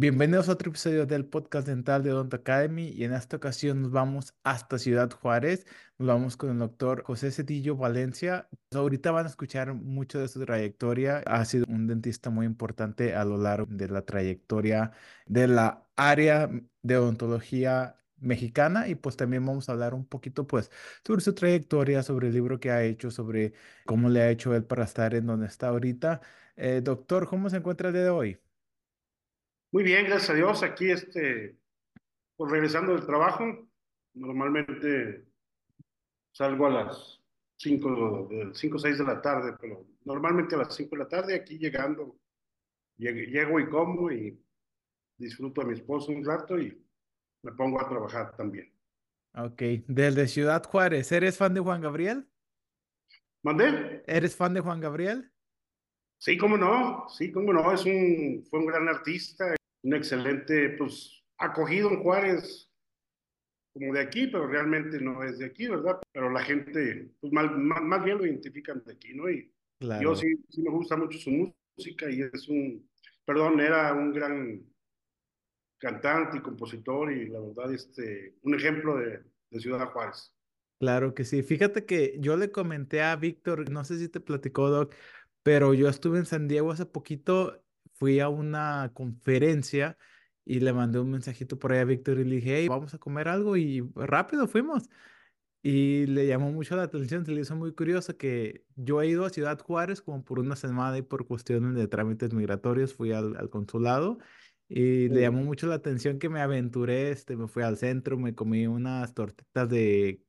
Bienvenidos 0.00 0.48
a 0.48 0.52
otro 0.52 0.70
episodio 0.70 1.04
del 1.04 1.26
podcast 1.26 1.66
dental 1.68 2.02
de 2.02 2.10
Odonto 2.10 2.36
Academy 2.36 2.88
y 2.88 3.04
en 3.04 3.12
esta 3.12 3.36
ocasión 3.36 3.82
nos 3.82 3.90
vamos 3.90 4.32
hasta 4.44 4.78
Ciudad 4.78 5.10
Juárez, 5.10 5.66
nos 5.98 6.08
vamos 6.08 6.38
con 6.38 6.48
el 6.48 6.58
doctor 6.58 7.02
José 7.02 7.30
Cedillo 7.30 7.76
Valencia. 7.76 8.48
Ahorita 8.72 9.10
van 9.10 9.26
a 9.26 9.28
escuchar 9.28 9.74
mucho 9.74 10.18
de 10.18 10.28
su 10.28 10.42
trayectoria, 10.42 11.18
ha 11.26 11.44
sido 11.44 11.66
un 11.68 11.86
dentista 11.86 12.30
muy 12.30 12.46
importante 12.46 13.14
a 13.14 13.26
lo 13.26 13.36
largo 13.36 13.66
de 13.70 13.88
la 13.88 14.00
trayectoria 14.00 14.92
de 15.26 15.48
la 15.48 15.86
área 15.96 16.48
de 16.80 16.96
odontología 16.96 17.98
mexicana 18.16 18.88
y 18.88 18.94
pues 18.94 19.16
también 19.18 19.44
vamos 19.44 19.68
a 19.68 19.72
hablar 19.72 19.92
un 19.92 20.06
poquito 20.06 20.46
pues 20.46 20.70
sobre 21.06 21.20
su 21.20 21.34
trayectoria, 21.34 22.02
sobre 22.02 22.28
el 22.28 22.34
libro 22.34 22.58
que 22.58 22.70
ha 22.70 22.82
hecho, 22.84 23.10
sobre 23.10 23.52
cómo 23.84 24.08
le 24.08 24.22
ha 24.22 24.30
hecho 24.30 24.54
él 24.54 24.64
para 24.64 24.84
estar 24.84 25.14
en 25.14 25.26
donde 25.26 25.46
está 25.46 25.68
ahorita. 25.68 26.22
Eh, 26.56 26.80
doctor, 26.82 27.28
¿cómo 27.28 27.50
se 27.50 27.58
encuentra 27.58 27.88
el 27.88 27.94
día 27.94 28.04
de 28.04 28.10
hoy? 28.10 28.40
Muy 29.72 29.84
bien, 29.84 30.06
gracias 30.06 30.30
a 30.30 30.34
Dios. 30.34 30.62
Aquí, 30.62 30.90
este, 30.90 31.56
pues 32.36 32.50
regresando 32.50 32.92
del 32.94 33.06
trabajo, 33.06 33.44
normalmente 34.14 35.26
salgo 36.32 36.66
a 36.66 36.70
las 36.70 37.20
5, 37.56 38.52
5 38.52 38.76
o 38.76 38.78
6 38.78 38.98
de 38.98 39.04
la 39.04 39.20
tarde, 39.20 39.54
pero 39.60 39.86
normalmente 40.04 40.54
a 40.54 40.58
las 40.58 40.74
5 40.74 40.96
de 40.96 41.02
la 41.02 41.08
tarde, 41.08 41.34
aquí 41.34 41.58
llegando, 41.58 42.18
llego 42.96 43.60
y 43.60 43.68
como 43.68 44.10
y 44.10 44.42
disfruto 45.16 45.60
a 45.60 45.64
mi 45.64 45.74
esposo 45.74 46.12
un 46.12 46.24
rato 46.24 46.58
y 46.58 46.82
me 47.42 47.52
pongo 47.52 47.80
a 47.80 47.88
trabajar 47.88 48.34
también. 48.36 48.72
Ok, 49.34 49.62
desde 49.86 50.26
Ciudad 50.26 50.64
Juárez, 50.64 51.12
¿eres 51.12 51.36
fan 51.36 51.54
de 51.54 51.60
Juan 51.60 51.80
Gabriel? 51.80 52.26
¿Mandé? 53.42 54.02
¿Eres 54.06 54.34
fan 54.34 54.54
de 54.54 54.60
Juan 54.60 54.80
Gabriel? 54.80 55.30
Sí, 56.18 56.36
cómo 56.36 56.56
no, 56.56 57.08
sí, 57.08 57.30
cómo 57.30 57.52
no, 57.52 57.72
es 57.72 57.84
un, 57.84 58.44
fue 58.50 58.58
un 58.58 58.66
gran 58.66 58.88
artista, 58.88 59.54
un 59.82 59.94
excelente, 59.94 60.70
pues, 60.70 61.24
acogido 61.38 61.90
en 61.90 62.02
Juárez, 62.02 62.70
como 63.72 63.94
de 63.94 64.00
aquí, 64.00 64.26
pero 64.26 64.46
realmente 64.46 65.00
no 65.00 65.22
es 65.22 65.38
de 65.38 65.46
aquí, 65.46 65.68
¿verdad? 65.68 65.98
Pero 66.12 66.30
la 66.30 66.42
gente, 66.42 67.10
pues, 67.20 67.32
más, 67.32 67.50
más, 67.52 68.04
bien 68.04 68.18
lo 68.18 68.26
identifican 68.26 68.82
de 68.84 68.92
aquí, 68.92 69.14
¿no? 69.14 69.30
Y 69.30 69.52
yo 70.02 70.14
sí, 70.14 70.44
sí 70.48 70.62
me 70.62 70.70
gusta 70.70 70.96
mucho 70.96 71.18
su 71.18 71.30
música 71.76 72.10
y 72.10 72.22
es 72.22 72.48
un, 72.48 72.86
perdón, 73.24 73.60
era 73.60 73.94
un 73.94 74.12
gran 74.12 74.62
cantante 75.78 76.36
y 76.36 76.42
compositor 76.42 77.12
y 77.12 77.28
la 77.28 77.40
verdad, 77.40 77.72
este, 77.72 78.36
un 78.42 78.54
ejemplo 78.54 78.98
de, 78.98 79.22
de 79.50 79.60
Ciudad 79.60 79.90
Juárez. 79.90 80.34
Claro 80.78 81.14
que 81.14 81.24
sí. 81.24 81.42
Fíjate 81.42 81.84
que 81.84 82.16
yo 82.20 82.36
le 82.36 82.50
comenté 82.50 83.02
a 83.02 83.16
Víctor, 83.16 83.70
no 83.70 83.84
sé 83.84 83.98
si 83.98 84.08
te 84.08 84.20
platicó, 84.20 84.70
Doc, 84.70 84.94
pero 85.42 85.74
yo 85.74 85.88
estuve 85.88 86.18
en 86.18 86.26
San 86.26 86.48
Diego 86.48 86.70
hace 86.70 86.86
poquito 86.86 87.62
fui 88.00 88.18
a 88.18 88.30
una 88.30 88.90
conferencia 88.94 89.98
y 90.44 90.60
le 90.60 90.72
mandé 90.72 90.98
un 90.98 91.10
mensajito 91.10 91.58
por 91.58 91.72
ahí 91.72 91.80
a 91.80 91.84
Víctor 91.84 92.18
y 92.18 92.24
le 92.24 92.36
dije, 92.36 92.56
hey, 92.56 92.68
vamos 92.68 92.94
a 92.94 92.98
comer 92.98 93.28
algo 93.28 93.56
y 93.58 93.88
rápido 93.94 94.48
fuimos. 94.48 94.88
Y 95.62 96.06
le 96.06 96.26
llamó 96.26 96.50
mucho 96.50 96.74
la 96.76 96.84
atención, 96.84 97.26
se 97.26 97.32
le 97.32 97.42
hizo 97.42 97.54
muy 97.54 97.74
curioso 97.74 98.16
que 98.16 98.64
yo 98.74 99.02
he 99.02 99.08
ido 99.08 99.26
a 99.26 99.30
Ciudad 99.30 99.58
Juárez 99.60 100.00
como 100.00 100.24
por 100.24 100.38
una 100.38 100.56
semana 100.56 100.96
y 100.96 101.02
por 101.02 101.26
cuestiones 101.26 101.74
de 101.74 101.86
trámites 101.86 102.32
migratorios 102.32 102.94
fui 102.94 103.12
al, 103.12 103.50
consulado 103.50 104.18
y 104.66 105.08
le 105.08 105.20
llamó 105.20 105.42
mucho 105.42 105.66
la 105.66 105.74
atención 105.74 106.18
que 106.18 106.30
me 106.30 106.40
aventuré, 106.40 107.10
este, 107.10 107.36
me 107.36 107.48
fui 107.48 107.62
al 107.62 107.76
centro, 107.76 108.16
me 108.16 108.34
comí 108.34 108.66
unas 108.66 109.12
tortitas 109.12 109.68
de, 109.68 110.22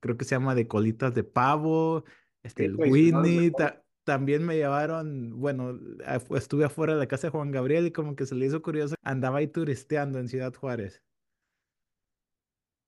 creo 0.00 0.16
que 0.18 0.24
se 0.26 0.34
llama 0.34 0.54
de 0.54 0.68
colitas 0.68 1.14
de 1.14 1.24
pavo, 1.24 2.04
este, 2.42 2.66
el 2.66 2.76
Winnie, 2.76 3.52
también 4.06 4.46
me 4.46 4.54
llevaron, 4.54 5.40
bueno, 5.40 5.80
estuve 6.36 6.64
afuera 6.64 6.94
de 6.94 7.00
la 7.00 7.08
casa 7.08 7.26
de 7.26 7.32
Juan 7.32 7.50
Gabriel 7.50 7.88
y 7.88 7.90
como 7.90 8.14
que 8.14 8.24
se 8.24 8.36
le 8.36 8.46
hizo 8.46 8.62
curioso, 8.62 8.94
andaba 9.02 9.38
ahí 9.38 9.48
turisteando 9.48 10.20
en 10.20 10.28
Ciudad 10.28 10.54
Juárez. 10.54 11.02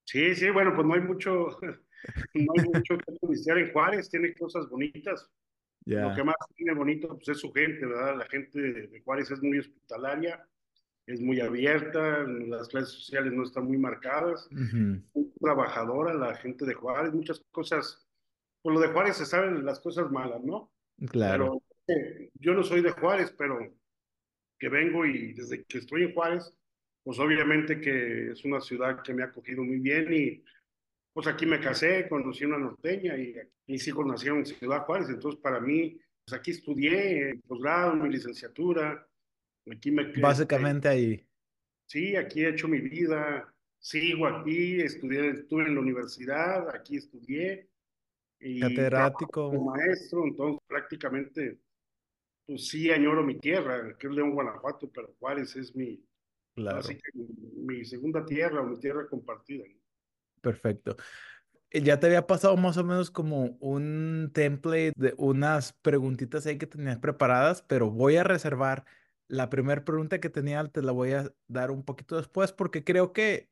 Sí, 0.06 0.36
sí, 0.36 0.48
bueno, 0.50 0.72
pues 0.76 0.86
no 0.86 0.94
hay 0.94 1.00
mucho, 1.00 1.58
no 2.34 2.52
hay 2.56 2.64
mucho 2.72 2.96
que 2.98 3.12
turistear 3.20 3.58
en 3.58 3.72
Juárez, 3.72 4.08
tiene 4.08 4.32
cosas 4.34 4.68
bonitas. 4.68 5.28
Lo 5.86 6.14
que 6.14 6.22
más 6.22 6.36
tiene 6.54 6.72
bonito 6.74 7.08
pues, 7.08 7.28
es 7.30 7.38
su 7.38 7.52
gente, 7.52 7.84
¿verdad? 7.84 8.18
La 8.18 8.26
gente 8.26 8.60
de 8.60 9.00
Juárez 9.00 9.30
es 9.32 9.42
muy 9.42 9.58
hospitalaria, 9.58 10.46
es 11.06 11.20
muy 11.20 11.40
abierta, 11.40 12.22
las 12.22 12.68
clases 12.68 12.90
sociales 12.90 13.32
no 13.32 13.42
están 13.42 13.64
muy 13.64 13.78
marcadas, 13.78 14.48
muy 14.52 15.32
trabajadora 15.40 16.14
la 16.14 16.36
gente 16.36 16.64
de 16.64 16.74
Juárez, 16.74 17.12
muchas 17.12 17.42
cosas, 17.50 18.06
por 18.62 18.72
lo 18.72 18.80
de 18.80 18.88
Juárez 18.88 19.16
se 19.16 19.26
saben 19.26 19.64
las 19.64 19.80
cosas 19.80 20.12
malas, 20.12 20.44
¿no? 20.44 20.70
Claro. 21.06 21.62
Eh, 21.86 22.30
yo 22.34 22.54
no 22.54 22.62
soy 22.62 22.82
de 22.82 22.90
Juárez, 22.90 23.34
pero 23.36 23.58
que 24.58 24.68
vengo 24.68 25.06
y 25.06 25.32
desde 25.32 25.64
que 25.64 25.78
estoy 25.78 26.04
en 26.04 26.14
Juárez, 26.14 26.52
pues 27.02 27.18
obviamente 27.18 27.80
que 27.80 28.32
es 28.32 28.44
una 28.44 28.60
ciudad 28.60 29.02
que 29.02 29.14
me 29.14 29.22
ha 29.22 29.26
acogido 29.26 29.62
muy 29.64 29.78
bien 29.78 30.12
y 30.12 30.44
pues 31.12 31.26
aquí 31.26 31.46
me 31.46 31.60
casé, 31.60 32.08
conocí 32.08 32.44
una 32.44 32.58
norteña 32.58 33.16
y 33.16 33.34
mis 33.66 33.86
hijos 33.88 34.06
nacieron 34.06 34.38
en 34.38 34.46
Ciudad 34.46 34.84
Juárez, 34.84 35.08
entonces 35.08 35.40
para 35.40 35.60
mí, 35.60 35.98
pues 36.24 36.38
aquí 36.38 36.50
estudié 36.50 37.40
posgrado, 37.46 37.94
mi 37.94 38.10
licenciatura, 38.10 39.08
aquí 39.70 39.90
me... 39.90 40.12
Básicamente 40.20 40.88
ahí. 40.88 41.26
Sí, 41.86 42.14
aquí 42.14 42.44
he 42.44 42.50
hecho 42.50 42.68
mi 42.68 42.80
vida, 42.80 43.52
sigo 43.78 44.26
aquí, 44.26 44.80
estudié, 44.80 45.30
estuve 45.30 45.64
en 45.64 45.74
la 45.74 45.80
universidad, 45.80 46.68
aquí 46.74 46.98
estudié, 46.98 47.68
y 48.40 48.60
catedrático. 48.60 49.50
Como 49.50 49.70
maestro, 49.70 50.24
entonces 50.24 50.60
prácticamente, 50.66 51.58
pues 52.46 52.68
sí 52.68 52.90
añoro 52.90 53.22
mi 53.22 53.38
tierra, 53.38 53.96
que 53.98 54.06
es 54.06 54.12
León, 54.12 54.32
Guanajuato, 54.32 54.90
pero 54.90 55.14
Juárez 55.18 55.56
es 55.56 55.74
mi, 55.74 56.02
mi, 56.56 57.84
segunda 57.84 58.24
tierra 58.24 58.62
mi 58.62 58.78
tierra 58.78 59.06
compartida. 59.08 59.64
Perfecto. 60.40 60.96
Eh, 61.70 61.82
ya 61.82 62.00
te 62.00 62.06
había 62.06 62.26
pasado 62.26 62.56
más 62.56 62.76
o 62.76 62.84
menos 62.84 63.10
como 63.10 63.56
un 63.60 64.30
template 64.32 64.92
de 64.96 65.14
unas 65.18 65.72
preguntitas 65.74 66.46
ahí 66.46 66.58
que 66.58 66.66
tenías 66.66 66.98
preparadas, 66.98 67.62
pero 67.62 67.90
voy 67.90 68.16
a 68.16 68.24
reservar 68.24 68.84
la 69.26 69.50
primera 69.50 69.84
pregunta 69.84 70.20
que 70.20 70.30
tenía, 70.30 70.64
te 70.68 70.82
la 70.82 70.92
voy 70.92 71.12
a 71.12 71.32
dar 71.48 71.70
un 71.70 71.84
poquito 71.84 72.16
después 72.16 72.52
porque 72.52 72.82
creo 72.82 73.12
que 73.12 73.50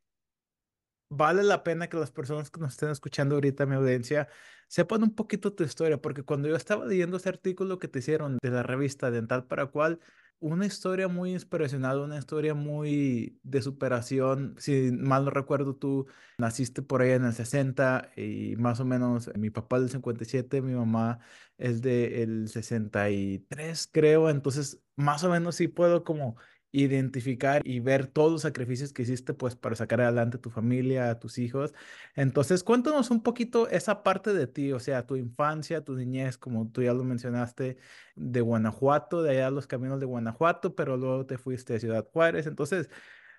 vale 1.08 1.42
la 1.42 1.62
pena 1.62 1.88
que 1.88 1.96
las 1.96 2.10
personas 2.10 2.50
que 2.50 2.60
nos 2.60 2.72
estén 2.72 2.90
escuchando 2.90 3.36
ahorita, 3.36 3.66
mi 3.66 3.74
audiencia, 3.74 4.28
sepan 4.68 5.02
un 5.02 5.14
poquito 5.14 5.52
tu 5.54 5.64
historia, 5.64 6.00
porque 6.00 6.22
cuando 6.22 6.48
yo 6.48 6.56
estaba 6.56 6.86
leyendo 6.86 7.16
ese 7.16 7.28
artículo 7.28 7.78
que 7.78 7.88
te 7.88 8.00
hicieron 8.00 8.38
de 8.42 8.50
la 8.50 8.62
revista 8.62 9.10
Dental 9.10 9.46
para 9.46 9.66
Cual, 9.66 10.00
una 10.38 10.66
historia 10.66 11.08
muy 11.08 11.32
inspiracional, 11.32 11.98
una 11.98 12.18
historia 12.18 12.54
muy 12.54 13.38
de 13.42 13.62
superación. 13.62 14.54
Si 14.58 14.90
mal 14.92 15.24
no 15.24 15.30
recuerdo, 15.30 15.76
tú 15.76 16.06
naciste 16.38 16.82
por 16.82 17.00
ahí 17.00 17.12
en 17.12 17.24
el 17.24 17.32
60 17.32 18.10
y 18.16 18.54
más 18.56 18.80
o 18.80 18.84
menos 18.84 19.30
mi 19.36 19.50
papá 19.50 19.76
es 19.76 19.82
del 19.84 19.90
57, 19.92 20.60
mi 20.60 20.74
mamá 20.74 21.20
es 21.56 21.80
del 21.80 22.48
63, 22.48 23.88
creo. 23.90 24.28
Entonces, 24.28 24.82
más 24.96 25.24
o 25.24 25.30
menos 25.30 25.56
sí 25.56 25.68
puedo 25.68 26.04
como 26.04 26.36
identificar 26.82 27.62
y 27.64 27.80
ver 27.80 28.06
todos 28.06 28.32
los 28.32 28.42
sacrificios 28.42 28.92
que 28.92 29.02
hiciste 29.02 29.34
pues 29.34 29.56
para 29.56 29.76
sacar 29.76 30.00
adelante 30.00 30.36
a 30.36 30.40
tu 30.40 30.50
familia, 30.50 31.10
a 31.10 31.18
tus 31.18 31.38
hijos. 31.38 31.74
Entonces, 32.14 32.62
cuéntanos 32.62 33.10
un 33.10 33.22
poquito 33.22 33.68
esa 33.68 34.02
parte 34.02 34.34
de 34.34 34.46
ti, 34.46 34.72
o 34.72 34.80
sea, 34.80 35.06
tu 35.06 35.16
infancia, 35.16 35.82
tu 35.84 35.94
niñez, 35.96 36.36
como 36.38 36.70
tú 36.70 36.82
ya 36.82 36.92
lo 36.92 37.04
mencionaste, 37.04 37.78
de 38.14 38.40
Guanajuato, 38.40 39.22
de 39.22 39.30
allá 39.30 39.50
los 39.50 39.66
caminos 39.66 40.00
de 40.00 40.06
Guanajuato, 40.06 40.74
pero 40.74 40.96
luego 40.96 41.26
te 41.26 41.38
fuiste 41.38 41.76
a 41.76 41.80
Ciudad 41.80 42.06
Juárez. 42.12 42.46
Entonces, 42.46 42.90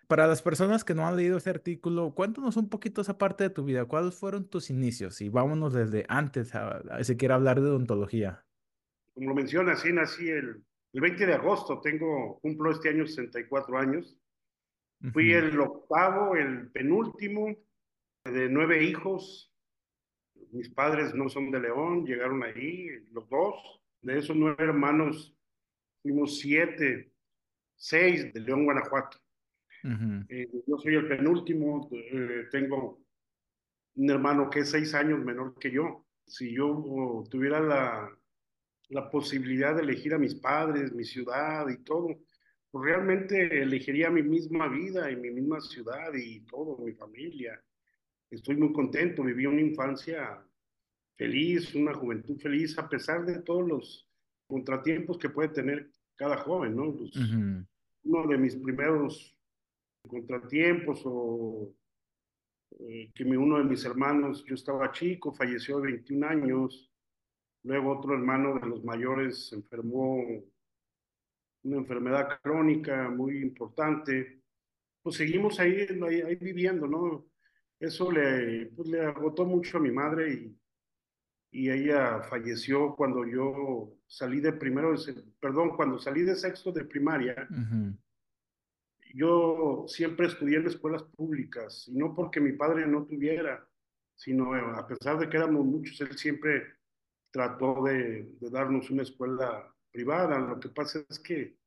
para 0.07 0.25
las 0.25 0.41
personas 0.41 0.83
que 0.83 0.95
no 0.95 1.05
han 1.07 1.15
leído 1.15 1.37
ese 1.37 1.49
artículo, 1.49 2.13
cuéntanos 2.15 2.57
un 2.57 2.69
poquito 2.69 3.01
esa 3.01 3.17
parte 3.17 3.43
de 3.43 3.49
tu 3.49 3.63
vida. 3.63 3.85
¿Cuáles 3.85 4.15
fueron 4.15 4.47
tus 4.47 4.69
inicios? 4.69 5.21
Y 5.21 5.29
vámonos 5.29 5.73
desde 5.73 6.05
antes, 6.07 6.55
a, 6.55 6.77
a, 6.89 7.03
si 7.03 7.17
quiere 7.17 7.33
hablar 7.33 7.61
de 7.61 7.69
odontología. 7.69 8.45
Como 9.13 9.29
lo 9.29 9.35
mencionas, 9.35 9.81
sí 9.81 9.91
nací 9.91 10.29
el 10.29 10.63
el 10.93 11.01
20 11.01 11.25
de 11.25 11.33
agosto, 11.33 11.79
tengo, 11.81 12.39
cumplo 12.39 12.71
este 12.71 12.89
año 12.89 13.05
64 13.05 13.77
años. 13.77 14.17
Fui 15.13 15.31
el 15.31 15.59
octavo, 15.59 16.35
el 16.35 16.72
penúltimo 16.72 17.55
de 18.25 18.49
nueve 18.49 18.84
hijos. 18.84 19.53
Mis 20.51 20.69
padres 20.69 21.13
no 21.13 21.29
son 21.29 21.51
de 21.51 21.59
León, 21.59 22.05
llegaron 22.05 22.43
ahí, 22.43 22.87
los 23.11 23.29
dos. 23.29 23.81
De 24.01 24.17
esos 24.17 24.35
nueve 24.35 24.63
hermanos, 24.63 25.35
fuimos 26.01 26.39
siete, 26.39 27.11
seis 27.75 28.33
de 28.33 28.40
León, 28.40 28.66
Guanajuato. 28.66 29.17
Eh, 30.29 30.49
yo 30.66 30.78
soy 30.78 30.95
el 30.95 31.07
penúltimo, 31.07 31.90
eh, 31.91 32.47
tengo 32.51 32.99
un 33.95 34.09
hermano 34.09 34.49
que 34.49 34.61
es 34.61 34.72
seis 34.72 34.93
años 34.93 35.23
menor 35.23 35.57
que 35.59 35.72
yo. 35.72 36.05
Si 36.25 36.53
yo 36.53 37.23
tuviera 37.29 37.59
la, 37.59 38.17
la 38.89 39.09
posibilidad 39.09 39.75
de 39.75 39.84
elegir 39.84 40.13
a 40.13 40.17
mis 40.17 40.35
padres, 40.35 40.93
mi 40.93 41.03
ciudad 41.03 41.67
y 41.69 41.78
todo, 41.84 42.07
pues 42.72 42.85
realmente 42.85 43.61
elegiría 43.61 44.09
mi 44.09 44.23
misma 44.23 44.67
vida 44.67 45.11
y 45.11 45.16
mi 45.16 45.31
misma 45.31 45.59
ciudad 45.61 46.13
y 46.13 46.41
todo, 46.41 46.78
mi 46.84 46.93
familia. 46.93 47.61
Estoy 48.29 48.55
muy 48.57 48.73
contento, 48.73 49.23
viví 49.23 49.45
una 49.45 49.61
infancia 49.61 50.43
feliz, 51.17 51.73
una 51.75 51.93
juventud 51.93 52.37
feliz, 52.39 52.78
a 52.78 52.87
pesar 52.87 53.25
de 53.25 53.39
todos 53.41 53.67
los 53.67 54.09
contratiempos 54.47 55.17
que 55.17 55.29
puede 55.29 55.49
tener 55.49 55.90
cada 56.16 56.37
joven, 56.37 56.75
¿no? 56.75 56.95
Pues, 56.95 57.16
uno 58.03 58.28
de 58.28 58.37
mis 58.37 58.55
primeros 58.55 59.37
contratiempos 60.07 61.01
o 61.05 61.73
eh, 62.79 63.11
que 63.13 63.23
uno 63.23 63.57
de 63.57 63.63
mis 63.63 63.83
hermanos, 63.85 64.45
yo 64.45 64.55
estaba 64.55 64.91
chico, 64.91 65.33
falleció 65.33 65.79
de 65.79 65.91
21 65.91 66.28
años, 66.28 66.86
luego 67.63 67.97
otro 67.97 68.13
hermano 68.13 68.59
de 68.59 68.67
los 68.67 68.83
mayores 68.83 69.47
se 69.49 69.55
enfermó 69.55 70.23
una 71.63 71.77
enfermedad 71.77 72.39
crónica 72.41 73.09
muy 73.09 73.39
importante, 73.39 74.41
pues 75.01 75.17
seguimos 75.17 75.59
ahí, 75.59 75.87
ahí, 76.25 76.35
viviendo, 76.35 76.87
¿no? 76.87 77.25
Eso 77.79 78.11
le, 78.11 78.67
pues 78.67 78.87
le 78.87 79.01
agotó 79.05 79.45
mucho 79.45 79.77
a 79.77 79.81
mi 79.81 79.91
madre 79.91 80.33
y, 80.33 80.57
y 81.51 81.69
ella 81.69 82.21
falleció 82.21 82.95
cuando 82.95 83.25
yo 83.25 83.93
salí 84.05 84.39
de 84.39 84.53
primero, 84.53 84.95
perdón, 85.39 85.75
cuando 85.75 85.99
salí 85.99 86.23
de 86.23 86.35
sexto 86.35 86.71
de 86.71 86.85
primaria. 86.85 87.47
Yo 89.13 89.85
siempre 89.87 90.27
estudié 90.27 90.57
en 90.57 90.67
escuelas 90.67 91.03
públicas, 91.03 91.87
y 91.87 91.97
no 91.97 92.13
porque 92.13 92.39
mi 92.39 92.53
padre 92.53 92.85
no 92.87 93.05
tuviera, 93.05 93.67
sino 94.15 94.53
a 94.53 94.87
pesar 94.87 95.17
de 95.17 95.29
que 95.29 95.37
éramos 95.37 95.65
muchos, 95.65 95.99
él 96.01 96.17
siempre 96.17 96.77
trató 97.32 97.84
de, 97.84 98.35
de 98.40 98.50
darnos 98.50 98.90
una 98.90 99.03
escuela 99.03 99.74
privada. 99.91 100.40
Lo 100.40 100.59
que 100.59 100.70
pasa 100.70 101.00
es 101.09 101.20
que 101.20 101.58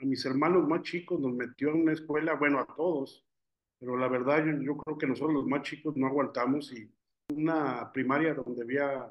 a 0.00 0.04
mis 0.04 0.24
hermanos 0.24 0.66
más 0.68 0.82
chicos 0.82 1.20
nos 1.20 1.32
metió 1.32 1.70
en 1.70 1.82
una 1.82 1.92
escuela, 1.92 2.34
bueno, 2.34 2.60
a 2.60 2.66
todos, 2.66 3.26
pero 3.78 3.96
la 3.96 4.08
verdad 4.08 4.44
yo, 4.44 4.60
yo 4.60 4.76
creo 4.76 4.98
que 4.98 5.06
nosotros 5.06 5.34
los 5.34 5.46
más 5.46 5.62
chicos 5.62 5.96
no 5.96 6.06
aguantamos 6.06 6.72
y 6.72 6.90
una 7.32 7.90
primaria 7.92 8.34
donde 8.34 8.62
había 8.62 9.10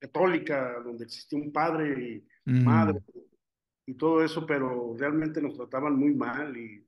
católica, 0.00 0.80
donde 0.84 1.04
existía 1.04 1.38
un 1.38 1.52
padre 1.52 2.24
y 2.44 2.50
mm. 2.50 2.64
madre 2.64 3.00
y 3.88 3.94
todo 3.94 4.22
eso, 4.22 4.44
pero 4.44 4.94
realmente 4.98 5.40
nos 5.40 5.56
trataban 5.56 5.96
muy 5.96 6.14
mal 6.14 6.54
y, 6.56 6.86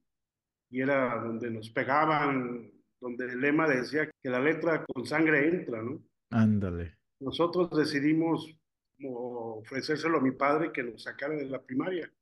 y 0.70 0.80
era 0.82 1.18
donde 1.18 1.50
nos 1.50 1.70
pegaban, 1.70 2.70
donde 3.00 3.24
el 3.24 3.40
lema 3.40 3.66
decía 3.66 4.10
que 4.22 4.28
la 4.28 4.38
letra 4.38 4.84
con 4.84 5.06
sangre 5.06 5.48
entra, 5.48 5.82
¿no? 5.82 6.02
Ándale. 6.30 6.98
Nosotros 7.20 7.70
decidimos 7.70 8.56
ofrecérselo 9.02 10.18
a 10.18 10.22
mi 10.22 10.32
padre 10.32 10.72
que 10.72 10.82
nos 10.82 11.02
sacara 11.02 11.34
de 11.36 11.46
la 11.46 11.62
primaria 11.62 12.12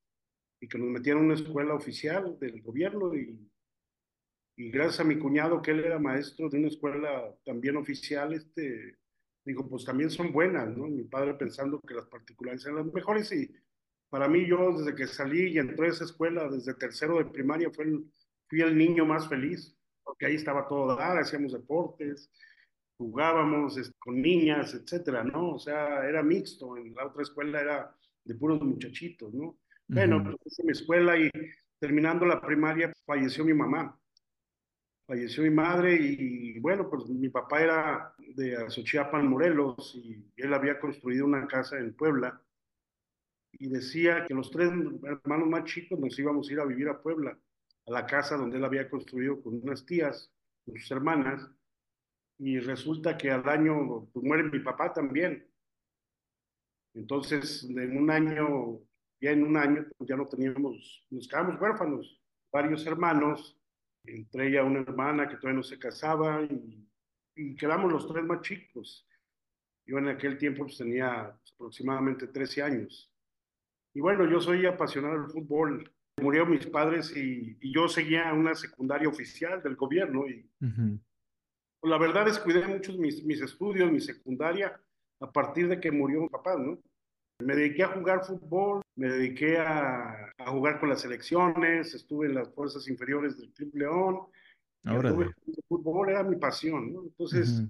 y 0.61 0.69
que 0.69 0.79
nos 0.79 0.89
metieran 0.89 1.21
en 1.23 1.31
una 1.31 1.35
escuela 1.35 1.75
oficial 1.75 2.39
del 2.39 2.61
gobierno 2.63 3.15
y, 3.15 3.39
y 4.57 4.71
gracias 4.71 5.01
a 5.01 5.05
mi 5.05 5.19
cuñado 5.19 5.63
que 5.63 5.71
él 5.71 5.85
era 5.85 5.99
maestro 5.99 6.49
de 6.49 6.59
una 6.59 6.69
escuela 6.69 7.35
también 7.45 7.77
oficial, 7.77 8.33
este, 8.33 8.99
dijo, 9.45 9.69
pues 9.69 9.85
también 9.85 10.11
son 10.11 10.33
buenas, 10.33 10.77
¿no? 10.77 10.89
Mi 10.89 11.05
padre 11.05 11.35
pensando 11.35 11.81
que 11.81 11.95
las 11.95 12.07
particulares 12.07 12.65
eran 12.65 12.79
las 12.79 12.93
mejores 12.93 13.31
y 13.33 13.51
para 14.11 14.29
mí 14.29 14.47
yo 14.47 14.77
desde 14.77 14.95
que 14.95 15.07
salí 15.07 15.53
y 15.53 15.59
entré 15.59 15.87
a 15.87 15.91
esa 15.91 16.05
escuela, 16.05 16.49
desde 16.49 16.75
tercero 16.75 17.19
de 17.19 17.27
primaria, 17.27 17.71
fue 17.71 17.85
el, 17.85 18.11
fui 18.49 18.63
el 18.63 18.77
niño 18.77 19.05
más 19.05 19.29
feliz, 19.29 19.77
porque 20.03 20.27
ahí 20.27 20.35
estaba 20.35 20.67
todo 20.67 20.97
dar, 20.97 21.19
hacíamos 21.19 21.53
deportes, 21.53 22.31
jugábamos 22.99 23.81
con 23.99 24.21
niñas, 24.21 24.75
etcétera, 24.75 25.23
¿no? 25.23 25.55
O 25.55 25.59
sea, 25.59 26.07
era 26.07 26.23
mixto, 26.23 26.77
en 26.77 26.95
la 26.95 27.07
otra 27.07 27.23
escuela 27.23 27.61
era 27.61 27.97
de 28.25 28.35
puros 28.35 28.61
muchachitos, 28.61 29.33
¿no? 29.33 29.57
Bueno, 29.87 30.23
pues 30.23 30.59
en 30.59 30.67
mi 30.67 30.73
escuela 30.73 31.17
y 31.17 31.31
terminando 31.79 32.27
la 32.27 32.41
primaria 32.41 32.93
falleció 33.07 33.45
mi 33.45 33.55
mamá. 33.55 33.99
Falleció 35.07 35.43
mi 35.45 35.51
madre 35.51 35.95
y 35.95 36.59
bueno, 36.59 36.91
pues 36.91 37.09
mi 37.09 37.31
papá 37.31 37.63
era 37.63 38.15
de 38.19 38.57
Azochiapan, 38.57 39.27
Morelos, 39.27 39.95
y 39.95 40.23
él 40.37 40.53
había 40.53 40.79
construido 40.79 41.25
una 41.25 41.47
casa 41.47 41.79
en 41.79 41.95
Puebla. 41.95 42.43
Y 43.53 43.69
decía 43.69 44.27
que 44.27 44.35
los 44.35 44.51
tres 44.51 44.71
hermanos 45.03 45.49
más 45.49 45.65
chicos 45.65 45.99
nos 45.99 46.19
íbamos 46.19 46.49
a 46.49 46.53
ir 46.53 46.61
a 46.61 46.67
vivir 46.67 46.89
a 46.89 47.01
Puebla, 47.01 47.39
a 47.87 47.91
la 47.91 48.05
casa 48.05 48.37
donde 48.37 48.59
él 48.59 48.65
había 48.65 48.91
construido 48.91 49.41
con 49.41 49.55
unas 49.63 49.87
tías, 49.87 50.31
con 50.67 50.77
sus 50.77 50.91
hermanas. 50.91 51.49
Y 52.39 52.59
resulta 52.61 53.17
que 53.17 53.31
al 53.31 53.49
año 53.49 54.09
pues, 54.13 54.25
muere 54.25 54.45
mi 54.45 54.61
papá 54.61 54.93
también. 54.93 55.47
Entonces, 56.95 57.65
en 57.65 57.97
un 57.97 58.11
año 58.11 58.81
ya 59.21 59.31
en 59.33 59.43
un 59.43 59.57
año 59.57 59.87
pues 59.97 60.09
ya 60.09 60.17
no 60.17 60.27
teníamos, 60.27 61.05
nos 61.11 61.29
quedamos 61.29 61.61
huérfanos, 61.61 62.21
varios 62.53 62.87
hermanos, 62.87 63.59
entre 64.05 64.49
ella 64.49 64.65
una 64.65 64.81
hermana 64.81 65.29
que 65.29 65.37
todavía 65.37 65.59
no 65.59 65.63
se 65.63 65.79
casaba 65.79 66.43
y, 66.43 66.87
quedamos 67.57 67.93
los 67.93 68.09
tres 68.09 68.25
más 68.25 68.41
chicos. 68.41 69.07
Yo 69.87 69.99
en 69.99 70.09
aquel 70.09 70.37
tiempo 70.39 70.65
pues, 70.65 70.77
tenía 70.77 71.39
aproximadamente 71.55 72.27
13 72.27 72.63
años. 72.65 73.13
Y 73.95 74.01
bueno, 74.01 74.29
yo 74.29 74.41
soy 74.41 74.67
apasionado 74.67 75.21
del 75.21 75.31
fútbol. 75.31 75.89
Murieron 76.21 76.51
mis 76.51 76.67
padres 76.67 77.17
y, 77.17 77.57
y 77.61 77.73
yo 77.73 77.89
seguía 77.89 78.33
una 78.33 78.57
secundaria 78.57 79.09
oficial 79.09 79.63
del 79.63 79.77
gobierno 79.77 80.27
y 80.27 80.51
la 81.83 81.99
verdad 81.99 82.27
descuidé 82.27 82.67
mucho 82.67 82.93
mis, 82.95 83.25
mis 83.25 83.41
estudios, 83.41 83.91
mi 83.91 84.01
secundaria, 84.01 84.81
a 85.21 85.33
partir 85.33 85.69
de 85.69 85.81
que 85.81 85.91
murió 85.91 86.23
mi 86.23 86.29
papá, 86.29 86.57
¿no? 86.57 86.79
Me 87.41 87.55
dediqué 87.55 87.85
a 87.85 87.89
jugar 87.89 88.25
fútbol, 88.25 88.83
me 88.97 89.09
dediqué 89.09 89.59
a, 89.59 90.33
a, 90.39 90.51
jugar 90.51 90.81
con 90.81 90.89
las 90.89 91.03
selecciones, 91.03 91.95
estuve 91.95 92.27
en 92.27 92.35
las 92.35 92.53
fuerzas 92.53 92.89
inferiores 92.89 93.39
del 93.39 93.53
Club 93.53 93.71
León. 93.75 94.21
Ahora 94.85 95.11
el 95.11 95.35
fútbol 95.69 96.11
era 96.11 96.25
mi 96.25 96.37
pasión, 96.37 96.93
¿no? 96.93 97.03
Entonces, 97.03 97.63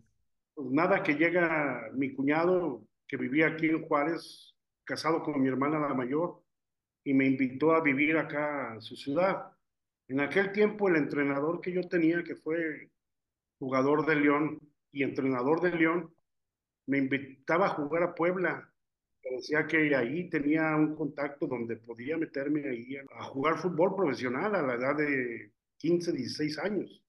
pues 0.54 0.70
nada 0.70 1.02
que 1.02 1.14
llega 1.14 1.90
mi 1.92 2.14
cuñado 2.14 2.82
que 3.06 3.16
vivía 3.16 3.48
aquí 3.48 3.66
en 3.66 3.86
Juárez, 3.86 4.54
casado 4.84 5.22
con 5.22 5.40
mi 5.40 5.48
hermana 5.48 5.80
la 5.80 5.94
mayor, 5.94 6.42
y 7.04 7.12
me 7.12 7.26
invitó 7.26 7.72
a 7.72 7.82
vivir 7.82 8.16
acá 8.16 8.74
en 8.74 8.80
su 8.80 8.96
ciudad. 8.96 9.52
En 10.08 10.20
aquel 10.20 10.52
tiempo 10.52 10.88
el 10.88 10.96
entrenador 10.96 11.60
que 11.60 11.72
yo 11.72 11.82
tenía, 11.88 12.22
que 12.22 12.36
fue 12.36 12.90
jugador 13.58 14.06
de 14.06 14.16
León 14.16 14.60
y 14.92 15.02
entrenador 15.02 15.60
de 15.60 15.72
León, 15.72 16.14
me 16.86 16.98
invitaba 16.98 17.66
a 17.66 17.70
jugar 17.70 18.02
a 18.02 18.14
Puebla 18.14 18.72
decía 19.30 19.66
que 19.66 19.94
ahí 19.94 20.28
tenía 20.28 20.74
un 20.76 20.94
contacto 20.94 21.46
donde 21.46 21.76
podía 21.76 22.16
meterme 22.16 22.68
ahí 22.68 22.96
a 22.96 23.22
jugar 23.24 23.58
fútbol 23.58 23.94
profesional 23.94 24.54
a 24.54 24.62
la 24.62 24.74
edad 24.74 24.96
de 24.96 25.52
15, 25.76 26.12
16 26.12 26.58
años. 26.58 27.02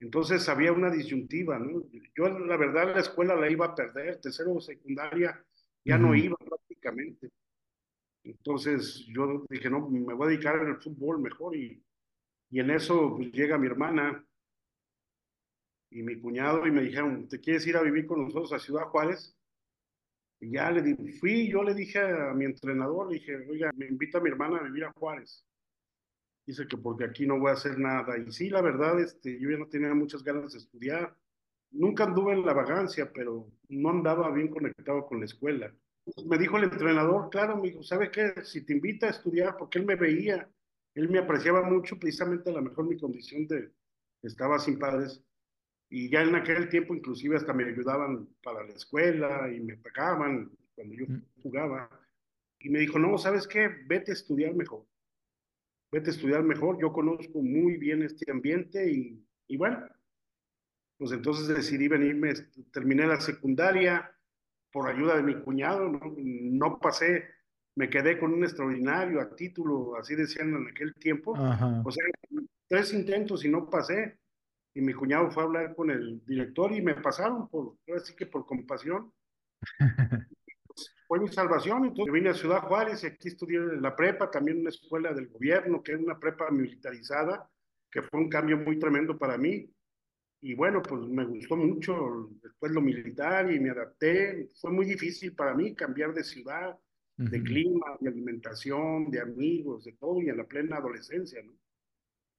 Entonces 0.00 0.48
había 0.48 0.72
una 0.72 0.90
disyuntiva, 0.90 1.58
¿no? 1.58 1.84
Yo 2.16 2.28
la 2.28 2.56
verdad 2.56 2.94
la 2.94 3.00
escuela 3.00 3.36
la 3.36 3.50
iba 3.50 3.66
a 3.66 3.74
perder, 3.74 4.20
tercero 4.20 4.52
o 4.54 4.60
secundaria 4.60 5.42
ya 5.84 5.98
no 5.98 6.14
iba 6.14 6.36
prácticamente. 6.36 7.30
Entonces 8.22 9.04
yo 9.06 9.44
dije, 9.48 9.70
no, 9.70 9.88
me 9.88 10.14
voy 10.14 10.26
a 10.26 10.30
dedicar 10.30 10.56
al 10.56 10.80
fútbol 10.80 11.20
mejor 11.20 11.54
y, 11.56 11.82
y 12.50 12.60
en 12.60 12.70
eso 12.70 13.14
pues, 13.16 13.32
llega 13.32 13.58
mi 13.58 13.66
hermana 13.66 14.24
y 15.94 16.02
mi 16.02 16.20
cuñado 16.20 16.66
y 16.66 16.72
me 16.72 16.82
dijeron, 16.82 17.28
¿te 17.28 17.40
quieres 17.40 17.64
ir 17.68 17.76
a 17.76 17.82
vivir 17.82 18.04
con 18.04 18.20
nosotros 18.20 18.52
a 18.52 18.58
Ciudad 18.58 18.86
Juárez? 18.86 19.34
ya 20.40 20.70
le 20.70 20.82
di, 20.82 21.12
fui, 21.12 21.48
yo 21.48 21.62
le 21.62 21.72
dije 21.72 22.00
a 22.00 22.34
mi 22.34 22.44
entrenador, 22.44 23.08
le 23.08 23.14
dije, 23.18 23.36
oiga, 23.48 23.70
me 23.76 23.86
invita 23.86 24.18
a 24.18 24.20
mi 24.20 24.28
hermana 24.28 24.58
a 24.58 24.64
vivir 24.64 24.84
a 24.84 24.92
Juárez. 24.92 25.42
Dice 26.44 26.66
que 26.66 26.76
porque 26.76 27.04
aquí 27.04 27.26
no 27.26 27.38
voy 27.38 27.50
a 27.50 27.54
hacer 27.54 27.78
nada. 27.78 28.18
Y 28.18 28.30
sí, 28.30 28.50
la 28.50 28.60
verdad, 28.60 29.00
este, 29.00 29.40
yo 29.40 29.50
ya 29.50 29.56
no 29.56 29.68
tenía 29.68 29.94
muchas 29.94 30.22
ganas 30.22 30.52
de 30.52 30.58
estudiar. 30.58 31.16
Nunca 31.70 32.04
anduve 32.04 32.34
en 32.34 32.44
la 32.44 32.52
vagancia, 32.52 33.10
pero 33.10 33.50
no 33.68 33.88
andaba 33.88 34.30
bien 34.32 34.48
conectado 34.48 35.06
con 35.06 35.20
la 35.20 35.24
escuela. 35.24 35.72
Me 36.26 36.36
dijo 36.36 36.58
el 36.58 36.64
entrenador, 36.64 37.30
claro, 37.30 37.56
me 37.56 37.70
dijo, 37.70 37.82
¿sabe 37.82 38.10
qué? 38.10 38.34
Si 38.42 38.66
te 38.66 38.74
invita 38.74 39.06
a 39.06 39.10
estudiar, 39.10 39.56
porque 39.56 39.78
él 39.78 39.86
me 39.86 39.96
veía, 39.96 40.46
él 40.94 41.08
me 41.08 41.20
apreciaba 41.20 41.62
mucho, 41.62 41.98
precisamente 41.98 42.50
a 42.50 42.52
lo 42.52 42.62
mejor 42.62 42.86
mi 42.86 42.98
condición 42.98 43.46
de 43.46 43.72
estaba 44.22 44.58
sin 44.58 44.78
padres, 44.78 45.22
y 45.94 46.08
ya 46.08 46.22
en 46.22 46.34
aquel 46.34 46.68
tiempo 46.68 46.92
inclusive 46.92 47.36
hasta 47.36 47.52
me 47.52 47.62
ayudaban 47.66 48.26
para 48.42 48.64
la 48.64 48.72
escuela 48.72 49.48
y 49.48 49.60
me 49.60 49.76
pagaban 49.76 50.50
cuando 50.74 50.92
yo 50.92 51.06
jugaba. 51.40 51.88
Y 52.58 52.68
me 52.68 52.80
dijo, 52.80 52.98
no, 52.98 53.16
¿sabes 53.16 53.46
qué? 53.46 53.70
Vete 53.86 54.10
a 54.10 54.14
estudiar 54.14 54.56
mejor. 54.56 54.84
Vete 55.92 56.10
a 56.10 56.12
estudiar 56.14 56.42
mejor. 56.42 56.80
Yo 56.80 56.92
conozco 56.92 57.40
muy 57.40 57.76
bien 57.76 58.02
este 58.02 58.28
ambiente 58.28 58.90
y, 58.90 59.24
y 59.46 59.56
bueno, 59.56 59.86
pues 60.98 61.12
entonces 61.12 61.46
decidí 61.46 61.86
venirme, 61.86 62.34
terminé 62.72 63.06
la 63.06 63.20
secundaria 63.20 64.10
por 64.72 64.88
ayuda 64.88 65.14
de 65.14 65.22
mi 65.22 65.40
cuñado, 65.42 65.88
no, 65.88 66.16
no 66.18 66.80
pasé, 66.80 67.24
me 67.76 67.88
quedé 67.88 68.18
con 68.18 68.32
un 68.32 68.42
extraordinario 68.42 69.20
a 69.20 69.36
título, 69.36 69.94
así 69.94 70.16
decían 70.16 70.56
en 70.56 70.66
aquel 70.66 70.92
tiempo. 70.94 71.36
O 71.84 71.90
sea, 71.92 72.04
tres 72.66 72.92
intentos 72.92 73.44
y 73.44 73.48
no 73.48 73.70
pasé 73.70 74.23
y 74.74 74.80
mi 74.80 74.92
cuñado 74.92 75.30
fue 75.30 75.44
a 75.44 75.46
hablar 75.46 75.74
con 75.74 75.90
el 75.90 76.24
director 76.26 76.72
y 76.72 76.82
me 76.82 76.94
pasaron 76.94 77.48
por, 77.48 77.76
así 77.96 78.14
que 78.16 78.26
por 78.26 78.44
compasión. 78.44 79.12
fue 81.06 81.20
mi 81.20 81.28
salvación, 81.28 81.84
entonces 81.84 82.12
vine 82.12 82.30
a 82.30 82.34
Ciudad 82.34 82.62
Juárez 82.62 83.04
y 83.04 83.06
aquí 83.06 83.28
estudié 83.28 83.60
la 83.80 83.94
prepa, 83.94 84.30
también 84.30 84.60
una 84.60 84.70
escuela 84.70 85.14
del 85.14 85.28
gobierno, 85.28 85.82
que 85.82 85.92
es 85.92 85.98
una 85.98 86.18
prepa 86.18 86.50
militarizada, 86.50 87.48
que 87.90 88.02
fue 88.02 88.20
un 88.20 88.28
cambio 88.28 88.58
muy 88.58 88.78
tremendo 88.78 89.16
para 89.16 89.38
mí. 89.38 89.70
Y 90.40 90.54
bueno, 90.54 90.82
pues 90.82 91.06
me 91.06 91.24
gustó 91.24 91.56
mucho 91.56 92.28
después 92.42 92.72
lo 92.72 92.82
militar 92.82 93.50
y 93.50 93.60
me 93.60 93.70
adapté. 93.70 94.50
Fue 94.60 94.72
muy 94.72 94.84
difícil 94.84 95.34
para 95.34 95.54
mí 95.54 95.74
cambiar 95.74 96.12
de 96.12 96.24
ciudad, 96.24 96.76
de 97.16 97.42
clima, 97.42 97.96
de 98.00 98.08
alimentación, 98.08 99.10
de 99.10 99.20
amigos, 99.20 99.84
de 99.84 99.92
todo, 99.92 100.20
y 100.20 100.28
en 100.28 100.36
la 100.36 100.44
plena 100.44 100.76
adolescencia, 100.76 101.40
¿no? 101.42 101.52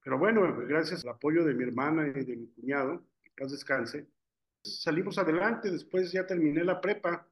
Pero 0.05 0.19
bueno, 0.19 0.55
gracias 0.67 1.03
al 1.03 1.13
apoyo 1.13 1.43
de 1.43 1.55
mi 1.55 1.63
hermana 1.63 2.07
y 2.07 2.24
de 2.24 2.35
mi 2.35 2.47
cuñado, 2.50 3.03
que 3.24 3.31
paz 3.35 3.51
descanse, 3.51 4.05
salimos 4.62 5.17
adelante, 5.17 5.71
después 5.71 6.12
ya 6.12 6.27
terminé 6.27 6.63
la 6.63 6.79
prepa, 6.79 7.27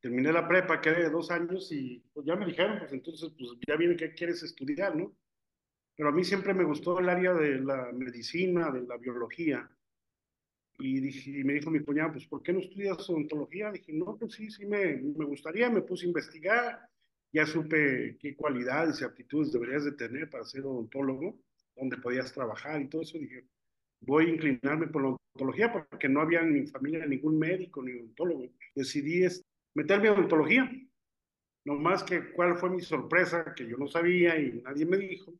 terminé 0.00 0.32
la 0.32 0.48
prepa, 0.48 0.80
quedé 0.80 1.02
de 1.02 1.10
dos 1.10 1.30
años 1.30 1.70
y 1.72 2.02
pues 2.14 2.24
ya 2.24 2.36
me 2.36 2.46
dijeron, 2.46 2.78
pues 2.78 2.94
entonces, 2.94 3.30
pues 3.38 3.50
ya 3.68 3.76
viene 3.76 3.96
qué 3.96 4.14
quieres 4.14 4.42
estudiar, 4.42 4.96
¿no? 4.96 5.14
Pero 5.94 6.08
a 6.08 6.12
mí 6.12 6.24
siempre 6.24 6.54
me 6.54 6.64
gustó 6.64 6.98
el 6.98 7.10
área 7.10 7.34
de 7.34 7.60
la 7.60 7.92
medicina, 7.92 8.70
de 8.70 8.80
la 8.86 8.96
biología. 8.96 9.70
Y, 10.78 11.00
dije, 11.00 11.38
y 11.38 11.44
me 11.44 11.52
dijo 11.52 11.70
mi 11.70 11.80
cuñado, 11.80 12.12
pues 12.12 12.26
¿por 12.28 12.42
qué 12.42 12.54
no 12.54 12.60
estudias 12.60 13.10
odontología? 13.10 13.70
Dije, 13.70 13.92
no, 13.92 14.16
pues 14.16 14.32
sí, 14.32 14.50
sí 14.50 14.64
me, 14.64 14.96
me 14.96 15.26
gustaría, 15.26 15.68
me 15.68 15.82
puse 15.82 16.06
a 16.06 16.08
investigar, 16.08 16.88
ya 17.32 17.46
supe 17.46 18.16
qué 18.18 18.34
cualidades 18.34 19.00
y 19.00 19.04
aptitudes 19.04 19.52
deberías 19.52 19.84
de 19.84 19.92
tener 19.92 20.28
para 20.28 20.44
ser 20.44 20.62
odontólogo, 20.62 21.38
dónde 21.76 21.96
podías 21.96 22.32
trabajar 22.32 22.80
y 22.80 22.88
todo 22.88 23.02
eso. 23.02 23.18
Dije, 23.18 23.44
voy 24.00 24.26
a 24.26 24.28
inclinarme 24.30 24.88
por 24.88 25.02
la 25.02 25.08
odontología 25.10 25.72
porque 25.72 26.08
no 26.08 26.20
había 26.20 26.40
en 26.40 26.52
mi 26.52 26.66
familia 26.66 27.06
ningún 27.06 27.38
médico 27.38 27.82
ni 27.82 27.92
odontólogo. 27.92 28.48
Decidí 28.74 29.26
meterme 29.74 30.08
a 30.08 30.12
odontología. 30.12 30.70
No 31.64 31.74
más 31.76 32.02
que 32.02 32.32
cuál 32.32 32.56
fue 32.56 32.70
mi 32.70 32.80
sorpresa, 32.80 33.54
que 33.54 33.68
yo 33.68 33.76
no 33.76 33.86
sabía 33.86 34.38
y 34.40 34.62
nadie 34.62 34.86
me 34.86 34.96
dijo, 34.96 35.34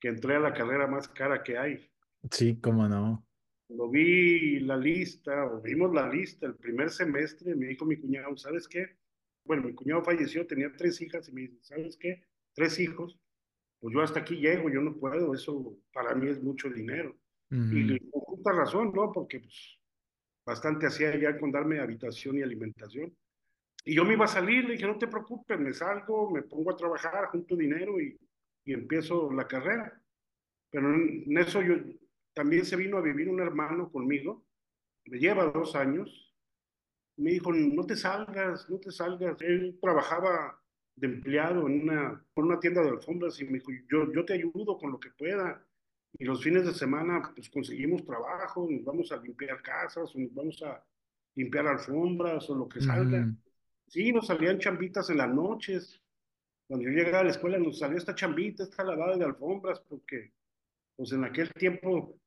que 0.00 0.08
entré 0.08 0.34
a 0.34 0.40
la 0.40 0.52
carrera 0.52 0.86
más 0.86 1.08
cara 1.08 1.42
que 1.42 1.56
hay. 1.56 1.88
Sí, 2.30 2.58
cómo 2.60 2.88
no. 2.88 3.24
Cuando 3.68 3.88
vi 3.88 4.60
la 4.60 4.76
lista, 4.76 5.46
o 5.46 5.60
vimos 5.60 5.92
la 5.94 6.08
lista 6.08 6.46
el 6.46 6.56
primer 6.56 6.90
semestre, 6.90 7.54
me 7.54 7.66
dijo 7.66 7.84
mi 7.84 7.96
cuñado, 7.96 8.36
¿sabes 8.36 8.68
qué? 8.68 8.96
Bueno, 9.46 9.64
mi 9.64 9.74
cuñado 9.74 10.02
falleció, 10.02 10.46
tenía 10.46 10.72
tres 10.76 11.00
hijas 11.00 11.28
y 11.28 11.32
me 11.32 11.42
dice, 11.42 11.58
¿sabes 11.62 11.96
qué? 11.96 12.24
Tres 12.52 12.78
hijos, 12.80 13.18
pues 13.78 13.94
yo 13.94 14.00
hasta 14.00 14.20
aquí 14.20 14.36
llego, 14.36 14.68
yo 14.68 14.80
no 14.80 14.96
puedo, 14.96 15.34
eso 15.34 15.78
para 15.92 16.14
mí 16.14 16.28
es 16.28 16.42
mucho 16.42 16.68
dinero. 16.68 17.16
Y 17.48 17.98
con 18.10 18.22
justa 18.22 18.52
razón, 18.52 18.92
¿no? 18.92 19.12
Porque 19.12 19.38
pues 19.38 19.78
bastante 20.44 20.86
hacía 20.86 21.16
ya 21.16 21.38
con 21.38 21.52
darme 21.52 21.78
habitación 21.78 22.38
y 22.38 22.42
alimentación. 22.42 23.16
Y 23.84 23.94
yo 23.94 24.04
me 24.04 24.14
iba 24.14 24.24
a 24.24 24.28
salir, 24.28 24.64
le 24.64 24.72
dije, 24.72 24.86
no 24.86 24.98
te 24.98 25.06
preocupes, 25.06 25.60
me 25.60 25.72
salgo, 25.72 26.28
me 26.30 26.42
pongo 26.42 26.72
a 26.72 26.76
trabajar, 26.76 27.26
junto 27.26 27.54
dinero 27.54 28.00
y, 28.00 28.18
y 28.64 28.72
empiezo 28.72 29.30
la 29.32 29.46
carrera. 29.46 30.00
Pero 30.70 30.92
en, 30.92 31.38
eso 31.38 31.62
yo 31.62 31.76
también 32.34 32.64
se 32.64 32.76
vino 32.76 32.98
a 32.98 33.02
vivir 33.02 33.28
un 33.28 33.40
hermano 33.40 33.90
conmigo, 33.90 34.44
me 35.04 35.18
lleva 35.18 35.44
dos 35.44 35.76
años, 35.76 36.35
me 37.16 37.30
dijo, 37.30 37.52
no 37.52 37.84
te 37.84 37.96
salgas, 37.96 38.68
no 38.68 38.78
te 38.78 38.90
salgas. 38.90 39.40
Él 39.40 39.78
trabajaba 39.80 40.60
de 40.96 41.06
empleado 41.06 41.66
en 41.66 41.82
una, 41.82 42.24
en 42.34 42.44
una 42.44 42.60
tienda 42.60 42.82
de 42.82 42.90
alfombras 42.90 43.40
y 43.40 43.44
me 43.44 43.58
dijo, 43.58 43.72
yo, 43.90 44.12
yo 44.12 44.24
te 44.24 44.34
ayudo 44.34 44.78
con 44.78 44.92
lo 44.92 45.00
que 45.00 45.10
pueda. 45.10 45.62
Y 46.18 46.24
los 46.24 46.42
fines 46.42 46.64
de 46.64 46.72
semana, 46.72 47.32
pues 47.34 47.50
conseguimos 47.50 48.04
trabajo, 48.04 48.66
nos 48.70 48.84
vamos 48.84 49.12
a 49.12 49.18
limpiar 49.18 49.60
casas, 49.60 50.14
o 50.14 50.18
nos 50.18 50.32
vamos 50.34 50.62
a 50.62 50.82
limpiar 51.34 51.66
alfombras 51.66 52.48
o 52.48 52.54
lo 52.54 52.68
que 52.68 52.80
salga. 52.80 53.30
Sí, 53.88 54.12
nos 54.12 54.26
salían 54.26 54.58
chambitas 54.58 55.10
en 55.10 55.18
las 55.18 55.28
noches. 55.28 56.00
Cuando 56.66 56.88
yo 56.88 56.92
llegaba 56.92 57.20
a 57.20 57.24
la 57.24 57.30
escuela 57.30 57.58
nos 57.58 57.78
salía 57.78 57.98
esta 57.98 58.14
chambita, 58.14 58.64
esta 58.64 58.82
lavada 58.82 59.16
de 59.16 59.24
alfombras, 59.24 59.80
porque 59.80 60.32
pues 60.96 61.12
en 61.12 61.24
aquel 61.24 61.52
tiempo 61.52 62.18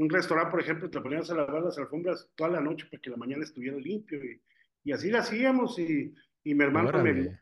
un 0.00 0.08
restaurante, 0.08 0.50
por 0.50 0.60
ejemplo, 0.60 0.88
te 0.88 1.00
ponías 1.00 1.30
a 1.30 1.34
lavar 1.34 1.62
las 1.62 1.76
alfombras 1.76 2.26
toda 2.34 2.50
la 2.50 2.60
noche 2.60 2.86
para 2.90 3.02
que 3.02 3.10
la 3.10 3.18
mañana 3.18 3.44
estuviera 3.44 3.76
limpio. 3.76 4.18
Y, 4.24 4.40
y 4.84 4.92
así 4.92 5.10
lo 5.10 5.18
hacíamos. 5.18 5.78
Y, 5.78 6.14
y 6.42 6.54
mi 6.54 6.64
hermano 6.64 6.90
me 7.02 7.10
ayudó 7.10 7.32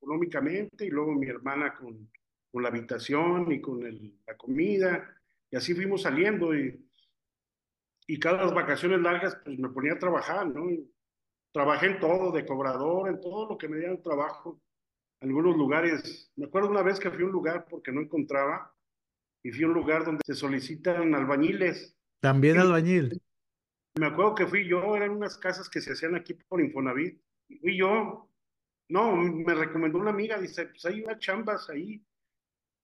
económicamente 0.00 0.86
y 0.86 0.90
luego 0.90 1.12
mi 1.12 1.26
hermana 1.26 1.74
con, 1.74 2.08
con 2.52 2.62
la 2.62 2.68
habitación 2.68 3.50
y 3.50 3.60
con 3.60 3.84
el, 3.84 4.16
la 4.28 4.36
comida. 4.36 5.12
Y 5.50 5.56
así 5.56 5.74
fuimos 5.74 6.02
saliendo. 6.02 6.54
Y, 6.54 6.88
y 8.06 8.18
cada 8.20 8.46
vacaciones 8.46 9.00
largas, 9.00 9.36
pues 9.44 9.58
me 9.58 9.70
ponía 9.70 9.94
a 9.94 9.98
trabajar, 9.98 10.46
¿no? 10.46 10.68
trabajé 11.52 11.86
en 11.86 12.00
todo, 12.00 12.30
de 12.30 12.44
cobrador, 12.46 13.08
en 13.08 13.20
todo 13.20 13.48
lo 13.48 13.58
que 13.58 13.68
me 13.68 13.78
dieran 13.78 14.02
trabajo. 14.02 14.60
Algunos 15.20 15.56
lugares, 15.56 16.30
me 16.36 16.46
acuerdo 16.46 16.68
una 16.68 16.82
vez 16.82 17.00
que 17.00 17.10
fui 17.10 17.22
a 17.22 17.26
un 17.26 17.32
lugar 17.32 17.66
porque 17.68 17.92
no 17.92 18.00
encontraba, 18.00 18.74
y 19.44 19.52
fui 19.52 19.64
a 19.64 19.68
un 19.68 19.74
lugar 19.74 20.04
donde 20.04 20.22
se 20.24 20.34
solicitan 20.34 21.14
albañiles. 21.14 21.93
También 22.24 22.56
albañil. 22.56 23.20
Me 24.00 24.06
acuerdo 24.06 24.34
que 24.34 24.46
fui 24.46 24.66
yo, 24.66 24.96
eran 24.96 25.10
unas 25.10 25.36
casas 25.36 25.68
que 25.68 25.82
se 25.82 25.92
hacían 25.92 26.14
aquí 26.14 26.32
por 26.32 26.58
Infonavit. 26.58 27.20
Fui 27.60 27.76
yo, 27.76 28.30
no, 28.88 29.14
me 29.14 29.52
recomendó 29.52 29.98
una 29.98 30.08
amiga, 30.08 30.38
dice, 30.38 30.68
pues 30.68 30.86
hay 30.86 31.02
unas 31.02 31.18
chambas 31.18 31.68
ahí. 31.68 32.02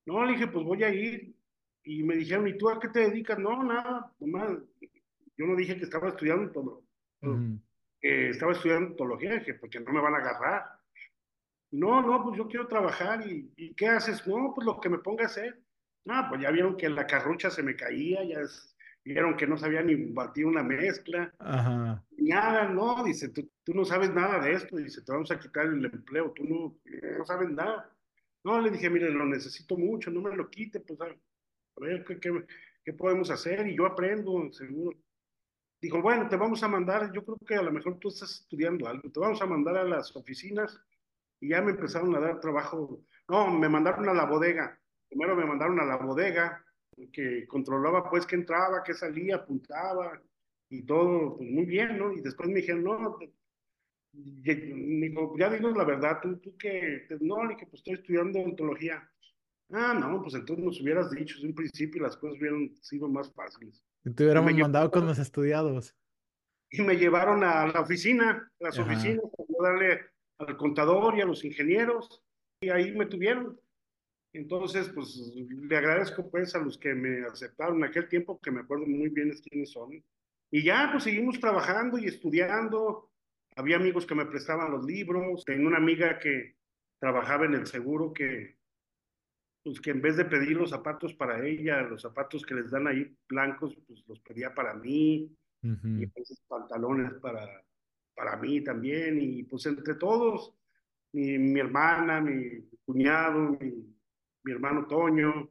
No, 0.04 0.22
le 0.26 0.32
dije, 0.32 0.46
pues 0.48 0.62
voy 0.62 0.84
a 0.84 0.92
ir. 0.92 1.34
Y 1.84 2.02
me 2.02 2.16
dijeron, 2.16 2.48
¿y 2.48 2.58
tú 2.58 2.68
a 2.68 2.78
qué 2.78 2.88
te 2.88 3.00
dedicas? 3.00 3.38
No, 3.38 3.62
nada, 3.62 4.12
nomás. 4.20 4.58
Yo 5.38 5.46
no 5.46 5.56
dije 5.56 5.78
que 5.78 5.84
estaba 5.84 6.10
estudiando 6.10 6.52
todo. 6.52 6.82
estaba 8.02 8.52
estudiando 8.52 8.90
ontología, 8.90 9.38
dije, 9.38 9.54
porque 9.54 9.80
no 9.80 9.90
me 9.90 10.02
van 10.02 10.16
a 10.16 10.18
agarrar. 10.18 10.64
No, 11.70 12.02
no, 12.02 12.22
pues 12.24 12.36
yo 12.36 12.46
quiero 12.46 12.66
trabajar. 12.66 13.26
¿Y, 13.26 13.50
¿Y 13.56 13.72
qué 13.72 13.88
haces? 13.88 14.26
No, 14.26 14.52
pues 14.54 14.66
lo 14.66 14.78
que 14.78 14.90
me 14.90 14.98
ponga 14.98 15.22
a 15.22 15.28
hacer. 15.28 15.62
No, 16.04 16.26
pues 16.28 16.42
ya 16.42 16.50
vieron 16.50 16.76
que 16.76 16.90
la 16.90 17.06
carrucha 17.06 17.50
se 17.50 17.62
me 17.62 17.74
caía, 17.74 18.22
ya 18.22 18.40
vieron 19.04 19.36
que 19.36 19.46
no 19.46 19.56
sabía 19.56 19.82
ni 19.82 19.94
batir 20.12 20.46
una 20.46 20.62
mezcla. 20.62 21.32
Ajá. 21.38 22.04
Nada, 22.16 22.68
no, 22.68 23.02
dice, 23.04 23.28
tú, 23.28 23.50
tú, 23.64 23.74
no 23.74 23.84
sabes 23.84 24.12
nada 24.12 24.40
de 24.40 24.52
esto, 24.52 24.76
dice, 24.76 25.02
te 25.02 25.12
vamos 25.12 25.30
a 25.30 25.38
quitar 25.38 25.66
el 25.66 25.84
empleo, 25.84 26.32
tú 26.32 26.44
no, 26.44 26.76
no 27.18 27.24
sabes 27.24 27.50
nada. 27.50 27.90
No, 28.44 28.60
le 28.60 28.70
dije, 28.70 28.88
mire, 28.88 29.10
lo 29.10 29.26
necesito 29.26 29.76
mucho, 29.76 30.10
no 30.10 30.20
me 30.20 30.34
lo 30.36 30.48
quite, 30.48 30.80
pues 30.80 31.00
a, 31.00 31.06
ver 31.76 32.04
¿qué, 32.04 32.18
qué, 32.18 32.46
qué 32.84 32.92
podemos 32.92 33.30
hacer 33.30 33.66
y 33.66 33.76
yo 33.76 33.86
aprendo, 33.86 34.52
seguro. 34.52 34.98
Dijo, 35.80 36.02
bueno, 36.02 36.28
te 36.28 36.36
vamos 36.36 36.62
a 36.62 36.68
mandar, 36.68 37.10
yo 37.12 37.24
creo 37.24 37.38
que 37.46 37.54
a 37.54 37.62
lo 37.62 37.72
mejor 37.72 37.98
tú 37.98 38.08
estás 38.08 38.32
estudiando 38.32 38.86
algo, 38.86 39.10
te 39.10 39.20
vamos 39.20 39.40
a 39.40 39.46
mandar 39.46 39.78
a 39.78 39.84
las 39.84 40.14
oficinas 40.14 40.78
y 41.40 41.48
ya 41.48 41.62
me 41.62 41.70
empezaron 41.70 42.14
a 42.14 42.20
dar 42.20 42.40
trabajo. 42.40 43.02
No, 43.28 43.50
me 43.50 43.68
mandaron 43.68 44.08
a 44.08 44.14
la 44.14 44.26
bodega 44.26 44.80
primero 45.10 45.34
me 45.34 45.44
mandaron 45.44 45.78
a 45.80 45.84
la 45.84 45.96
bodega, 45.96 46.64
que 47.12 47.46
controlaba 47.46 48.08
pues 48.08 48.26
que 48.26 48.36
entraba, 48.36 48.82
que 48.82 48.94
salía, 48.94 49.36
apuntaba 49.36 50.20
y 50.68 50.82
todo, 50.82 51.36
pues 51.36 51.50
muy 51.50 51.64
bien, 51.64 51.98
¿no? 51.98 52.12
Y 52.12 52.20
después 52.20 52.48
me 52.48 52.56
dijeron, 52.56 52.84
no, 52.84 53.18
dijo, 54.12 55.36
ya 55.38 55.50
dinos 55.50 55.76
la 55.76 55.84
verdad, 55.84 56.18
tú, 56.20 56.36
tú 56.38 56.56
que, 56.56 57.06
no, 57.20 57.44
le 57.44 57.54
dije, 57.54 57.66
pues 57.66 57.80
estoy 57.80 57.94
estudiando 57.94 58.40
ontología. 58.40 59.08
Ah, 59.72 59.94
no, 59.94 60.20
pues 60.22 60.34
entonces 60.34 60.64
nos 60.64 60.80
hubieras 60.80 61.10
dicho 61.10 61.36
desde 61.36 61.48
un 61.48 61.54
principio 61.54 62.00
y 62.00 62.02
las 62.02 62.16
cosas 62.16 62.38
hubieran 62.38 62.74
sido 62.80 63.08
más 63.08 63.32
fáciles. 63.32 63.84
Y 64.04 64.10
te 64.10 64.24
hubiéramos 64.24 64.52
mandado 64.54 64.90
con 64.90 65.06
los 65.06 65.18
estudiados. 65.18 65.94
Y 66.70 66.82
me 66.82 66.96
llevaron 66.96 67.44
a 67.44 67.66
la 67.66 67.80
oficina, 67.80 68.50
a 68.60 68.64
las 68.64 68.78
oficinas, 68.78 69.24
para 69.36 69.72
darle 69.72 70.00
al 70.38 70.56
contador 70.56 71.16
y 71.16 71.20
a 71.20 71.26
los 71.26 71.44
ingenieros, 71.44 72.22
y 72.60 72.68
ahí 72.70 72.92
me 72.92 73.06
tuvieron. 73.06 73.58
Entonces, 74.32 74.88
pues 74.94 75.16
le 75.36 75.76
agradezco 75.76 76.30
pues 76.30 76.54
a 76.54 76.60
los 76.60 76.78
que 76.78 76.94
me 76.94 77.26
aceptaron 77.26 77.78
en 77.78 77.84
aquel 77.84 78.08
tiempo, 78.08 78.40
que 78.40 78.50
me 78.50 78.60
acuerdo 78.60 78.86
muy 78.86 79.08
bien 79.08 79.32
quiénes 79.42 79.72
son. 79.72 80.02
Y 80.52 80.62
ya, 80.62 80.88
pues 80.92 81.04
seguimos 81.04 81.40
trabajando 81.40 81.98
y 81.98 82.06
estudiando. 82.06 83.10
Había 83.56 83.76
amigos 83.76 84.06
que 84.06 84.14
me 84.14 84.26
prestaban 84.26 84.70
los 84.70 84.84
libros. 84.84 85.44
Tengo 85.44 85.66
una 85.66 85.78
amiga 85.78 86.18
que 86.18 86.56
trabajaba 86.98 87.46
en 87.46 87.54
el 87.54 87.66
seguro 87.66 88.12
que, 88.12 88.56
pues 89.64 89.80
que 89.80 89.90
en 89.90 90.00
vez 90.00 90.16
de 90.16 90.24
pedir 90.24 90.56
los 90.56 90.70
zapatos 90.70 91.14
para 91.14 91.44
ella, 91.44 91.82
los 91.82 92.02
zapatos 92.02 92.46
que 92.46 92.54
les 92.54 92.70
dan 92.70 92.86
ahí 92.86 93.16
blancos, 93.28 93.76
pues 93.86 94.04
los 94.06 94.20
pedía 94.20 94.54
para 94.54 94.74
mí. 94.74 95.36
Y 95.62 96.04
esos 96.14 96.40
pantalones 96.48 97.14
para, 97.14 97.46
para 98.14 98.36
mí 98.36 98.62
también. 98.62 99.20
Y 99.20 99.42
pues 99.42 99.66
entre 99.66 99.94
todos, 99.94 100.54
mi, 101.12 101.36
mi 101.36 101.60
hermana, 101.60 102.20
mi 102.20 102.62
cuñado, 102.84 103.58
mi 103.60 103.90
mi 104.42 104.52
hermano 104.52 104.86
Toño, 104.86 105.48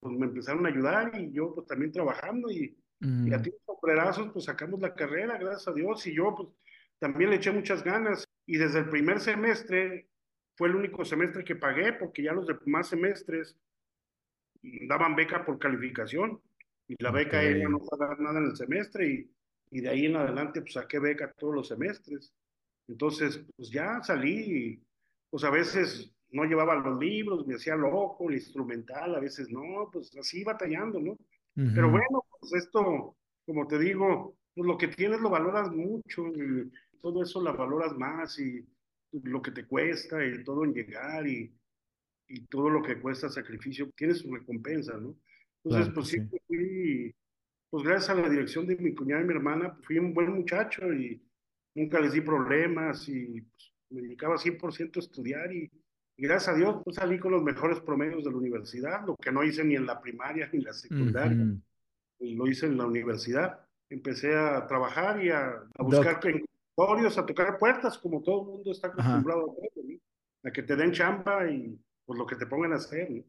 pues 0.00 0.18
me 0.18 0.26
empezaron 0.26 0.66
a 0.66 0.68
ayudar 0.68 1.18
y 1.18 1.32
yo 1.32 1.54
pues 1.54 1.66
también 1.66 1.92
trabajando 1.92 2.50
y, 2.50 2.76
y 3.00 3.32
a 3.32 3.40
ti 3.42 3.50
sombrerazos 3.64 4.30
pues 4.32 4.44
sacamos 4.44 4.80
la 4.80 4.94
carrera, 4.94 5.38
gracias 5.38 5.68
a 5.68 5.72
Dios, 5.72 6.06
y 6.06 6.14
yo 6.14 6.34
pues 6.34 6.48
también 6.98 7.30
le 7.30 7.36
eché 7.36 7.50
muchas 7.50 7.82
ganas. 7.82 8.24
Y 8.46 8.56
desde 8.58 8.80
el 8.80 8.88
primer 8.88 9.20
semestre 9.20 10.08
fue 10.56 10.68
el 10.68 10.76
único 10.76 11.04
semestre 11.04 11.44
que 11.44 11.56
pagué 11.56 11.92
porque 11.92 12.22
ya 12.22 12.32
los 12.32 12.46
demás 12.46 12.88
semestres 12.88 13.58
daban 14.62 15.14
beca 15.14 15.44
por 15.44 15.58
calificación 15.58 16.40
y 16.88 16.94
la 17.02 17.10
beca 17.10 17.42
era 17.42 17.68
no 17.68 17.78
pagar 17.80 18.18
nada 18.20 18.38
en 18.38 18.46
el 18.46 18.56
semestre 18.56 19.08
y, 19.08 19.30
y 19.70 19.80
de 19.80 19.88
ahí 19.88 20.06
en 20.06 20.16
adelante 20.16 20.60
pues 20.60 20.74
saqué 20.74 20.98
beca 20.98 21.32
todos 21.32 21.54
los 21.54 21.68
semestres. 21.68 22.32
Entonces 22.88 23.44
pues 23.56 23.70
ya 23.70 24.02
salí 24.02 24.38
y 24.38 24.82
pues 25.28 25.44
a 25.44 25.50
veces 25.50 26.15
no 26.30 26.44
llevaba 26.44 26.74
los 26.76 26.98
libros, 26.98 27.46
me 27.46 27.54
hacía 27.54 27.76
loco, 27.76 28.28
el 28.28 28.36
instrumental, 28.36 29.14
a 29.14 29.20
veces 29.20 29.48
no, 29.50 29.88
pues 29.92 30.14
así 30.16 30.44
batallando, 30.44 31.00
¿no? 31.00 31.16
Pero 31.54 31.90
bueno, 31.90 32.22
pues 32.38 32.52
esto, 32.52 33.16
como 33.46 33.66
te 33.66 33.78
digo, 33.78 34.36
pues 34.54 34.66
lo 34.66 34.76
que 34.76 34.88
tienes 34.88 35.20
lo 35.20 35.30
valoras 35.30 35.70
mucho 35.72 36.26
y 36.28 36.70
todo 37.00 37.22
eso 37.22 37.40
lo 37.40 37.56
valoras 37.56 37.96
más 37.96 38.38
y, 38.38 38.66
lo 39.22 39.40
que 39.40 39.52
te 39.52 39.64
cuesta 39.64 40.22
y 40.22 40.44
todo 40.44 40.64
en 40.64 40.74
llegar 40.74 41.26
y, 41.26 41.50
y 42.28 42.46
todo 42.48 42.68
lo 42.68 42.82
que 42.82 43.00
cuesta 43.00 43.30
sacrificio 43.30 43.88
tiene 43.96 44.12
su 44.12 44.34
recompensa, 44.34 44.98
¿no? 44.98 45.16
Entonces, 45.64 45.92
pues 45.94 46.08
sí. 46.08 46.18
fui, 46.46 47.14
pues 47.70 47.84
gracias 47.84 48.10
a 48.10 48.20
la 48.20 48.28
dirección 48.28 48.66
de 48.66 48.76
mi 48.76 48.94
cuñada 48.94 49.22
y 49.22 49.24
mi 49.24 49.34
hermana, 49.34 49.74
pues, 49.74 49.86
fui 49.86 49.98
un 49.98 50.12
buen 50.12 50.32
muchacho 50.32 50.92
y 50.92 51.22
nunca 51.74 52.00
les 52.00 52.12
di 52.12 52.20
problemas 52.20 53.08
y 53.08 53.40
pues, 53.40 53.72
me 53.90 54.02
dedicaba 54.02 54.36
100% 54.36 54.96
a 54.96 55.00
estudiar 55.00 55.52
y, 55.52 55.70
gracias 56.16 56.54
a 56.54 56.56
Dios 56.56 56.76
pues, 56.84 56.96
salí 56.96 57.18
con 57.18 57.32
los 57.32 57.42
mejores 57.42 57.80
promedios 57.80 58.24
de 58.24 58.30
la 58.30 58.36
universidad, 58.36 59.06
lo 59.06 59.16
que 59.16 59.32
no 59.32 59.44
hice 59.44 59.64
ni 59.64 59.76
en 59.76 59.86
la 59.86 60.00
primaria 60.00 60.48
ni 60.52 60.58
en 60.58 60.64
la 60.64 60.72
secundaria, 60.72 61.46
lo 62.18 62.46
hice 62.46 62.66
en 62.66 62.78
la 62.78 62.86
universidad. 62.86 63.60
Empecé 63.88 64.34
a 64.34 64.66
trabajar 64.66 65.22
y 65.22 65.30
a, 65.30 65.48
a 65.48 65.82
buscar 65.82 66.20
consultorios, 66.20 67.18
a 67.18 67.26
tocar 67.26 67.58
puertas, 67.58 67.98
como 67.98 68.22
todo 68.22 68.42
el 68.42 68.46
mundo 68.48 68.72
está 68.72 68.88
acostumbrado 68.88 69.50
a 69.50 69.52
hacer, 69.52 70.00
a 70.44 70.50
que 70.50 70.62
te 70.62 70.76
den 70.76 70.92
chamba 70.92 71.48
y 71.50 71.78
pues 72.04 72.18
lo 72.18 72.26
que 72.26 72.36
te 72.36 72.46
pongan 72.46 72.72
a 72.72 72.76
hacer. 72.76 73.24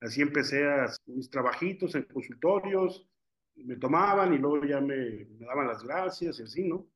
Así 0.00 0.22
empecé 0.22 0.66
a 0.66 0.86
mis 1.06 1.28
trabajitos 1.28 1.94
en 1.94 2.04
consultorios, 2.04 3.06
me 3.56 3.76
tomaban 3.76 4.32
y 4.32 4.38
luego 4.38 4.64
ya 4.64 4.80
me, 4.80 5.26
me 5.38 5.46
daban 5.46 5.66
las 5.66 5.82
gracias 5.84 6.40
y 6.40 6.42
así, 6.42 6.64
¿no? 6.64 6.86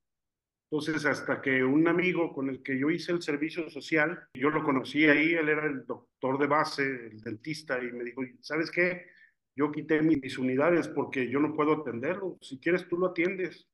Entonces, 0.71 1.05
hasta 1.05 1.41
que 1.41 1.63
un 1.63 1.87
amigo 1.87 2.33
con 2.33 2.49
el 2.49 2.63
que 2.63 2.79
yo 2.79 2.91
hice 2.91 3.13
el 3.13 3.23
servicio 3.23 3.69
social, 3.71 4.27
yo 4.35 4.51
lo 4.51 4.65
conocí 4.65 5.05
ahí, 5.05 5.35
él 5.35 5.49
era 5.49 5.67
el 5.67 5.87
doctor 5.87 6.39
de 6.39 6.47
base, 6.47 6.83
el 6.83 7.21
dentista, 7.21 7.79
y 7.83 7.93
me 7.93 8.05
dijo, 8.05 8.23
¿sabes 8.41 8.71
qué? 8.71 9.07
Yo 9.55 9.71
quité 9.71 10.03
mis 10.03 10.37
unidades 10.37 10.89
porque 10.89 11.29
yo 11.31 11.39
no 11.39 11.55
puedo 11.55 11.75
atenderlo. 11.75 12.39
Si 12.41 12.59
quieres, 12.59 12.89
tú 12.89 12.99
lo 12.99 13.09
atiendes 13.09 13.69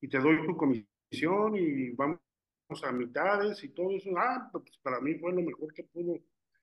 y 0.00 0.08
te 0.08 0.20
doy 0.20 0.46
tu 0.46 0.56
comisión 0.56 1.56
y 1.56 1.90
vamos 1.90 2.20
a 2.84 2.92
mitades 2.92 3.64
y 3.64 3.70
todo 3.70 3.90
eso. 3.96 4.10
Ah, 4.16 4.48
pues 4.52 4.78
para 4.82 5.00
mí 5.00 5.14
fue 5.14 5.32
lo 5.32 5.42
mejor 5.42 5.72
que 5.74 5.82
pudo 5.82 6.20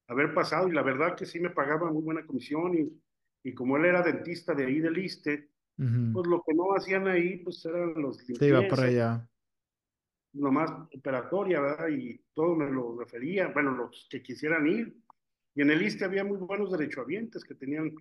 haber 0.07 0.33
pasado 0.33 0.69
y 0.69 0.71
la 0.71 0.83
verdad 0.83 1.17
que 1.17 1.25
sí 1.25 1.41
me 1.41 1.49
pagaba 1.49 1.91
muy 1.91 2.03
buena 2.03 2.25
comisión 2.25 2.77
y, 2.77 3.49
y 3.49 3.53
como 3.53 3.75
él 3.75 3.85
era 3.85 4.01
dentista 4.01 4.53
de 4.53 4.65
ahí 4.65 4.79
del 4.79 4.97
ISTE, 4.97 5.49
pues 5.75 6.27
lo 6.27 6.41
que 6.47 6.53
no 6.53 6.73
hacían 6.73 7.07
ahí 7.07 7.37
pues 7.37 7.65
eran 7.65 7.95
los 7.95 8.17
Se 8.17 8.47
iba 8.47 8.65
para 8.69 8.83
allá 8.83 9.29
nomás 10.33 10.71
operatoria, 10.95 11.61
¿verdad? 11.61 11.87
Y 11.89 12.19
todo 12.33 12.55
me 12.55 12.69
lo 12.69 12.97
refería, 12.97 13.47
bueno, 13.47 13.71
los 13.71 14.07
que 14.09 14.21
quisieran 14.21 14.67
ir. 14.67 14.95
Y 15.55 15.61
en 15.61 15.71
el 15.71 15.81
ISTE 15.81 16.05
había 16.05 16.23
muy 16.23 16.37
buenos 16.37 16.71
derechohabientes 16.71 17.43
que 17.43 17.55
tenían 17.55 17.93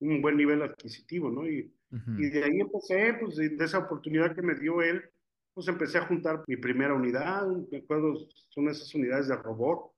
un 0.00 0.22
buen 0.22 0.36
nivel 0.36 0.62
adquisitivo, 0.62 1.30
¿no? 1.30 1.48
Y, 1.48 1.72
y 1.90 2.28
de 2.28 2.44
ahí 2.44 2.60
empecé, 2.60 3.14
pues 3.14 3.36
de, 3.36 3.56
esa 3.64 3.78
oportunidad 3.78 4.34
que 4.34 4.42
me 4.42 4.54
dio 4.54 4.82
él, 4.82 5.02
pues 5.54 5.66
empecé 5.68 5.98
a 5.98 6.06
juntar 6.06 6.44
mi 6.46 6.56
primera 6.56 6.94
unidad, 6.94 7.46
me 7.70 7.78
acuerdo, 7.78 8.14
son 8.50 8.68
esas 8.68 8.94
unidades 8.94 9.28
de 9.28 9.36
robot. 9.36 9.90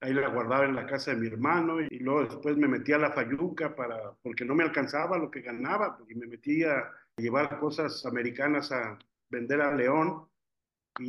Ahí 0.00 0.14
la 0.14 0.28
guardaba 0.28 0.64
en 0.64 0.74
la 0.74 0.86
casa 0.86 1.12
de 1.12 1.20
mi 1.20 1.26
hermano 1.26 1.80
y 1.80 1.98
luego 1.98 2.24
después 2.24 2.56
me 2.56 2.66
metí 2.66 2.92
a 2.92 2.98
la 2.98 3.12
Fayuca 3.12 3.74
para, 3.74 4.12
porque 4.22 4.44
no 4.44 4.54
me 4.54 4.64
alcanzaba 4.64 5.18
lo 5.18 5.30
que 5.30 5.42
ganaba, 5.42 5.96
porque 5.96 6.14
me 6.14 6.26
metí 6.26 6.64
a 6.64 6.90
llevar 7.16 7.60
cosas 7.60 8.04
americanas 8.06 8.72
a 8.72 8.98
vender 9.28 9.60
a 9.60 9.74
León 9.74 10.26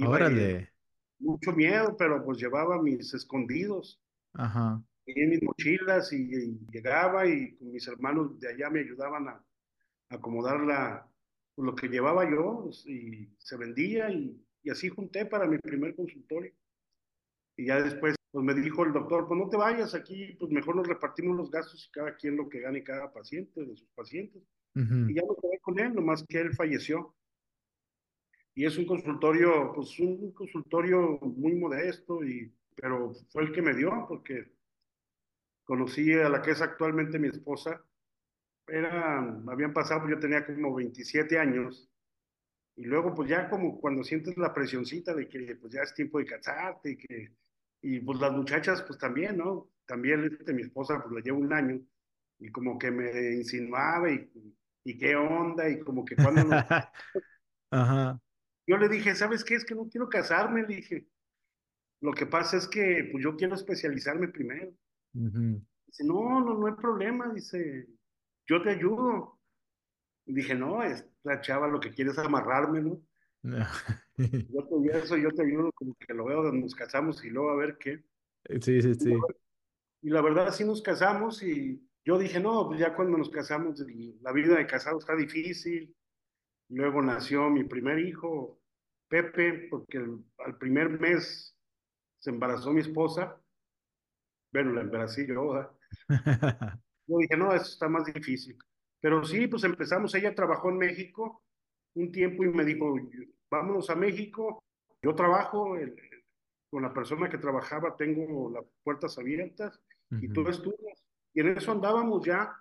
Órale. 0.06 0.72
mucho 1.20 1.52
miedo, 1.52 1.96
pero 1.98 2.24
pues 2.24 2.40
llevaba 2.40 2.82
mis 2.82 3.14
escondidos. 3.14 4.00
Ajá. 4.36 4.82
en 5.06 5.30
mis 5.30 5.44
mochilas 5.44 6.12
y, 6.12 6.58
llegaba 6.72 7.28
y 7.28 7.56
mis 7.60 7.88
hermanos 7.88 8.40
de 8.40 8.50
allá 8.50 8.70
me 8.70 8.80
ayudaban 8.80 9.28
a, 9.28 9.46
acomodar 10.10 10.60
la, 10.62 11.08
pues, 11.56 11.66
lo 11.66 11.76
que 11.76 11.88
llevaba 11.88 12.30
yo 12.30 12.70
y 12.86 13.30
se 13.38 13.58
vendía 13.58 14.10
y, 14.10 14.40
y, 14.64 14.70
así 14.70 14.90
junté 14.90 15.26
para 15.26 15.46
mi 15.46 15.58
primer 15.60 15.96
consultorio. 15.96 16.54
Y 17.56 17.68
ya 17.68 17.82
después 17.82 18.16
pues 18.34 18.44
me 18.44 18.56
dijo 18.56 18.84
el 18.84 18.94
doctor, 18.94 19.28
pues 19.28 19.40
no 19.40 19.48
te 19.48 19.58
vayas 19.58 19.94
aquí, 19.94 20.36
pues 20.40 20.52
mejor 20.52 20.76
nos 20.76 20.88
repartimos 20.88 21.38
los 21.38 21.52
gastos 21.52 21.86
y 21.88 21.92
cada 21.92 22.16
quien 22.16 22.36
lo 22.36 22.50
que 22.50 22.62
gane 22.62 22.84
cada 22.84 23.14
paciente 23.14 23.64
de 23.64 23.78
sus 23.78 23.88
pacientes. 23.94 24.42
Y 24.74 25.14
ya 25.14 25.22
me 25.22 25.36
quedé 25.40 25.60
con 25.62 25.80
él, 25.80 25.94
nomás 25.94 26.26
que 26.28 26.42
él 26.42 26.52
falleció 26.56 27.14
y 28.56 28.66
es 28.66 28.78
un 28.78 28.86
consultorio, 28.86 29.74
pues 29.74 30.00
un 30.00 30.32
consultorio 30.32 31.20
muy 31.22 31.56
modesto, 31.56 32.24
y, 32.24 32.54
pero 32.76 33.14
fue 33.32 33.44
el 33.44 33.52
que 33.52 33.62
me 33.62 33.74
dio 33.74 34.06
porque 34.08 34.52
conocí 35.64 36.14
a 36.14 36.30
la 36.30 36.42
que 36.42 36.52
es 36.52 36.62
actualmente 36.62 37.20
mi 37.20 37.30
esposa. 37.30 37.84
Era, 38.68 39.20
habían 39.48 39.74
pasado, 39.74 40.02
pues 40.02 40.14
yo 40.14 40.20
tenía 40.20 40.46
como 40.46 40.76
27 40.76 41.38
años, 41.40 41.90
y 42.76 42.86
luego 42.86 43.14
pues 43.14 43.30
ya 43.30 43.50
como 43.50 43.80
cuando 43.80 44.04
sientes 44.04 44.38
la 44.38 44.54
presioncita 44.54 45.14
de 45.14 45.28
que 45.28 45.56
pues 45.56 45.74
ya 45.74 45.82
es 45.82 45.94
tiempo 45.94 46.20
de 46.20 46.26
casarte 46.26 46.92
y 46.92 46.98
que, 46.98 47.32
y 47.82 48.00
pues 48.00 48.20
las 48.20 48.32
muchachas 48.32 48.82
pues 48.84 48.98
también, 48.98 49.38
¿no? 49.38 49.70
También 49.86 50.26
este, 50.26 50.54
mi 50.54 50.64
esposa 50.64 51.02
pues 51.02 51.14
le 51.14 51.22
llevo 51.22 51.40
un 51.40 51.54
año 51.54 51.80
y 52.40 52.52
como 52.52 52.80
que 52.80 52.90
me 52.90 53.36
insinuaba 53.36 54.10
y, 54.12 54.30
y 54.86 54.98
qué 54.98 55.16
onda 55.16 55.70
y 55.70 55.80
como 55.82 56.04
que 56.06 56.16
cuando... 56.16 56.42
Ajá. 57.72 58.23
Yo 58.66 58.78
le 58.78 58.90
dije, 58.90 59.16
¿sabes 59.16 59.44
qué? 59.44 59.56
Es 59.56 59.66
que 59.66 59.76
no 59.76 59.90
quiero 59.90 60.10
casarme, 60.10 60.62
le 60.62 60.76
dije. 60.76 61.08
Lo 62.02 62.14
que 62.14 62.26
pasa 62.26 62.58
es 62.58 62.68
que 62.68 63.10
pues 63.12 63.24
yo 63.24 63.36
quiero 63.36 63.56
especializarme 63.56 64.28
primero. 64.28 64.74
Dice, 65.14 66.04
no, 66.04 66.42
no, 66.42 66.58
no 66.58 66.68
hay 66.68 66.74
problema, 66.74 67.32
dice, 67.34 67.88
yo 68.48 68.62
te 68.62 68.72
ayudo. 68.72 69.40
Y 70.26 70.34
dije, 70.34 70.56
no, 70.56 70.84
es 70.84 71.06
la 71.24 71.42
chava 71.42 71.68
lo 71.68 71.80
que 71.80 71.92
quiere 71.92 72.12
es 72.12 72.18
amarrarme, 72.18 72.82
¿no? 72.82 73.02
yo 74.18 74.68
te 74.68 74.98
eso, 74.98 75.18
yo 75.18 75.30
te 75.32 75.44
ayudo, 75.44 75.72
como 75.74 75.96
que 75.96 76.14
lo 76.14 76.26
veo, 76.26 76.52
nos 76.52 76.76
casamos 76.76 77.24
y 77.26 77.30
luego 77.30 77.52
a 77.52 77.56
ver 77.56 77.78
qué. 77.78 78.04
Sí, 78.62 78.82
sí, 78.82 78.94
sí. 78.96 79.14
Y 80.02 80.10
la 80.10 80.22
verdad 80.22 80.52
sí 80.54 80.64
nos 80.64 80.82
casamos 80.82 81.44
y 81.44 81.82
yo 82.06 82.18
dije, 82.18 82.40
no, 82.40 82.68
pues 82.68 82.80
ya 82.80 82.96
cuando 82.96 83.18
nos 83.18 83.30
casamos, 83.30 83.80
la 84.22 84.32
vida 84.34 84.56
de 84.56 84.68
casado 84.68 85.00
está 85.00 85.16
difícil, 85.16 85.96
Luego 86.70 87.02
nació 87.02 87.50
mi 87.50 87.64
primer 87.64 88.00
hijo, 88.00 88.60
Pepe, 89.08 89.68
porque 89.70 89.98
al 89.98 90.58
primer 90.58 90.90
mes 91.00 91.56
se 92.20 92.30
embarazó 92.30 92.72
mi 92.72 92.82
esposa. 92.82 93.40
Bueno, 94.52 94.72
la 94.74 94.82
embaracé 94.82 95.28
yo. 95.28 95.78
yo 97.08 97.18
dije, 97.18 97.38
no, 97.38 97.54
eso 97.54 97.66
está 97.66 97.90
más 97.90 98.06
difícil. 98.06 98.58
Pero 99.02 99.24
sí, 99.26 99.48
pues 99.48 99.64
empezamos. 99.66 100.16
Ella 100.16 100.34
trabajó 100.34 100.70
en 100.70 100.78
México 100.78 101.44
un 101.96 102.12
tiempo 102.12 102.44
y 102.44 102.48
me 102.48 102.64
dijo, 102.64 102.96
vámonos 103.52 103.90
a 103.90 103.96
México. 103.96 104.64
Yo 105.02 105.14
trabajo 105.14 105.76
con 106.70 106.82
la 106.82 106.94
persona 106.94 107.30
que 107.30 107.38
trabajaba, 107.38 107.96
tengo 107.98 108.50
las 108.50 108.64
puertas 108.84 109.18
abiertas 109.18 109.80
y 110.10 110.30
tú 110.30 110.48
estudias. 110.48 111.04
Y 111.34 111.42
en 111.42 111.58
eso 111.58 111.72
andábamos 111.72 112.26
ya 112.26 112.58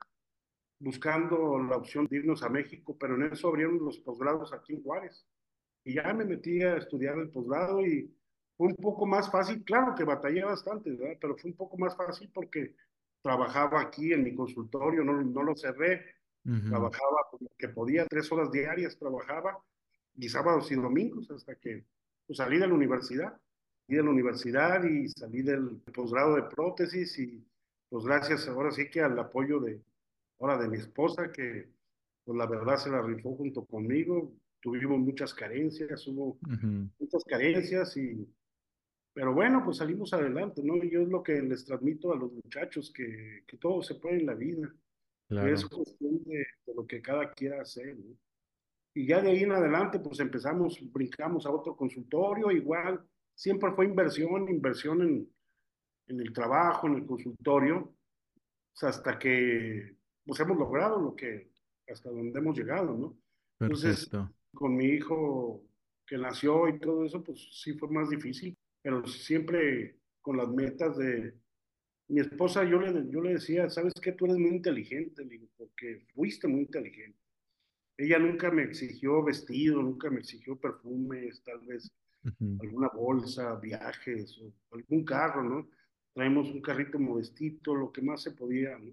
buscando 0.83 1.63
la 1.63 1.77
opción 1.77 2.07
de 2.07 2.17
irnos 2.17 2.43
a 2.43 2.49
México, 2.49 2.97
pero 2.99 3.15
en 3.15 3.33
eso 3.33 3.47
abrieron 3.49 3.79
los 3.79 3.99
posgrados 3.99 4.53
aquí 4.53 4.73
en 4.75 4.83
Juárez. 4.83 5.25
Y 5.85 5.95
ya 5.95 6.13
me 6.13 6.25
metí 6.25 6.61
a 6.63 6.77
estudiar 6.77 7.19
el 7.19 7.31
posgrado 7.31 7.87
y 7.87 8.13
fue 8.57 8.67
un 8.67 8.75
poco 8.75 9.07
más 9.07 9.31
fácil, 9.31 9.63
claro 9.63 9.95
que 9.95 10.03
batallé 10.03 10.43
bastante, 10.43 10.91
¿verdad? 10.91 11.17
pero 11.21 11.37
fue 11.37 11.51
un 11.51 11.57
poco 11.57 11.79
más 11.79 11.97
fácil 11.97 12.31
porque 12.35 12.75
trabajaba 13.23 13.81
aquí 13.81 14.13
en 14.13 14.25
mi 14.25 14.35
consultorio, 14.35 15.05
no, 15.05 15.23
no 15.23 15.43
lo 15.45 15.55
cerré, 15.55 16.05
trabajaba 16.69 17.29
que 17.57 17.69
podía, 17.69 18.05
tres 18.07 18.31
horas 18.33 18.51
diarias 18.51 18.99
trabajaba, 18.99 19.63
y 20.17 20.29
sábados 20.29 20.71
y 20.73 20.75
domingos, 20.75 21.31
hasta 21.31 21.55
que 21.55 21.85
pues, 22.27 22.39
salí 22.39 22.59
de 22.59 22.67
la 22.67 22.75
universidad, 22.75 23.41
salí 23.87 23.97
de 23.99 24.03
la 24.03 24.11
universidad 24.11 24.83
y 24.83 25.09
salí 25.09 25.43
del 25.43 25.81
posgrado 25.95 26.35
de 26.35 26.43
prótesis 26.43 27.17
y 27.21 27.47
pues 27.89 28.05
gracias 28.05 28.49
ahora 28.49 28.73
sí 28.73 28.91
que 28.91 29.01
al 29.01 29.17
apoyo 29.19 29.61
de, 29.61 29.81
ahora 30.43 30.59
de 30.59 30.69
mi 30.69 30.77
esposa, 30.77 31.31
que 31.31 31.69
pues 32.25 32.37
la 32.37 32.47
verdad 32.47 32.77
se 32.77 32.91
la 32.91 33.01
rifó 33.01 33.37
junto 33.37 33.65
conmigo. 33.65 34.35
Tuvimos 34.61 34.99
muchas 34.99 35.33
carencias, 35.33 36.07
hubo 36.07 36.39
muchas 36.99 37.25
carencias 37.25 37.97
y... 37.97 38.29
Pero 39.15 39.35
bueno, 39.35 39.63
pues 39.63 39.77
salimos 39.77 40.13
adelante, 40.15 40.63
¿no? 40.65 40.77
Y 40.77 40.91
yo 40.91 41.03
es 41.03 41.09
lo 41.09 41.23
que 41.23 41.43
les 41.43 41.67
transmito 41.67 42.13
a 42.13 42.17
los 42.17 42.33
muchachos, 42.33 42.91
que, 42.91 43.45
que 43.47 43.59
todo 43.59 43.83
se 43.83 43.97
puede 43.97 44.21
en 44.21 44.27
la 44.27 44.35
vida. 44.35 44.73
Es 45.29 45.67
cuestión 45.67 46.23
de, 46.25 46.47
lo 46.75 46.87
que 46.87 47.03
cada 47.03 47.31
quiera 47.33 47.61
hacer, 47.61 47.97
¿no? 47.97 48.17
Y 48.95 49.07
ya 49.07 49.21
de 49.23 49.31
ahí 49.31 49.43
en 49.43 49.53
adelante, 49.53 49.99
pues 49.99 50.21
empezamos, 50.21 50.79
brincamos 50.93 51.47
a 51.47 51.51
otro 51.51 51.77
consultorio, 51.77 52.51
igual, 52.51 53.03
siempre 53.35 53.73
fue 53.73 53.87
inversión, 53.87 54.49
inversión 54.49 55.03
en, 55.03 55.29
en 56.09 56.21
el 56.21 56.33
trabajo, 56.33 56.87
en 56.87 56.95
el 56.97 57.07
consultorio, 57.07 57.95
hasta 58.81 59.19
que 59.19 59.97
pues 60.25 60.41
hemos 60.41 60.57
logrado 60.57 61.01
lo 61.01 61.15
que, 61.15 61.51
hasta 61.89 62.11
donde 62.11 62.39
hemos 62.39 62.57
llegado, 62.57 62.95
¿no? 62.95 63.19
Entonces, 63.61 64.11
con 64.55 64.77
mi 64.77 64.87
hijo 64.87 65.65
que 66.07 66.19
nació 66.19 66.69
y 66.69 66.79
todo 66.79 67.05
eso, 67.05 67.23
pues 67.23 67.49
sí 67.53 67.75
fue 67.75 67.89
más 67.89 68.11
difícil, 68.11 68.57
pero 68.83 69.07
siempre 69.07 69.99
con 70.21 70.37
las 70.37 70.49
metas 70.49 70.97
de 70.99 71.35
mi 72.09 72.21
esposa, 72.21 72.65
yo 72.65 72.81
le, 72.81 73.11
yo 73.11 73.21
le 73.23 73.35
decía, 73.35 73.71
sabes 73.71 73.95
que 73.95 74.13
tú 74.13 74.27
eres 74.27 74.37
muy 74.37 74.51
inteligente, 74.51 75.25
digo, 75.25 75.47
porque 75.57 76.05
fuiste 76.15 76.47
muy 76.47 76.63
inteligente. 76.63 77.19
Ella 77.97 78.19
nunca 78.19 78.51
me 78.51 78.65
exigió 78.65 79.23
vestido, 79.23 79.83
nunca 79.83 80.11
me 80.11 80.21
exigió 80.21 80.57
perfumes, 80.57 81.43
tal 81.43 81.61
vez 81.61 81.91
alguna 82.61 82.89
bolsa, 82.89 83.57
viajes, 83.57 84.39
o 84.39 84.53
algún 84.73 85.05
carro, 85.05 85.43
¿no? 85.43 85.69
Traemos 86.13 86.51
un 86.51 86.61
carrito 86.61 86.99
modestito, 86.99 87.75
lo 87.75 87.91
que 87.91 88.03
más 88.03 88.23
se 88.23 88.33
podía, 88.33 88.79
¿no? 88.79 88.93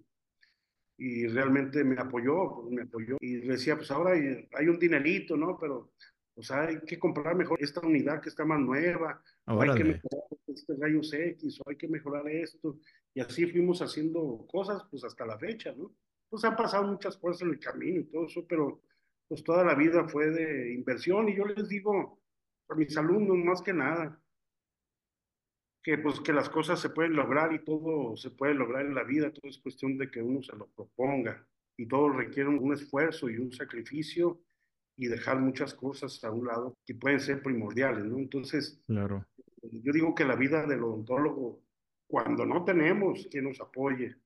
Y 1.00 1.28
realmente 1.28 1.84
me 1.84 2.00
apoyó, 2.00 2.62
pues, 2.62 2.72
me 2.72 2.82
apoyó. 2.84 3.18
Y 3.22 3.48
decía, 3.48 3.76
pues 3.78 3.90
ahora 3.90 4.12
hay, 4.12 4.48
hay 4.54 4.68
un 4.68 4.78
dinerito, 4.78 5.38
¿no? 5.38 5.58
Pero 5.60 5.94
o 6.40 6.42
sea, 6.42 6.62
hay 6.68 6.80
que 6.80 6.98
comprar 6.98 7.36
mejor 7.36 7.62
esta 7.62 7.82
unidad 7.82 8.22
que 8.22 8.30
está 8.30 8.46
más 8.46 8.62
nueva, 8.62 9.22
hay 9.46 9.74
que 9.76 9.84
mejorar 9.84 10.24
este 10.48 10.74
rayos 10.80 11.12
X, 11.12 11.60
o 11.60 11.70
hay 11.70 11.76
que 11.76 11.90
mejorar 11.90 12.26
esto. 12.30 12.80
Y 13.14 13.20
así 13.20 13.46
fuimos 13.46 13.82
haciendo 13.82 14.48
cosas, 14.50 14.84
pues 14.90 15.04
hasta 15.04 15.26
la 15.26 15.38
fecha, 15.38 15.74
¿no? 15.76 15.92
Pues 16.30 16.46
han 16.46 16.56
pasado 16.56 16.88
muchas 16.88 17.18
cosas 17.18 17.42
en 17.42 17.50
el 17.50 17.60
camino 17.60 18.00
y 18.00 18.06
todo 18.06 18.26
eso, 18.26 18.46
pero 18.48 18.82
pues 19.28 19.44
toda 19.44 19.66
la 19.66 19.76
vida 19.76 20.08
fue 20.08 20.30
de 20.30 20.74
inversión. 20.74 21.28
Y 21.28 21.36
yo 21.36 21.44
les 21.44 21.68
digo 21.68 22.22
a 22.70 22.76
mis 22.76 22.96
alumnos, 22.96 23.38
más 23.38 23.62
que 23.62 23.74
nada, 23.74 24.18
que 25.84 25.98
pues 25.98 26.20
que 26.20 26.34
las 26.34 26.50
cosas 26.50 26.80
se 26.80 26.90
pueden 26.90 27.14
lograr 27.14 27.54
y 27.54 27.64
todo 27.64 28.16
se 28.18 28.32
puede 28.32 28.54
lograr 28.54 28.86
en 28.86 28.96
la 28.96 29.04
vida, 29.04 29.32
todo 29.32 29.50
es 29.50 29.60
cuestión 29.60 29.98
de 29.98 30.12
que 30.12 30.22
uno 30.22 30.42
se 30.44 30.56
lo 30.56 30.68
proponga 30.68 31.46
y 31.78 31.88
todo 31.88 32.10
requiere 32.10 32.50
un 32.50 32.74
esfuerzo 32.74 33.30
y 33.30 33.38
un 33.38 33.52
sacrificio 33.54 34.42
y 34.98 35.08
dejar 35.08 35.40
muchas 35.40 35.74
cosas 35.74 36.22
a 36.26 36.32
un 36.32 36.48
lado 36.48 36.78
que 36.86 36.94
pueden 36.94 37.22
ser 37.22 37.42
primordiales, 37.42 38.04
¿no? 38.04 38.18
Entonces, 38.18 38.82
claro. 38.86 39.26
yo 39.62 39.94
digo 39.94 40.14
que 40.14 40.26
la 40.26 40.36
vida 40.36 40.66
del 40.66 40.84
odontólogo, 40.84 41.62
cuando 42.06 42.46
no 42.46 42.66
tenemos 42.66 43.26
quien 43.32 43.46
nos 43.46 43.62
apoye, 43.62 44.18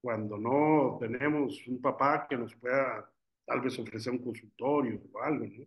cuando 0.00 0.36
no 0.36 0.96
tenemos 0.98 1.64
un 1.68 1.80
papá 1.80 2.26
que 2.28 2.36
nos 2.36 2.56
pueda 2.56 3.08
tal 3.46 3.60
vez 3.60 3.78
ofrecer 3.78 4.12
un 4.12 4.24
consultorio 4.24 5.00
o 5.12 5.22
algo, 5.22 5.46
¿no? 5.46 5.66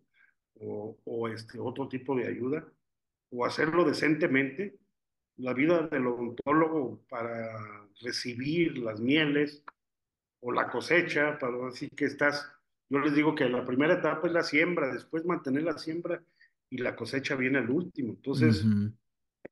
O, 0.56 0.98
o 1.06 1.28
este 1.30 1.58
otro 1.58 1.88
tipo 1.88 2.14
de 2.16 2.28
ayuda, 2.28 2.68
o 3.32 3.46
hacerlo 3.46 3.86
decentemente, 3.86 4.78
la 5.38 5.54
vida 5.54 5.88
del 5.88 6.08
odontólogo 6.08 7.04
para 7.10 7.88
recibir 8.02 8.78
las 8.78 9.00
mieles 9.00 9.64
o 10.42 10.52
la 10.52 10.70
cosecha, 10.70 11.38
para 11.40 11.58
decir 11.66 11.90
que 11.92 12.06
estás 12.06 12.54
yo 12.94 13.00
les 13.00 13.16
digo 13.16 13.34
que 13.34 13.50
la 13.50 13.66
primera 13.66 13.96
etapa 13.96 14.28
es 14.28 14.34
la 14.34 14.44
siembra, 14.44 14.94
después 14.94 15.26
mantener 15.26 15.64
la 15.64 15.80
siembra 15.80 16.24
y 16.70 16.78
la 16.78 16.96
cosecha 16.96 17.36
viene 17.36 17.58
al 17.58 17.72
último. 17.72 18.14
Entonces, 18.14 18.64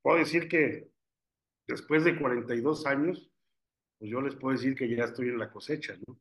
puedo 0.03 0.19
decir 0.19 0.47
que 0.47 0.91
después 1.67 2.03
de 2.03 2.19
42 2.19 2.85
años, 2.85 3.31
pues 3.97 4.11
yo 4.11 4.21
les 4.21 4.35
puedo 4.35 4.55
decir 4.55 4.75
que 4.75 4.87
ya 4.95 5.05
estoy 5.05 5.29
en 5.29 5.39
la 5.39 5.51
cosecha, 5.51 5.97
¿no? 6.05 6.19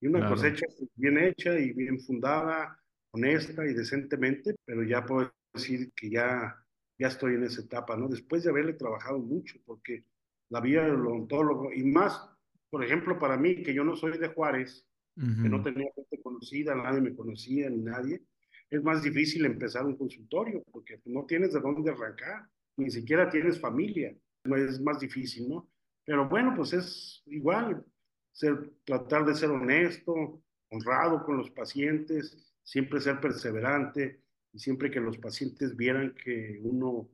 Y 0.00 0.06
una 0.06 0.28
cosecha 0.28 0.66
bien 0.94 1.18
hecha 1.18 1.58
y 1.58 1.72
bien 1.72 1.98
fundada, 1.98 2.80
honesta 3.10 3.66
y 3.66 3.74
decentemente, 3.74 4.54
pero 4.64 4.84
ya 4.84 5.04
puedo 5.04 5.32
decir 5.52 5.90
que 5.96 6.10
ya, 6.10 6.64
ya 6.98 7.08
estoy 7.08 7.34
en 7.34 7.44
esa 7.44 7.62
etapa, 7.62 7.96
¿no? 7.96 8.08
Después 8.08 8.42
de 8.42 8.50
haberle 8.50 8.74
trabajado 8.74 9.18
mucho, 9.18 9.58
porque 9.64 10.04
la 10.48 10.60
vida 10.60 10.84
del 10.84 11.06
odontólogo, 11.06 11.72
y 11.72 11.84
más, 11.84 12.28
por 12.70 12.84
ejemplo, 12.84 13.18
para 13.18 13.36
mí, 13.36 13.62
que 13.62 13.74
yo 13.74 13.84
no 13.84 13.96
soy 13.96 14.18
de 14.18 14.28
Juárez, 14.28 14.86
que 15.14 15.48
no 15.48 15.62
tenía 15.62 15.90
gente 15.94 16.20
conocida, 16.22 16.74
nadie 16.74 17.00
me 17.00 17.16
conocía 17.16 17.70
ni 17.70 17.78
nadie, 17.78 18.22
es 18.68 18.82
más 18.82 19.02
difícil 19.02 19.46
empezar 19.46 19.86
un 19.86 19.96
consultorio 19.96 20.62
porque 20.70 21.00
no 21.06 21.24
tienes 21.24 21.54
de 21.54 21.60
dónde 21.60 21.90
arrancar, 21.90 22.46
ni 22.76 22.90
siquiera 22.90 23.30
tienes 23.30 23.58
familia, 23.58 24.14
es 24.44 24.80
más 24.80 25.00
difícil, 25.00 25.48
¿no? 25.48 25.70
Pero 26.04 26.28
bueno, 26.28 26.52
pues 26.54 26.74
es 26.74 27.22
igual, 27.26 27.84
ser, 28.32 28.72
tratar 28.84 29.24
de 29.24 29.34
ser 29.34 29.50
honesto, 29.50 30.42
honrado 30.70 31.24
con 31.24 31.38
los 31.38 31.50
pacientes, 31.50 32.54
siempre 32.62 33.00
ser 33.00 33.18
perseverante 33.20 34.20
y 34.56 34.58
siempre 34.58 34.90
que 34.90 35.00
los 35.00 35.18
pacientes 35.18 35.76
vieran 35.76 36.14
que 36.14 36.58
uno 36.62 37.10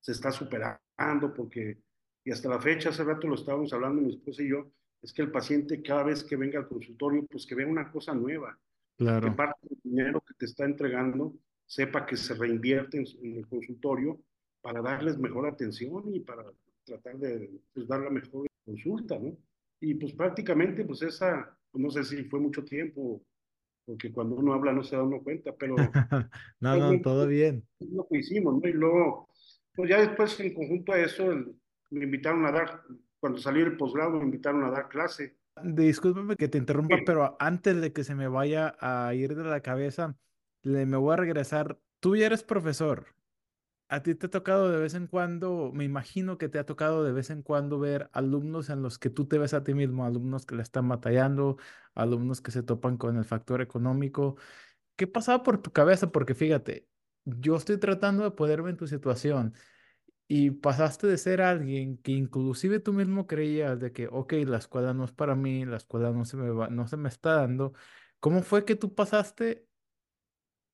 se 0.00 0.12
está 0.12 0.32
superando, 0.32 1.34
porque, 1.36 1.76
y 2.24 2.30
hasta 2.30 2.48
la 2.48 2.58
fecha, 2.58 2.88
hace 2.88 3.04
rato 3.04 3.28
lo 3.28 3.34
estábamos 3.34 3.70
hablando 3.74 4.00
mi 4.00 4.14
esposa 4.14 4.42
y 4.42 4.48
yo, 4.48 4.72
es 5.02 5.12
que 5.12 5.20
el 5.20 5.30
paciente 5.30 5.82
cada 5.82 6.04
vez 6.04 6.24
que 6.24 6.36
venga 6.36 6.58
al 6.58 6.68
consultorio, 6.68 7.26
pues 7.26 7.44
que 7.44 7.54
vea 7.54 7.66
una 7.66 7.92
cosa 7.92 8.14
nueva. 8.14 8.58
Claro. 8.96 9.28
Que 9.28 9.36
parte 9.36 9.60
del 9.68 9.78
dinero 9.84 10.22
que 10.22 10.32
te 10.38 10.46
está 10.46 10.64
entregando 10.64 11.34
sepa 11.66 12.06
que 12.06 12.16
se 12.16 12.32
reinvierte 12.32 12.96
en, 12.96 13.36
el 13.36 13.46
consultorio 13.46 14.18
para 14.62 14.80
darles 14.80 15.18
mejor 15.18 15.46
atención 15.46 16.14
y 16.14 16.20
para 16.20 16.44
tratar 16.82 17.18
de 17.18 17.60
pues, 17.74 17.86
dar 17.86 18.00
la 18.00 18.10
mejor 18.10 18.46
consulta, 18.64 19.18
¿no? 19.18 19.36
Y 19.80 19.92
pues 19.96 20.14
prácticamente, 20.14 20.82
pues 20.86 21.02
esa, 21.02 21.54
no 21.74 21.90
sé 21.90 22.04
si 22.04 22.24
fue 22.24 22.40
mucho 22.40 22.64
tiempo, 22.64 23.20
porque 23.86 24.12
cuando 24.12 24.36
uno 24.36 24.52
habla 24.52 24.72
no 24.72 24.82
se 24.82 24.96
da 24.96 25.02
uno 25.02 25.22
cuenta, 25.22 25.54
pero... 25.56 25.76
no, 26.60 26.76
no, 26.76 27.00
todo 27.00 27.26
bien. 27.26 27.66
Es 27.78 27.88
lo 27.90 28.06
que 28.08 28.18
hicimos, 28.18 28.60
¿no? 28.60 28.68
Y 28.68 28.72
luego, 28.72 29.28
pues 29.74 29.88
ya 29.88 30.00
después 30.00 30.38
en 30.40 30.52
conjunto 30.52 30.92
a 30.92 30.98
eso, 30.98 31.24
me 31.90 32.04
invitaron 32.04 32.44
a 32.44 32.52
dar 32.52 32.82
cuando 33.18 33.40
salí 33.40 33.60
del 33.60 33.76
posgrado 33.76 34.18
me 34.18 34.24
invitaron 34.24 34.64
a 34.64 34.70
dar 34.70 34.88
clase. 34.88 35.36
Discúlpeme 35.62 36.36
que 36.36 36.48
te 36.48 36.58
interrumpa, 36.58 36.96
pero 37.06 37.36
antes 37.40 37.80
de 37.80 37.92
que 37.92 38.04
se 38.04 38.14
me 38.14 38.28
vaya 38.28 38.76
a 38.78 39.14
ir 39.14 39.34
de 39.34 39.44
la 39.44 39.62
cabeza, 39.62 40.16
le, 40.62 40.84
me 40.84 40.96
voy 40.96 41.14
a 41.14 41.16
regresar. 41.16 41.78
Tú 42.00 42.14
ya 42.14 42.26
eres 42.26 42.42
profesor. 42.42 43.06
A 43.88 44.02
ti 44.02 44.16
te 44.16 44.26
ha 44.26 44.30
tocado 44.30 44.68
de 44.70 44.78
vez 44.80 44.94
en 44.94 45.06
cuando, 45.06 45.70
me 45.72 45.84
imagino 45.84 46.38
que 46.38 46.48
te 46.48 46.58
ha 46.58 46.66
tocado 46.66 47.04
de 47.04 47.12
vez 47.12 47.30
en 47.30 47.42
cuando 47.42 47.78
ver 47.78 48.10
alumnos 48.12 48.68
en 48.68 48.82
los 48.82 48.98
que 48.98 49.10
tú 49.10 49.26
te 49.28 49.38
ves 49.38 49.54
a 49.54 49.62
ti 49.62 49.74
mismo, 49.74 50.04
alumnos 50.04 50.44
que 50.44 50.56
le 50.56 50.62
están 50.62 50.88
batallando, 50.88 51.56
alumnos 51.94 52.40
que 52.40 52.50
se 52.50 52.64
topan 52.64 52.96
con 52.96 53.16
el 53.16 53.24
factor 53.24 53.60
económico. 53.62 54.36
¿Qué 54.96 55.06
pasaba 55.06 55.42
por 55.44 55.62
tu 55.62 55.72
cabeza? 55.72 56.12
Porque 56.12 56.34
fíjate, 56.34 56.88
yo 57.24 57.56
estoy 57.56 57.78
tratando 57.78 58.24
de 58.24 58.32
ponerme 58.32 58.70
en 58.70 58.76
tu 58.78 58.86
situación 58.88 59.54
y 60.28 60.50
pasaste 60.50 61.06
de 61.06 61.18
ser 61.18 61.40
alguien 61.42 61.98
que 61.98 62.12
inclusive 62.12 62.80
tú 62.80 62.92
mismo 62.92 63.26
creías 63.26 63.78
de 63.80 63.92
que, 63.92 64.08
ok, 64.10 64.32
la 64.46 64.58
escuela 64.58 64.94
no 64.94 65.04
es 65.04 65.12
para 65.12 65.34
mí, 65.36 65.64
la 65.64 65.76
escuela 65.76 66.10
no 66.10 66.24
se 66.24 66.36
me 66.36 66.50
va, 66.50 66.68
no 66.68 66.88
se 66.88 66.96
me 66.96 67.08
está 67.08 67.34
dando. 67.36 67.74
¿Cómo 68.20 68.42
fue 68.42 68.64
que 68.64 68.74
tú 68.76 68.94
pasaste 68.94 69.65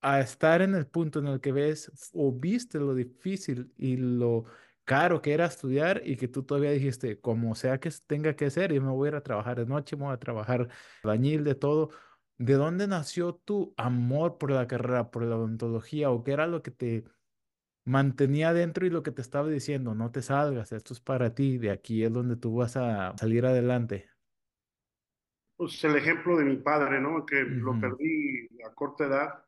a 0.03 0.21
estar 0.21 0.61
en 0.63 0.75
el 0.75 0.87
punto 0.87 1.21
en 1.21 1.29
el 1.29 1.41
que 1.41 1.53
ves 1.53 2.11
o 2.13 2.33
viste 2.33 2.79
lo 2.79 2.95
difícil 2.95 3.73
y 3.77 3.97
lo 3.97 4.45
caro 4.85 5.23
que 5.23 5.33
era 5.33 5.47
estudiar 5.47 6.03
y 6.05 6.17
que 6.17 6.29
tú 6.29 6.43
todavía 6.43 6.73
dijiste, 6.73 7.21
como 7.21 7.55
sea 7.55 7.79
que 7.79 7.91
tenga 8.07 8.35
que 8.35 8.51
ser, 8.51 8.73
yo 8.73 8.83
me 8.83 8.91
voy 8.91 9.07
a 9.07 9.11
ir 9.13 9.17
a 9.17 9.23
trabajar 9.23 9.59
de 9.59 9.67
noche, 9.67 9.97
me 9.97 10.05
voy 10.05 10.13
a 10.15 10.19
trabajar 10.19 10.69
bañil 11.05 11.45
de 11.45 11.55
todo. 11.55 11.91
¿De 12.39 12.55
dónde 12.55 12.89
nació 12.89 13.35
tu 13.35 13.73
amor 13.77 14.39
por 14.39 14.51
la 14.51 14.67
carrera, 14.67 15.11
por 15.11 15.23
la 15.23 15.37
odontología 15.37 16.11
o 16.11 16.25
qué 16.25 16.33
era 16.33 16.49
lo 16.49 16.63
que 16.63 16.73
te 16.73 17.05
mantenía 17.85 18.53
dentro 18.53 18.87
y 18.87 18.91
lo 18.91 19.03
que 19.03 19.13
te 19.13 19.23
estaba 19.23 19.49
diciendo, 19.49 19.95
no 19.95 20.11
te 20.11 20.23
salgas, 20.23 20.73
esto 20.73 20.95
es 20.95 21.01
para 21.01 21.35
ti, 21.35 21.59
de 21.59 21.71
aquí 21.71 22.05
es 22.05 22.13
donde 22.13 22.37
tú 22.37 22.57
vas 22.57 22.77
a 22.77 23.17
salir 23.17 23.47
adelante. 23.47 24.09
Pues 25.57 25.83
el 25.85 25.97
ejemplo 25.97 26.37
de 26.37 26.45
mi 26.45 26.57
padre, 26.57 27.01
¿no? 27.01 27.25
Que 27.25 27.43
lo 27.43 27.79
perdí 27.79 28.49
a 28.67 28.75
corta 28.75 29.07
edad, 29.07 29.45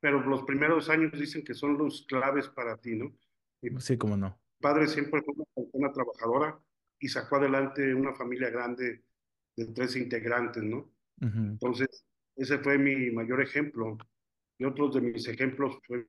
pero 0.00 0.20
los 0.20 0.42
primeros 0.44 0.88
años 0.88 1.12
dicen 1.12 1.44
que 1.44 1.54
son 1.54 1.76
los 1.76 2.06
claves 2.08 2.48
para 2.48 2.76
ti, 2.78 2.96
¿no? 2.96 3.14
sí, 3.78 3.98
cómo 3.98 4.16
no. 4.16 4.28
Mi 4.28 4.62
padre 4.62 4.86
siempre 4.88 5.22
fue 5.22 5.34
una 5.34 5.44
persona 5.54 5.92
trabajadora 5.92 6.60
y 6.98 7.08
sacó 7.08 7.36
adelante 7.36 7.94
una 7.94 8.14
familia 8.14 8.50
grande 8.50 9.04
de 9.56 9.66
tres 9.66 9.96
integrantes, 9.96 10.62
¿no? 10.62 10.90
Entonces, 11.20 12.06
ese 12.36 12.58
fue 12.58 12.78
mi 12.78 13.10
mayor 13.10 13.42
ejemplo. 13.42 13.98
Y 14.58 14.64
otros 14.64 14.94
de 14.94 15.02
mis 15.02 15.28
ejemplos 15.28 15.78
fue 15.86 16.06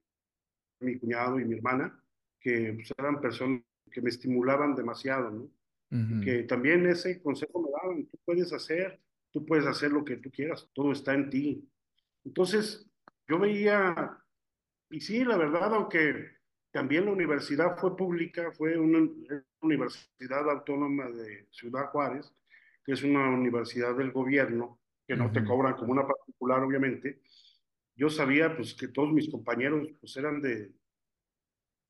mi 0.79 0.97
cuñado 0.97 1.39
y 1.39 1.45
mi 1.45 1.55
hermana, 1.55 2.01
que 2.39 2.73
pues, 2.73 2.91
eran 2.97 3.19
personas 3.19 3.61
que 3.91 4.01
me 4.01 4.09
estimulaban 4.09 4.75
demasiado, 4.75 5.29
¿no? 5.29 5.51
Que 6.23 6.43
también 6.43 6.85
ese 6.85 7.21
consejo 7.21 7.61
me 7.61 7.69
daban, 7.69 8.05
tú 8.05 8.17
puedes 8.23 8.53
hacer, 8.53 9.01
tú 9.29 9.45
puedes 9.45 9.65
hacer 9.65 9.91
lo 9.91 10.05
que 10.05 10.15
tú 10.15 10.31
quieras, 10.31 10.69
todo 10.73 10.93
está 10.93 11.13
en 11.13 11.29
ti. 11.29 11.69
Entonces, 12.23 12.89
yo 13.31 13.39
veía, 13.39 14.17
y 14.89 14.99
sí, 14.99 15.23
la 15.23 15.37
verdad, 15.37 15.73
aunque 15.73 16.31
también 16.69 17.05
la 17.05 17.13
universidad 17.13 17.77
fue 17.77 17.95
pública, 17.95 18.51
fue 18.51 18.77
una 18.77 19.09
universidad 19.61 20.49
autónoma 20.49 21.09
de 21.09 21.47
Ciudad 21.49 21.91
Juárez, 21.91 22.35
que 22.83 22.91
es 22.91 23.03
una 23.03 23.29
universidad 23.29 23.95
del 23.95 24.11
gobierno, 24.11 24.81
que 25.07 25.15
no 25.15 25.31
te 25.31 25.45
cobran 25.45 25.75
como 25.75 25.93
una 25.93 26.05
particular, 26.05 26.61
obviamente, 26.61 27.21
yo 27.95 28.09
sabía 28.09 28.53
pues 28.53 28.73
que 28.73 28.89
todos 28.89 29.13
mis 29.13 29.31
compañeros 29.31 29.87
pues 30.01 30.17
eran 30.17 30.41
de, 30.41 30.73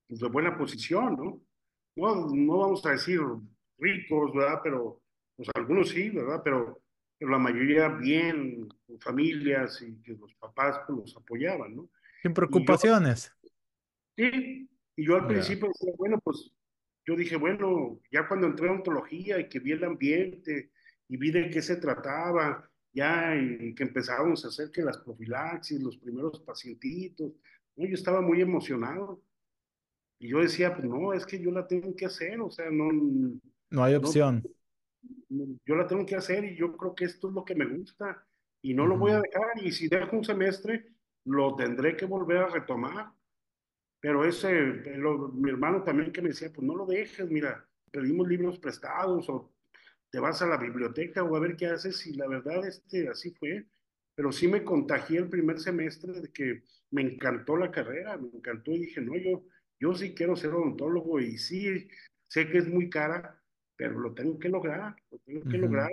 pues, 0.07 0.19
de 0.19 0.27
buena 0.27 0.55
posición, 0.55 1.15
¿no? 1.15 1.41
¿no? 1.95 2.35
No 2.35 2.57
vamos 2.59 2.85
a 2.85 2.91
decir 2.91 3.19
ricos, 3.79 4.31
¿verdad? 4.35 4.59
Pero 4.63 5.01
pues 5.35 5.49
algunos 5.55 5.89
sí, 5.89 6.11
¿verdad? 6.11 6.41
Pero, 6.43 6.79
pero 6.79 6.81
la 7.27 7.37
mayoría 7.37 7.89
bien, 7.89 8.67
con 8.85 8.99
familias 8.99 9.81
y 9.81 10.01
que 10.01 10.13
los 10.13 10.33
papás 10.35 10.81
pues, 10.87 10.99
los 10.99 11.17
apoyaban, 11.17 11.75
¿no? 11.75 11.89
Sin 12.21 12.33
preocupaciones. 12.33 13.31
sí, 14.15 14.69
y 14.95 15.05
yo 15.05 15.15
al 15.15 15.27
principio 15.27 15.67
decía, 15.67 15.93
bueno, 15.97 16.19
pues 16.23 16.51
yo 17.05 17.15
dije, 17.15 17.35
bueno, 17.35 17.99
ya 18.11 18.27
cuando 18.27 18.47
entré 18.47 18.69
a 18.69 18.73
ontología 18.73 19.39
y 19.39 19.49
que 19.49 19.59
vi 19.59 19.71
el 19.71 19.83
ambiente 19.83 20.71
y 21.07 21.17
vi 21.17 21.31
de 21.31 21.49
qué 21.49 21.61
se 21.61 21.77
trataba 21.77 22.69
ya 22.93 23.35
y 23.35 23.73
que 23.73 23.83
empezábamos 23.83 24.43
a 24.43 24.49
hacer 24.49 24.69
que 24.71 24.81
las 24.81 24.97
profilaxis, 24.97 25.81
los 25.81 25.97
primeros 25.97 26.41
pacientitos, 26.41 27.31
yo 27.75 27.95
estaba 27.95 28.21
muy 28.21 28.41
emocionado. 28.41 29.21
Y 30.19 30.29
yo 30.29 30.39
decía, 30.39 30.75
pues 30.75 30.87
no, 30.87 31.13
es 31.13 31.25
que 31.25 31.39
yo 31.39 31.51
la 31.51 31.65
tengo 31.65 31.95
que 31.95 32.05
hacer, 32.05 32.39
o 32.41 32.51
sea, 32.51 32.69
no, 32.69 32.89
No 33.69 33.83
hay 33.83 33.93
no, 33.93 33.99
opción. 33.99 34.43
Yo 35.65 35.75
la 35.75 35.87
tengo 35.87 36.05
que 36.05 36.15
hacer 36.15 36.43
y 36.45 36.55
yo 36.57 36.75
creo 36.77 36.95
que 36.95 37.05
esto 37.05 37.29
es 37.29 37.33
lo 37.33 37.45
que 37.45 37.55
me 37.55 37.65
gusta 37.65 38.25
y 38.61 38.73
no 38.73 38.85
lo 38.85 38.97
voy 38.97 39.11
a 39.11 39.21
dejar 39.21 39.63
y 39.63 39.71
si 39.71 39.87
dejo 39.87 40.17
un 40.17 40.23
semestre, 40.25 40.87
lo 41.25 41.55
tendré 41.55 41.95
que 41.95 42.05
volver 42.05 42.37
a 42.37 42.47
retomar. 42.47 43.13
Pero 43.99 44.25
ese, 44.25 44.51
lo- 44.97 45.29
mi 45.29 45.49
hermano 45.49 45.83
también 45.83 46.11
que 46.11 46.21
me 46.21 46.29
decía, 46.29 46.51
pues 46.53 46.65
no 46.65 46.75
lo 46.75 46.85
dejes, 46.85 47.29
mira, 47.29 47.67
pedimos 47.91 48.27
libros 48.27 48.59
prestados 48.59 49.29
o 49.29 49.53
te 50.11 50.19
vas 50.19 50.41
a 50.41 50.47
la 50.47 50.57
biblioteca 50.57 51.23
o 51.23 51.35
a 51.35 51.39
ver 51.39 51.55
qué 51.57 51.67
haces 51.67 52.05
y 52.07 52.13
la 52.15 52.27
verdad 52.27 52.65
este, 52.67 53.09
así 53.09 53.31
fue. 53.33 53.67
Pero 54.15 54.31
sí 54.31 54.47
me 54.47 54.63
contagié 54.63 55.19
el 55.19 55.29
primer 55.29 55.59
semestre 55.59 56.13
de 56.21 56.31
que 56.31 56.63
me 56.91 57.01
encantó 57.03 57.57
la 57.57 57.71
carrera, 57.71 58.17
me 58.17 58.29
encantó 58.29 58.71
y 58.71 58.79
dije, 58.81 59.01
no, 59.01 59.15
yo, 59.17 59.45
yo 59.79 59.93
sí 59.95 60.13
quiero 60.15 60.35
ser 60.35 60.51
odontólogo 60.53 61.19
y 61.19 61.37
sí, 61.37 61.87
sé 62.27 62.49
que 62.49 62.59
es 62.59 62.67
muy 62.67 62.89
cara, 62.89 63.40
pero 63.75 63.99
lo 63.99 64.13
tengo 64.13 64.39
que 64.39 64.49
lograr, 64.49 64.95
lo 65.11 65.19
tengo 65.19 65.47
que 65.47 65.57
ujú, 65.57 65.57
lograr, 65.57 65.89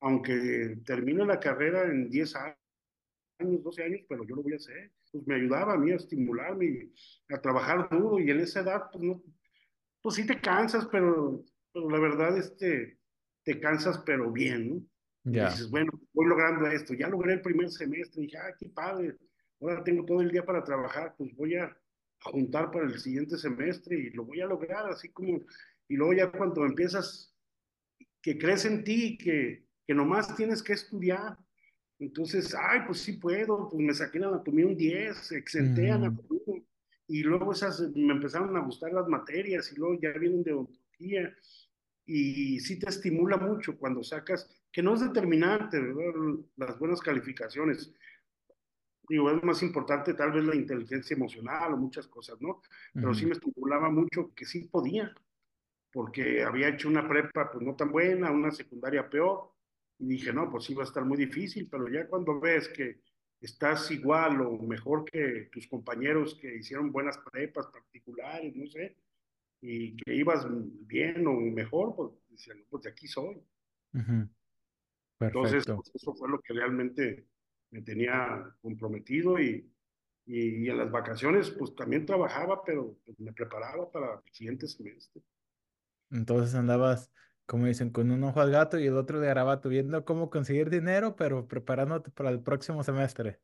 aunque 0.00 0.78
termine 0.84 1.24
la 1.26 1.40
carrera 1.40 1.84
en 1.84 2.10
10 2.10 2.34
años 2.36 2.56
años, 3.38 3.62
12 3.62 3.82
años, 3.82 4.00
pero 4.08 4.24
yo 4.24 4.36
lo 4.36 4.42
voy 4.42 4.54
a 4.54 4.56
hacer. 4.56 4.92
Pues 5.12 5.26
me 5.26 5.36
ayudaba 5.36 5.74
a 5.74 5.78
mí 5.78 5.92
a 5.92 5.96
estimularme, 5.96 6.90
a 7.28 7.40
trabajar 7.40 7.88
duro 7.90 8.18
y 8.18 8.30
en 8.30 8.40
esa 8.40 8.60
edad, 8.60 8.84
pues 8.92 9.04
no, 9.04 9.22
pues 10.02 10.16
sí 10.16 10.26
te 10.26 10.40
cansas, 10.40 10.88
pero, 10.90 11.44
pero 11.72 11.90
la 11.90 11.98
verdad, 11.98 12.36
este, 12.38 12.98
te 13.42 13.60
cansas, 13.60 13.98
pero 14.06 14.30
bien, 14.32 14.70
¿no? 14.70 14.86
Y 15.30 15.38
Ya. 15.38 15.48
dices, 15.48 15.68
bueno, 15.70 15.92
voy 16.12 16.26
logrando 16.26 16.66
esto. 16.68 16.94
Ya 16.94 17.08
logré 17.08 17.34
el 17.34 17.42
primer 17.42 17.70
semestre, 17.70 18.22
y 18.22 18.26
dije, 18.26 18.38
ah, 18.38 18.54
qué 18.58 18.68
padre, 18.68 19.16
ahora 19.60 19.82
tengo 19.84 20.04
todo 20.04 20.20
el 20.22 20.30
día 20.30 20.44
para 20.44 20.64
trabajar, 20.64 21.14
pues 21.18 21.34
voy 21.34 21.56
a 21.56 21.76
juntar 22.22 22.70
para 22.70 22.86
el 22.86 22.98
siguiente 22.98 23.36
semestre 23.36 23.98
y 23.98 24.10
lo 24.10 24.24
voy 24.24 24.40
a 24.40 24.46
lograr, 24.46 24.88
así 24.90 25.10
como, 25.10 25.40
y 25.88 25.96
luego 25.96 26.12
ya 26.14 26.30
cuando 26.32 26.64
empiezas, 26.64 27.34
que 28.22 28.38
crees 28.38 28.64
en 28.64 28.84
ti, 28.84 29.18
que, 29.18 29.66
que 29.86 29.94
nomás 29.94 30.34
tienes 30.36 30.62
que 30.62 30.72
estudiar, 30.74 31.38
entonces, 31.98 32.54
ay, 32.54 32.80
pues 32.86 33.00
sí 33.00 33.14
puedo, 33.14 33.68
pues 33.70 33.82
me 33.82 33.94
saqué 33.94 34.18
en 34.18 34.24
anatomía 34.24 34.66
un 34.66 34.76
10, 34.76 35.32
exenté 35.32 35.90
ujú, 35.90 35.92
anatomía, 35.92 36.62
y 37.08 37.22
luego 37.22 37.52
esas 37.52 37.80
me 37.94 38.12
empezaron 38.14 38.56
a 38.56 38.60
gustar 38.60 38.92
las 38.92 39.08
materias, 39.08 39.72
y 39.72 39.76
luego 39.76 40.00
ya 40.00 40.12
vienen 40.12 40.42
de 40.44 40.52
odontología, 40.54 41.34
y 42.06 42.60
sí 42.60 42.78
te 42.78 42.88
estimula 42.90 43.36
mucho 43.38 43.78
cuando 43.78 44.02
sacas, 44.04 44.50
que 44.72 44.82
no 44.82 44.94
es 44.94 45.00
determinante, 45.00 45.80
¿verdad? 45.80 46.12
Las 46.56 46.78
buenas 46.78 47.00
calificaciones. 47.00 47.92
Digo, 49.08 49.30
es 49.30 49.42
más 49.44 49.62
importante 49.62 50.14
tal 50.14 50.32
vez 50.32 50.44
la 50.44 50.56
inteligencia 50.56 51.14
emocional 51.14 51.72
o 51.74 51.76
muchas 51.76 52.08
cosas, 52.08 52.40
¿no? 52.40 52.60
Pero 52.98 53.14
sí 53.14 53.24
ujú. 53.24 53.26
me 53.26 53.32
estimulaba 53.32 53.88
mucho 53.90 54.32
que 54.34 54.44
sí 54.44 54.64
podía, 54.68 55.14
porque 55.96 56.42
había 56.42 56.68
hecho 56.68 56.90
una 56.90 57.08
prepa 57.08 57.50
pues 57.50 57.64
no 57.64 57.74
tan 57.74 57.90
buena, 57.90 58.30
una 58.30 58.50
secundaria 58.50 59.08
peor, 59.08 59.54
y 59.98 60.06
dije, 60.06 60.30
no, 60.30 60.50
pues 60.50 60.64
sí 60.64 60.74
va 60.74 60.82
a 60.82 60.84
estar 60.84 61.02
muy 61.06 61.16
difícil, 61.16 61.68
pero 61.70 61.88
ya 61.88 62.06
cuando 62.06 62.38
ves 62.38 62.68
que 62.68 63.00
estás 63.40 63.90
igual 63.90 64.42
o 64.42 64.58
mejor 64.58 65.06
que 65.06 65.48
tus 65.50 65.66
compañeros 65.66 66.34
que 66.34 66.56
hicieron 66.56 66.92
buenas 66.92 67.16
prepas 67.16 67.68
particulares, 67.68 68.54
no 68.54 68.66
sé, 68.66 68.94
y 69.62 69.96
que 69.96 70.14
ibas 70.14 70.46
bien 70.86 71.26
o 71.26 71.32
mejor, 71.32 71.96
pues 71.96 72.10
decían, 72.28 72.58
no, 72.58 72.64
pues 72.68 72.82
de 72.82 72.90
aquí 72.90 73.08
soy. 73.08 73.42
Ujú, 73.94 74.28
Entonces, 75.18 75.64
Perfecto. 75.64 75.76
pues, 75.76 75.92
eso 75.94 76.14
fue 76.14 76.28
lo 76.28 76.42
que 76.42 76.52
realmente 76.52 77.24
me 77.70 77.80
tenía 77.80 78.54
comprometido 78.60 79.40
y, 79.40 79.66
y, 80.26 80.66
y 80.66 80.68
en 80.68 80.76
las 80.76 80.90
vacaciones, 80.90 81.48
pues 81.52 81.74
también 81.74 82.04
trabajaba, 82.04 82.62
pero 82.62 82.98
pues, 83.02 83.18
me 83.18 83.32
preparaba 83.32 83.90
para 83.90 84.20
el 84.22 84.32
siguiente 84.34 84.68
semestre. 84.68 85.22
Entonces 86.10 86.54
andabas, 86.54 87.10
como 87.46 87.66
dicen, 87.66 87.90
con 87.90 88.10
un 88.10 88.22
ojo 88.24 88.40
al 88.40 88.50
gato 88.50 88.78
y 88.78 88.86
el 88.86 88.96
otro 88.96 89.20
de 89.20 89.26
garabato, 89.26 89.68
viendo 89.68 90.04
cómo 90.04 90.30
conseguir 90.30 90.70
dinero, 90.70 91.16
pero 91.16 91.48
preparándote 91.48 92.10
para 92.10 92.30
el 92.30 92.40
próximo 92.40 92.82
semestre. 92.82 93.40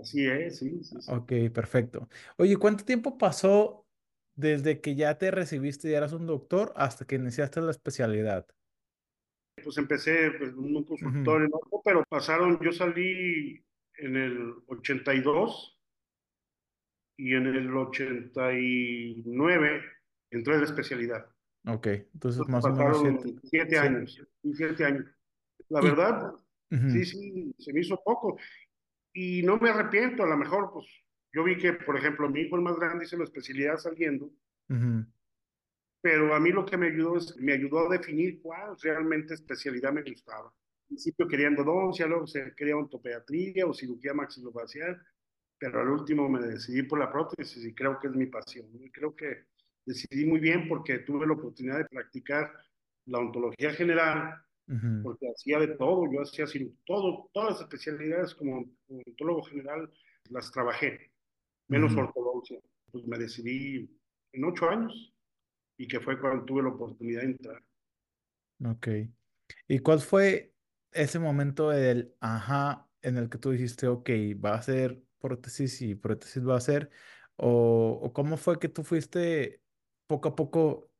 Así 0.00 0.26
es, 0.26 0.58
sí, 0.58 0.82
sí, 0.82 0.96
sí. 1.00 1.12
Ok, 1.12 1.32
perfecto. 1.52 2.08
Oye, 2.38 2.56
¿cuánto 2.56 2.84
tiempo 2.84 3.18
pasó 3.18 3.86
desde 4.34 4.80
que 4.80 4.94
ya 4.94 5.18
te 5.18 5.30
recibiste 5.30 5.90
y 5.90 5.94
eras 5.94 6.12
un 6.12 6.26
doctor 6.26 6.72
hasta 6.76 7.04
que 7.04 7.16
iniciaste 7.16 7.60
la 7.60 7.70
especialidad? 7.70 8.46
Pues 9.62 9.76
empecé 9.76 10.30
pues, 10.32 10.54
un 10.54 10.72
¿no? 10.72 11.80
pero 11.84 12.04
pasaron, 12.08 12.58
yo 12.62 12.72
salí 12.72 13.62
en 13.98 14.16
el 14.16 14.54
82 14.66 15.78
y 17.18 17.34
en 17.34 17.46
el 17.46 17.76
89 17.76 19.82
entré 20.30 20.54
en 20.54 20.60
la 20.60 20.66
especialidad. 20.66 21.31
Ok, 21.66 21.86
entonces 21.86 22.48
más 22.48 22.64
o 22.66 22.72
menos 22.72 22.98
siete. 23.00 23.34
siete 23.44 23.78
años, 23.78 24.20
y 24.42 24.54
siete 24.54 24.84
años. 24.84 25.06
La 25.68 25.80
Y, 25.80 25.84
verdad, 25.84 26.32
sí, 26.86 27.04
ujú, 27.04 27.04
sí, 27.04 27.54
se 27.58 27.72
me 27.72 27.80
hizo 27.80 28.00
poco. 28.04 28.36
Y 29.12 29.42
no 29.42 29.58
me 29.58 29.70
arrepiento, 29.70 30.24
a 30.24 30.26
lo 30.28 30.36
mejor, 30.36 30.70
pues 30.72 30.86
yo 31.32 31.44
vi 31.44 31.56
que, 31.58 31.74
por 31.74 31.96
ejemplo, 31.96 32.28
mi 32.30 32.40
hijo 32.42 32.56
el 32.56 32.62
más 32.62 32.76
grande 32.76 33.04
hizo 33.04 33.16
la 33.18 33.24
especialidad 33.24 33.78
saliendo, 33.78 34.32
ujú, 34.70 35.06
pero 36.00 36.34
a 36.34 36.40
mí 36.40 36.50
lo 36.50 36.64
que 36.64 36.76
me 36.76 36.88
ayudó 36.88 37.16
es, 37.16 37.36
me 37.36 37.52
ayudó 37.52 37.86
a 37.86 37.92
definir 37.96 38.40
cuál 38.42 38.76
realmente 38.82 39.34
especialidad 39.34 39.92
me 39.92 40.02
gustaba. 40.02 40.48
Al 40.48 40.86
principio 40.88 41.28
quería 41.28 41.46
endodoncia, 41.48 42.06
luego 42.06 42.26
se 42.26 42.54
quería 42.54 42.76
ontopediatría 42.76 43.66
o 43.66 43.72
cirugía 43.74 44.12
maxilofacial, 44.12 45.00
pero 45.58 45.80
al 45.80 45.88
último 45.90 46.28
me 46.28 46.40
decidí 46.40 46.82
por 46.84 46.98
la 46.98 47.10
prótesis 47.10 47.64
y 47.64 47.74
creo 47.74 47.98
que 48.00 48.08
es 48.08 48.14
mi 48.14 48.26
pasión. 48.26 48.68
Creo 48.92 49.14
que 49.14 49.46
decidí 49.84 50.24
muy 50.26 50.40
bien 50.40 50.68
porque 50.68 50.98
tuve 51.00 51.26
la 51.26 51.34
oportunidad 51.34 51.78
de 51.78 51.84
practicar 51.86 52.52
la 53.06 53.18
ontología 53.18 53.72
general, 53.72 54.42
porque 55.02 55.28
hacía 55.28 55.58
de 55.58 55.68
todo, 55.76 56.10
yo 56.10 56.22
hacía 56.22 56.46
todo, 56.86 57.28
todas 57.32 57.50
las 57.50 57.60
especialidades 57.62 58.34
como 58.34 58.64
ontólogo 58.88 59.42
general 59.42 59.90
las 60.30 60.50
trabajé, 60.50 61.12
menos 61.68 61.92
ujú. 61.92 62.02
ortodoncia. 62.02 62.58
Pues 62.90 63.06
me 63.06 63.18
decidí 63.18 63.90
en 64.32 64.44
ocho 64.44 64.68
años 64.68 65.14
y 65.76 65.88
que 65.88 66.00
fue 66.00 66.18
cuando 66.20 66.44
tuve 66.44 66.62
la 66.62 66.70
oportunidad 66.70 67.22
de 67.22 67.26
entrar. 67.26 67.62
Ok. 68.64 68.88
¿Y 69.68 69.78
cuál 69.80 70.00
fue 70.00 70.54
ese 70.92 71.18
momento 71.18 71.70
del 71.70 72.14
ajá 72.20 72.88
en 73.02 73.16
el 73.16 73.28
que 73.28 73.38
tú 73.38 73.50
dijiste, 73.50 73.88
ok, 73.88 74.10
va 74.42 74.54
a 74.54 74.62
ser 74.62 75.02
prótesis 75.18 75.82
y 75.82 75.94
prótesis 75.94 76.46
va 76.46 76.56
a 76.56 76.60
ser? 76.60 76.90
¿O, 77.36 77.98
o 78.02 78.12
cómo 78.12 78.36
fue 78.36 78.58
que 78.58 78.68
tú 78.68 78.84
fuiste 78.84 79.61
poco 80.06 80.28
a 80.30 80.36
poco 80.36 80.90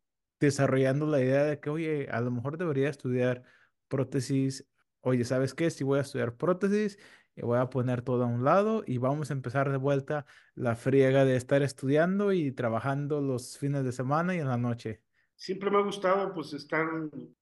desarrollando 0.40 1.06
la 1.06 1.20
idea 1.20 1.44
de 1.44 1.60
que, 1.60 1.70
oye, 1.70 2.08
a 2.10 2.20
lo 2.20 2.30
mejor 2.30 2.58
debería 2.58 2.88
estudiar 2.88 3.42
prótesis? 3.88 4.66
Oye, 5.00 5.24
¿sabes 5.24 5.54
qué? 5.54 5.70
Si 5.70 5.84
voy 5.84 5.98
a 5.98 6.02
estudiar 6.02 6.36
prótesis, 6.36 6.98
voy 7.36 7.58
a 7.58 7.70
poner 7.70 8.02
todo 8.02 8.24
a 8.24 8.26
un 8.26 8.44
lado 8.44 8.82
y 8.86 8.98
vamos 8.98 9.30
a 9.30 9.34
empezar 9.34 9.70
de 9.70 9.78
vuelta 9.78 10.26
la 10.54 10.76
friega 10.76 11.24
de 11.24 11.36
estar 11.36 11.62
estudiando 11.62 12.32
y 12.32 12.52
trabajando 12.52 13.20
los 13.20 13.58
fines 13.58 13.84
de 13.84 13.92
semana 13.92 14.34
y 14.34 14.40
en 14.40 14.48
la 14.48 14.58
noche. 14.58 15.00
Siempre 15.34 15.70
me 15.70 15.78
ha 15.78 15.82
gustado 15.82 16.32
pues 16.34 16.52
estar, 16.52 16.86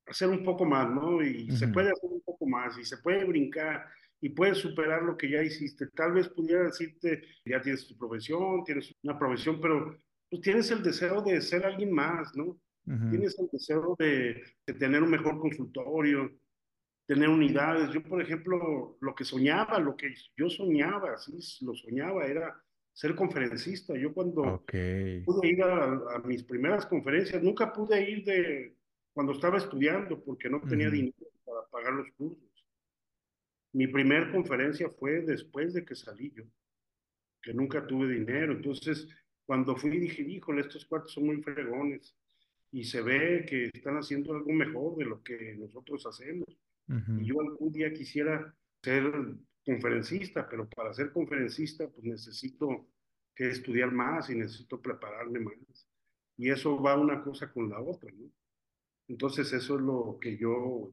hacer 0.07 0.29
un 0.29 0.45
poco 0.45 0.65
más, 0.65 0.89
¿no? 0.91 1.23
Y 1.23 1.51
se 1.51 1.69
puede 1.69 1.91
hacer 1.91 2.09
un 2.11 2.23
poco 2.23 2.47
más 2.47 2.79
y 2.79 2.85
se 2.85 2.97
puede 2.99 3.25
brincar 3.25 3.87
y 4.21 4.31
puedes 4.31 4.59
superar 4.59 5.03
lo 5.03 5.17
que 5.17 5.31
ya 5.31 5.43
hiciste. 5.43 5.89
Tal 5.89 6.13
vez 6.13 6.29
pudiera 6.29 6.65
decirte, 6.65 7.23
ya 7.45 7.61
tienes 7.61 7.87
tu 7.87 7.97
profesión, 7.97 8.65
tienes 8.65 8.95
una 9.03 9.19
profesión, 9.19 9.61
pero 9.61 9.99
pues 10.31 10.43
tienes 10.43 10.71
el 10.71 10.83
deseo 10.83 11.23
de 11.23 11.41
ser 11.41 11.67
alguien 11.67 11.93
más, 11.93 12.35
¿no? 12.37 12.61
ujú, 12.87 13.11
Tienes 13.11 13.39
el 13.39 13.49
deseo 13.53 13.97
de, 13.99 14.43
de 14.67 14.75
tener 14.75 15.03
un 15.03 15.11
mejor 15.11 15.41
consultorio, 15.41 16.31
tener 17.07 17.29
unidades. 17.29 17.91
Yo, 17.93 18.03
por 18.03 18.23
ejemplo, 18.23 18.97
lo 19.01 19.15
que 19.15 19.25
soñaba, 19.25 19.81
lo 19.81 19.97
que 19.97 20.15
yo 20.37 20.49
soñaba, 20.49 21.19
sí, 21.19 21.65
lo 21.65 21.75
soñaba, 21.75 22.27
era 22.27 22.63
ser 22.93 23.17
conferencista. 23.17 23.97
Yo 23.99 24.15
cuando 24.15 24.43
Ok. 24.43 24.73
pude 25.25 25.49
ir 25.49 25.63
a, 25.63 25.85
a 26.15 26.19
mis 26.25 26.45
primeras 26.45 26.87
conferencias, 26.87 27.43
nunca 27.43 27.73
pude 27.73 28.09
ir 28.09 28.25
de 28.25 28.77
cuando 29.13 29.33
estaba 29.33 29.59
estudiando 29.59 30.23
porque 30.23 30.49
no 30.49 30.61
tenía 30.61 30.87
ujú, 30.87 30.97
dinero 30.97 31.15
para 31.45 31.67
pagar 31.71 31.95
los 31.95 32.09
cursos. 32.13 32.49
Mi 33.73 33.87
primer 33.89 34.31
conferencia 34.31 34.89
fue 34.91 35.21
después 35.23 35.75
de 35.75 35.85
que 35.85 35.95
salí 35.97 36.33
yo, 36.35 36.45
que 37.43 37.53
nunca 37.55 37.87
tuve 37.87 38.09
dinero. 38.09 38.53
Entonces, 38.53 39.09
cuando 39.51 39.75
fui 39.75 39.99
dije, 39.99 40.23
híjole, 40.23 40.61
estos 40.61 40.85
cuartos 40.85 41.11
son 41.13 41.27
muy 41.27 41.43
fregones 41.43 42.15
y 42.71 42.85
se 42.85 43.03
ve 43.03 43.45
que 43.49 43.69
están 43.75 43.97
haciendo 43.97 44.33
algo 44.33 44.53
mejor 44.53 44.97
de 44.97 45.05
lo 45.05 45.25
que 45.25 45.57
nosotros 45.57 46.07
hacemos. 46.07 46.47
Y 46.87 46.95
ujú. 46.95 47.21
yo 47.21 47.41
algún 47.41 47.73
día 47.73 47.93
quisiera 47.93 48.55
ser 48.81 49.13
conferencista, 49.67 50.49
pero 50.49 50.69
para 50.69 50.95
ser 50.95 51.11
conferencista 51.11 51.89
pues 51.89 52.05
necesito 52.05 52.87
que 53.35 53.49
estudiar 53.49 53.91
más 53.91 54.31
y 54.31 54.37
necesito 54.37 54.81
prepararme 54.81 55.41
más. 55.41 55.89
Y 56.37 56.49
eso 56.49 56.81
va 56.81 56.97
una 56.97 57.21
cosa 57.21 57.53
con 57.53 57.71
la 57.71 57.81
otra, 57.81 58.09
¿no? 58.13 58.31
Entonces 59.09 59.53
eso 59.53 59.75
es 59.75 59.81
lo 59.81 60.17
que 60.21 60.37
yo 60.37 60.93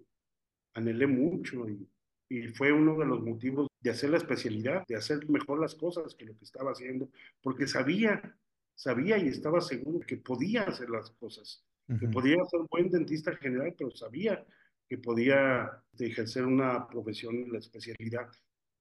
anhelé 0.73 1.05
mucho 1.05 1.69
y, 1.69 1.87
y 2.27 2.47
fue 2.47 2.71
uno 2.71 2.97
de 2.97 3.05
los 3.05 3.21
motivos 3.21 3.67
de 3.81 3.91
hacer 3.91 4.09
la 4.09 4.17
especialidad, 4.17 4.83
de 4.87 4.95
hacer 4.95 5.29
mejor 5.29 5.59
las 5.59 5.75
cosas 5.75 6.15
que 6.15 6.25
lo 6.25 6.35
que 6.37 6.45
estaba 6.45 6.71
haciendo, 6.71 7.09
porque 7.41 7.67
sabía, 7.67 8.35
sabía 8.77 9.17
y 9.17 9.27
estaba 9.27 9.59
seguro 9.59 9.99
que 10.05 10.17
podía 10.17 10.63
hacer 10.63 10.89
las 10.89 11.09
cosas, 11.11 11.65
que 11.99 12.07
podía 12.07 12.35
ser 12.45 12.59
un 12.61 12.67
buen 12.69 12.89
dentista 12.89 13.35
general, 13.35 13.73
pero 13.77 13.89
sabía 13.91 14.45
que 14.87 14.97
podía 14.99 15.83
ejercer 15.97 16.45
una 16.45 16.87
profesión 16.87 17.35
en 17.35 17.51
la 17.51 17.59
especialidad. 17.59 18.29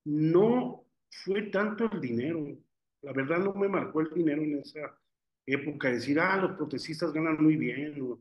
No 0.05 0.85
fue 1.09 1.43
tanto 1.45 1.91
el 1.91 2.01
dinero, 2.01 2.59
la 3.03 3.13
verdad 3.13 3.39
no 3.39 3.55
me 3.55 3.69
marcó 3.69 4.03
el 4.03 4.13
dinero 4.13 4.43
en 4.43 4.59
esa 4.59 4.99
época, 5.47 5.91
decir, 5.91 6.21
ah, 6.21 6.37
los 6.37 6.57
protecistas 6.57 7.13
ganan 7.13 7.43
muy 7.43 7.57
bien, 7.57 7.99
o, 8.03 8.21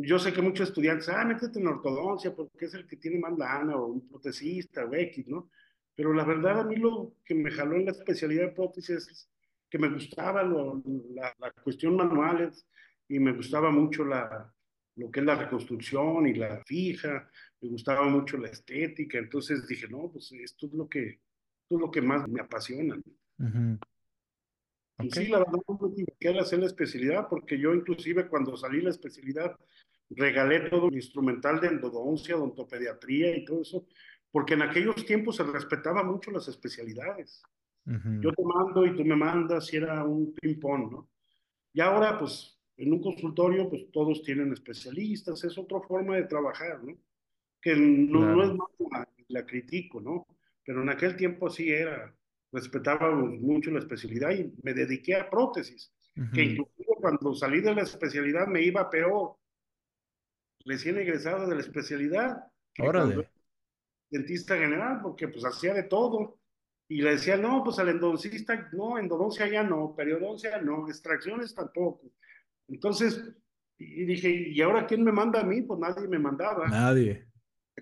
yo 0.00 0.18
sé 0.18 0.32
que 0.32 0.42
muchos 0.42 0.68
estudiantes, 0.68 1.08
ah, 1.10 1.24
métete 1.24 1.60
en 1.60 1.68
ortodoncia 1.68 2.34
porque 2.34 2.64
es 2.64 2.74
el 2.74 2.86
que 2.86 2.96
tiene 2.96 3.20
más 3.20 3.38
lana, 3.38 3.76
o 3.76 3.86
un 3.86 4.08
protecista, 4.08 4.84
o 4.84 4.94
X, 4.94 5.28
¿no? 5.28 5.50
Pero 5.94 6.12
la 6.12 6.24
verdad, 6.24 6.60
a 6.60 6.64
mí 6.64 6.76
lo 6.76 7.14
que 7.24 7.34
me 7.34 7.50
jaló 7.50 7.76
en 7.76 7.86
la 7.86 7.92
especialidad 7.92 8.46
de 8.46 8.52
prótesis 8.52 9.08
es 9.08 9.28
que 9.70 9.78
me 9.78 9.88
gustaba 9.88 10.42
lo, 10.42 10.82
la, 11.14 11.34
la, 11.38 11.50
cuestión 11.50 11.96
manuales 11.96 12.66
y 13.08 13.18
me 13.18 13.32
gustaba 13.32 13.70
mucho 13.70 14.04
la, 14.04 14.52
lo 14.96 15.10
que 15.10 15.20
es 15.20 15.26
la 15.26 15.34
reconstrucción 15.34 16.26
y 16.26 16.34
la 16.34 16.62
fija, 16.64 17.28
me 17.60 17.68
gustaba 17.68 18.04
mucho 18.08 18.36
la 18.38 18.48
estética, 18.48 19.18
entonces 19.18 19.66
dije, 19.66 19.88
no, 19.88 20.10
pues 20.10 20.32
esto 20.32 20.66
es 20.66 20.72
lo 20.72 20.88
que, 20.88 21.08
esto 21.08 21.74
es 21.76 21.80
lo 21.80 21.90
que 21.90 22.02
más 22.02 22.28
me 22.28 22.40
apasiona. 22.40 22.96
Uh 23.38 23.78
y 25.00 25.10
sí, 25.10 25.26
la 25.28 25.38
verdad 25.38 25.60
no 25.68 25.78
me 25.96 26.04
quiero 26.18 26.40
hacer 26.40 26.58
la 26.58 26.66
especialidad 26.66 27.28
porque 27.28 27.58
yo 27.58 27.72
inclusive 27.72 28.26
cuando 28.26 28.56
salí 28.56 28.80
la 28.80 28.90
especialidad 28.90 29.56
regalé 30.10 30.68
todo 30.68 30.88
el 30.88 30.96
instrumental 30.96 31.60
de 31.60 31.68
endodoncia, 31.68 32.36
odontopediatría 32.36 33.36
y 33.36 33.44
todo 33.44 33.62
eso, 33.62 33.86
porque 34.30 34.54
en 34.54 34.62
aquellos 34.62 35.06
tiempos 35.06 35.36
se 35.36 35.44
respetaba 35.44 36.02
mucho 36.02 36.30
las 36.30 36.48
especialidades. 36.48 37.42
Yo 38.20 38.32
te 38.32 38.42
mando 38.42 38.84
y 38.84 38.94
tú 38.94 39.02
me 39.02 39.16
mandas 39.16 39.72
y 39.72 39.78
era 39.78 40.04
un 40.04 40.34
ping-pong, 40.34 40.92
¿no? 40.92 41.08
Y 41.72 41.80
ahora, 41.80 42.18
pues, 42.18 42.58
en 42.76 42.92
un 42.92 43.00
consultorio, 43.00 43.68
pues 43.68 43.90
todos 43.90 44.22
tienen 44.22 44.52
especialistas, 44.52 45.42
es 45.44 45.56
otra 45.56 45.80
forma 45.80 46.16
de 46.16 46.24
trabajar, 46.24 46.82
¿no? 46.84 46.96
Que 47.62 47.74
no, 47.74 48.36
no 48.36 48.44
es 48.44 48.54
más 48.54 49.06
la, 49.28 49.46
critico, 49.46 50.00
¿no? 50.00 50.26
Pero 50.64 50.82
en 50.82 50.90
aquel 50.90 51.16
tiempo 51.16 51.48
sí 51.48 51.70
era, 51.70 52.14
respetábamos 52.52 53.40
mucho 53.40 53.70
la 53.70 53.78
especialidad 53.78 54.32
y 54.32 54.52
me 54.62 54.74
dediqué 54.74 55.16
a 55.16 55.30
prótesis, 55.30 55.92
que 56.34 56.42
incluso 56.42 56.94
cuando 57.00 57.34
salí 57.34 57.60
de 57.60 57.74
la 57.74 57.82
especialidad 57.82 58.48
me 58.48 58.62
iba 58.62 58.90
peor, 58.90 59.36
recién 60.64 60.98
egresado 60.98 61.48
de 61.48 61.54
la 61.54 61.60
especialidad, 61.60 62.44
Órale. 62.78 63.28
dentista 64.10 64.56
general, 64.56 65.00
porque 65.02 65.28
pues 65.28 65.44
hacía 65.44 65.74
de 65.74 65.84
todo. 65.84 66.37
Y 66.88 67.02
le 67.02 67.10
decía, 67.10 67.36
no, 67.36 67.62
pues 67.62 67.78
al 67.78 67.90
endodoncista, 67.90 68.68
no, 68.72 68.98
endodoncia 68.98 69.46
ya 69.46 69.62
no, 69.62 69.94
periodoncia 69.94 70.60
no, 70.62 70.88
extracciones 70.88 71.54
tampoco. 71.54 72.10
Entonces, 72.66 73.22
y 73.76 74.04
dije, 74.04 74.30
¿y 74.30 74.60
ahora 74.62 74.86
quién 74.86 75.04
me 75.04 75.12
manda 75.12 75.40
a 75.40 75.44
mí? 75.44 75.62
Pues 75.62 75.78
nadie 75.78 76.08
me 76.08 76.18
mandaba. 76.18 76.66
Nadie. 76.68 77.26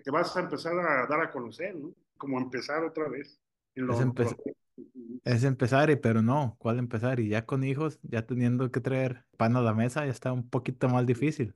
Te 0.02 0.10
vas 0.10 0.36
a 0.36 0.40
empezar 0.40 0.78
a 0.78 1.06
dar 1.06 1.20
a 1.20 1.30
conocer, 1.30 1.74
¿no? 1.74 1.94
Como 2.18 2.38
empezar 2.38 2.84
otra 2.84 3.08
vez. 3.08 3.40
Es, 3.74 3.84
es, 5.24 5.44
empezar, 5.44 5.90
y, 5.90 5.96
pero 5.96 6.22
no, 6.22 6.56
¿cuál 6.58 6.78
empezar? 6.78 7.20
Y 7.20 7.28
ya 7.28 7.44
con 7.44 7.62
hijos, 7.62 8.00
ya 8.02 8.26
teniendo 8.26 8.70
que 8.70 8.80
traer 8.80 9.24
pan 9.36 9.54
a 9.56 9.60
la 9.60 9.74
mesa, 9.74 10.04
ya 10.04 10.10
está 10.10 10.32
un 10.32 10.48
poquito 10.48 10.88
más 10.88 11.06
difícil. 11.06 11.54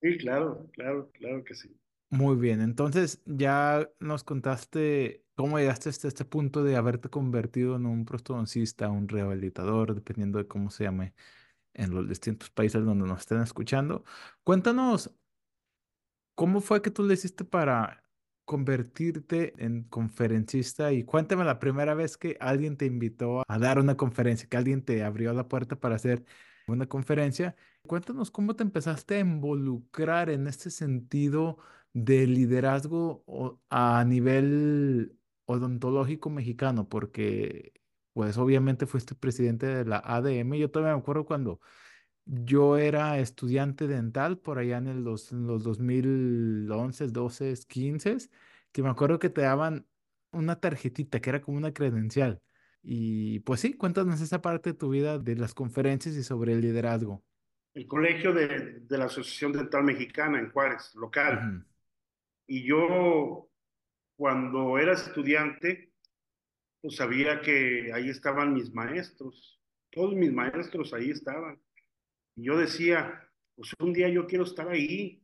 Sí, 0.00 0.16
claro, 0.18 0.68
claro, 0.72 1.10
claro 1.12 1.42
que 1.44 1.54
sí. 1.54 1.76
Muy 2.10 2.36
bien, 2.36 2.60
entonces 2.60 3.22
ya 3.26 3.88
nos 3.98 4.24
contaste 4.24 5.24
cómo 5.38 5.58
llegaste 5.58 5.88
hasta 5.88 6.08
este 6.08 6.24
punto 6.24 6.64
de 6.64 6.76
haberte 6.76 7.10
convertido 7.10 7.76
en 7.76 7.86
un 7.86 8.04
prostodoncista, 8.04 8.90
un 8.90 9.08
rehabilitador, 9.08 9.94
dependiendo 9.94 10.38
de 10.38 10.48
cómo 10.48 10.70
se 10.70 10.84
llame 10.84 11.14
en 11.74 11.94
los 11.94 12.08
distintos 12.08 12.50
países 12.50 12.84
donde 12.84 13.06
nos 13.06 13.20
estén 13.20 13.40
escuchando. 13.42 14.04
Cuéntanos, 14.44 15.14
¿cómo 16.34 16.60
fue 16.60 16.82
que 16.82 16.90
tú 16.90 17.04
le 17.04 17.14
hiciste 17.14 17.44
para 17.44 18.02
convertirte 18.44 19.54
en 19.64 19.84
conferencista 19.84 20.92
y 20.92 21.04
cuéntame 21.04 21.44
la 21.44 21.60
primera 21.60 21.94
vez 21.94 22.16
que 22.16 22.36
alguien 22.40 22.76
te 22.76 22.86
invitó 22.86 23.44
a 23.46 23.58
dar 23.58 23.78
una 23.78 23.96
conferencia, 23.96 24.48
que 24.48 24.56
alguien 24.56 24.84
te 24.84 25.04
abrió 25.04 25.32
la 25.34 25.48
puerta 25.48 25.76
para 25.76 25.96
hacer 25.96 26.24
una 26.66 26.86
conferencia. 26.88 27.56
Cuéntanos 27.86 28.30
cómo 28.30 28.56
te 28.56 28.64
empezaste 28.64 29.16
a 29.16 29.20
involucrar 29.20 30.30
en 30.30 30.48
este 30.48 30.70
sentido 30.70 31.58
de 31.92 32.26
liderazgo 32.26 33.24
a 33.70 34.04
nivel 34.04 35.17
odontológico 35.48 36.28
mexicano, 36.30 36.88
porque 36.88 37.72
pues 38.12 38.36
obviamente 38.36 38.86
fuiste 38.86 39.14
presidente 39.14 39.66
de 39.66 39.84
la 39.84 39.98
ADM. 39.98 40.54
Yo 40.56 40.70
todavía 40.70 40.94
me 40.94 41.00
acuerdo 41.00 41.24
cuando 41.24 41.60
yo 42.26 42.76
era 42.76 43.18
estudiante 43.18 43.86
dental 43.86 44.38
por 44.38 44.58
allá 44.58 44.76
en, 44.76 44.88
el 44.88 45.02
los 45.02 45.30
2011, 45.30 47.08
12, 47.08 47.54
15, 47.66 48.16
que 48.72 48.82
me 48.82 48.90
acuerdo 48.90 49.18
que 49.18 49.30
te 49.30 49.40
daban 49.40 49.86
una 50.32 50.60
tarjetita 50.60 51.20
que 51.20 51.30
era 51.30 51.40
como 51.40 51.56
una 51.56 51.72
credencial. 51.72 52.42
Y 52.82 53.40
pues 53.40 53.60
sí, 53.60 53.72
cuéntanos 53.72 54.20
esa 54.20 54.42
parte 54.42 54.70
de 54.70 54.78
tu 54.78 54.90
vida 54.90 55.18
de 55.18 55.36
las 55.36 55.54
conferencias 55.54 56.14
y 56.14 56.22
sobre 56.22 56.52
el 56.52 56.60
liderazgo. 56.60 57.24
El 57.72 57.86
colegio 57.86 58.34
de, 58.34 58.80
de 58.80 58.98
la 58.98 59.06
Asociación 59.06 59.52
Dental 59.52 59.84
Mexicana 59.84 60.38
en 60.38 60.50
Juárez, 60.50 60.94
local. 60.94 61.64
Y 62.46 62.66
yo, 62.66 63.47
cuando 64.18 64.78
era 64.78 64.94
estudiante, 64.94 65.92
pues 66.82 66.96
sabía 66.96 67.40
que 67.40 67.92
ahí 67.94 68.08
estaban 68.08 68.52
mis 68.52 68.74
maestros. 68.74 69.60
Todos 69.90 70.16
mis 70.16 70.32
maestros 70.32 70.92
ahí 70.92 71.10
estaban. 71.10 71.60
Y 72.34 72.46
yo 72.46 72.58
decía, 72.58 73.30
pues 73.54 73.72
un 73.78 73.92
día 73.92 74.08
yo 74.08 74.26
quiero 74.26 74.42
estar 74.42 74.68
ahí. 74.68 75.22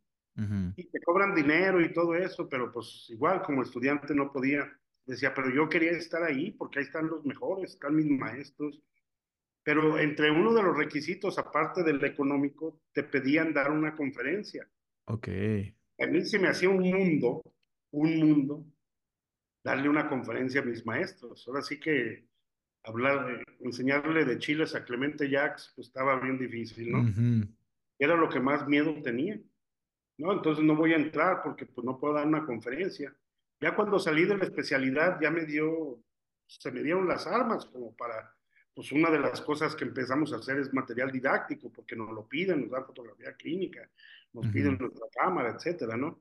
Y 0.77 0.85
te 0.85 1.01
cobran 1.01 1.35
dinero 1.35 1.81
y 1.81 1.93
todo 1.93 2.15
eso, 2.15 2.49
pero 2.49 2.73
pues 2.73 3.07
igual 3.09 3.43
como 3.43 3.63
estudiante 3.63 4.15
no 4.15 4.33
podía. 4.33 4.73
Decía, 5.07 5.35
pero 5.35 5.53
yo 5.53 5.69
quería 5.69 5.91
estar 5.91 6.23
ahí 6.23 6.53
porque 6.53 6.79
ahí 6.79 6.85
están 6.85 7.09
los 7.09 7.25
mejores, 7.25 7.73
están 7.73 7.97
mis 7.97 8.09
maestros. 8.09 8.81
Pero 9.65 9.99
entre 9.99 10.31
uno 10.31 10.55
de 10.55 10.63
los 10.63 10.77
requisitos, 10.77 11.37
aparte 11.39 11.83
del 11.83 12.05
económico, 12.05 12.81
te 12.93 13.03
pedían 13.03 13.53
dar 13.53 13.73
una 13.73 13.97
conferencia. 13.97 14.69
Ok. 15.07 15.29
A 15.99 16.07
mí 16.07 16.25
se 16.25 16.39
me 16.39 16.49
hacía 16.49 16.69
un 16.69 16.81
mundo, 16.81 17.43
un 17.91 18.17
mundo, 18.19 18.67
darle 19.65 19.89
una 19.89 20.09
conferencia 20.09 20.61
a 20.61 20.65
mis 20.65 20.85
maestros. 20.85 21.49
Ahora 21.49 21.63
sí 21.63 21.81
que 21.81 22.27
hablar, 22.85 23.43
enseñarle 23.61 24.27
de 24.27 24.39
chiles 24.39 24.75
a 24.75 24.85
Clemente 24.85 25.29
Jacks, 25.29 25.73
pues 25.75 25.89
estaba 25.89 26.21
bien 26.21 26.39
difícil, 26.39 26.93
¿no? 26.93 27.49
Era 27.99 28.15
lo 28.15 28.29
que 28.29 28.41
más 28.41 28.69
miedo 28.69 28.95
tenía, 29.03 29.41
¿no? 30.19 30.33
Entonces 30.33 30.63
no 30.63 30.77
voy 30.77 30.93
a 30.93 30.97
entrar 30.97 31.43
porque 31.43 31.65
pues 31.65 31.85
no 31.85 31.99
puedo 31.99 32.15
dar 32.15 32.27
una 32.27 32.45
conferencia. 32.45 33.17
Ya 33.59 33.75
cuando 33.75 33.99
salí 33.99 34.27
de 34.27 34.37
la 34.37 34.45
especialidad 34.45 35.19
ya 35.21 35.31
me 35.31 35.47
dio, 35.47 35.99
se 36.47 36.71
me 36.71 36.83
dieron 36.83 37.09
las 37.09 37.27
armas 37.27 37.65
como 37.65 37.97
para, 37.97 38.37
pues 38.75 38.93
una 38.93 39.11
de 39.11 39.21
las 39.21 39.41
cosas 39.41 39.75
que 39.75 39.85
empezamos 39.85 40.35
a 40.35 40.37
hacer 40.37 40.59
es 40.59 40.75
material 40.75 41.11
didáctico, 41.11 41.73
porque 41.73 41.97
nos 41.97 42.11
lo 42.13 42.29
piden, 42.29 42.61
nos 42.61 42.71
dan 42.71 42.85
fotografía 42.85 43.33
clínica, 43.33 43.89
nos 44.35 44.47
piden 44.49 44.77
nuestra 44.77 45.07
cámara, 45.11 45.55
etcétera, 45.57 45.97
¿no? 45.97 46.21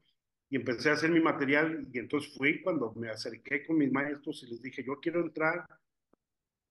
Y 0.54 0.58
empecé 0.58 0.92
a 0.92 0.94
hacer 0.94 1.10
mi 1.10 1.20
material 1.20 1.88
y 1.92 1.98
entonces 1.98 2.32
fui 2.38 2.62
cuando 2.62 2.94
me 2.94 3.10
acerqué 3.10 3.66
con 3.66 3.76
mis 3.76 3.92
maestros 3.92 4.44
y 4.44 4.52
les 4.52 4.62
dije, 4.62 4.84
yo 4.84 5.00
quiero 5.00 5.22
entrar 5.22 5.66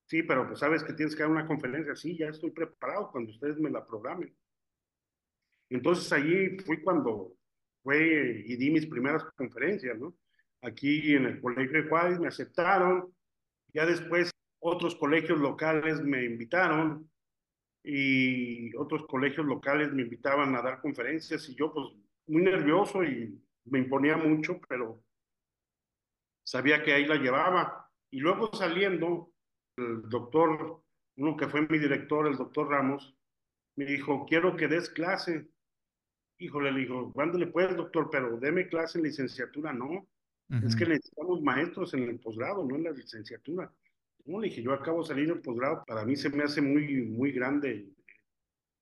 Sí, 0.07 0.23
pero 0.23 0.47
pues 0.47 0.59
sabes 0.59 0.85
que 0.85 0.93
tienes 0.93 1.17
que 1.17 1.23
dar 1.23 1.31
una 1.31 1.47
conferencia. 1.47 1.97
Sí, 1.97 2.17
ya 2.19 2.29
estoy 2.29 2.51
preparado 2.51 3.11
cuando 3.11 3.31
ustedes 3.31 3.59
me 3.59 3.71
la 3.71 3.87
programen. 3.87 4.33
Entonces 5.71 6.13
allí 6.13 6.59
fui 6.59 6.83
cuando 6.83 7.35
fue 7.83 8.45
y 8.47 8.57
di 8.57 8.71
mis 8.71 8.87
primeras 8.87 9.25
conferencias, 9.35 9.99
¿no? 9.99 10.15
Aquí 10.61 11.15
en 11.15 11.25
el 11.25 11.41
Colegio 11.41 11.83
de 11.83 11.89
Juárez 11.89 12.21
me 12.21 12.29
aceptaron. 12.29 13.13
Ya 13.73 13.87
después 13.87 14.31
otros 14.61 14.95
colegios 14.97 15.41
locales 15.41 16.03
me 16.03 16.25
invitaron 16.25 17.11
y 17.83 18.77
otros 18.77 19.07
colegios 19.07 19.47
locales 19.47 19.93
me 19.93 20.03
invitaban 20.03 20.55
a 20.55 20.63
dar 20.63 20.81
conferencias 20.83 21.49
y 21.49 21.55
yo 21.55 21.73
pues 21.73 21.87
muy 22.27 22.43
nervioso 22.43 23.03
y 23.03 23.43
me 23.65 23.79
imponía 23.79 24.17
mucho, 24.17 24.61
pero 24.69 25.03
sabía 26.45 26.83
que 26.83 26.93
ahí 26.93 27.07
la 27.07 27.17
llevaba. 27.17 27.91
Y 28.11 28.21
luego 28.21 28.51
saliendo, 28.53 29.33
el 29.77 30.09
doctor, 30.09 30.83
uno 31.17 31.37
que 31.37 31.49
fue 31.49 31.67
mi 31.69 31.79
director, 31.79 32.27
el 32.27 32.37
doctor 32.37 32.69
Ramos, 32.69 33.17
me 33.77 33.85
dijo, 33.85 34.27
quiero 34.27 34.57
que 34.57 34.69
des 34.69 34.91
clase. 34.91 35.49
Híjole, 36.39 36.73
le 36.73 36.81
dijo, 36.81 37.13
le 37.35 37.47
puedes, 37.47 37.77
doctor, 37.77 38.09
pero 38.11 38.39
deme 38.39 38.69
clase 38.69 38.99
en 38.99 39.05
licenciatura, 39.05 39.73
no. 39.73 40.07
Es 40.67 40.77
que 40.77 40.85
necesitamos 40.85 41.41
maestros 41.41 41.95
en 41.95 42.03
el 42.03 42.21
posgrado, 42.21 42.63
no 42.63 42.77
en 42.77 42.83
la 42.83 42.91
licenciatura. 42.91 43.73
No, 44.27 44.39
le 44.39 44.49
dije, 44.49 44.63
yo 44.63 44.75
acabo 44.75 45.01
de 45.01 45.09
salir 45.09 45.29
del 45.29 45.41
posgrado, 45.41 45.83
para 45.87 46.05
mí 46.05 46.15
se 46.15 46.29
me 46.29 46.45
hace 46.45 46.61
muy, 46.61 47.03
muy 47.07 47.33
grande 47.33 47.89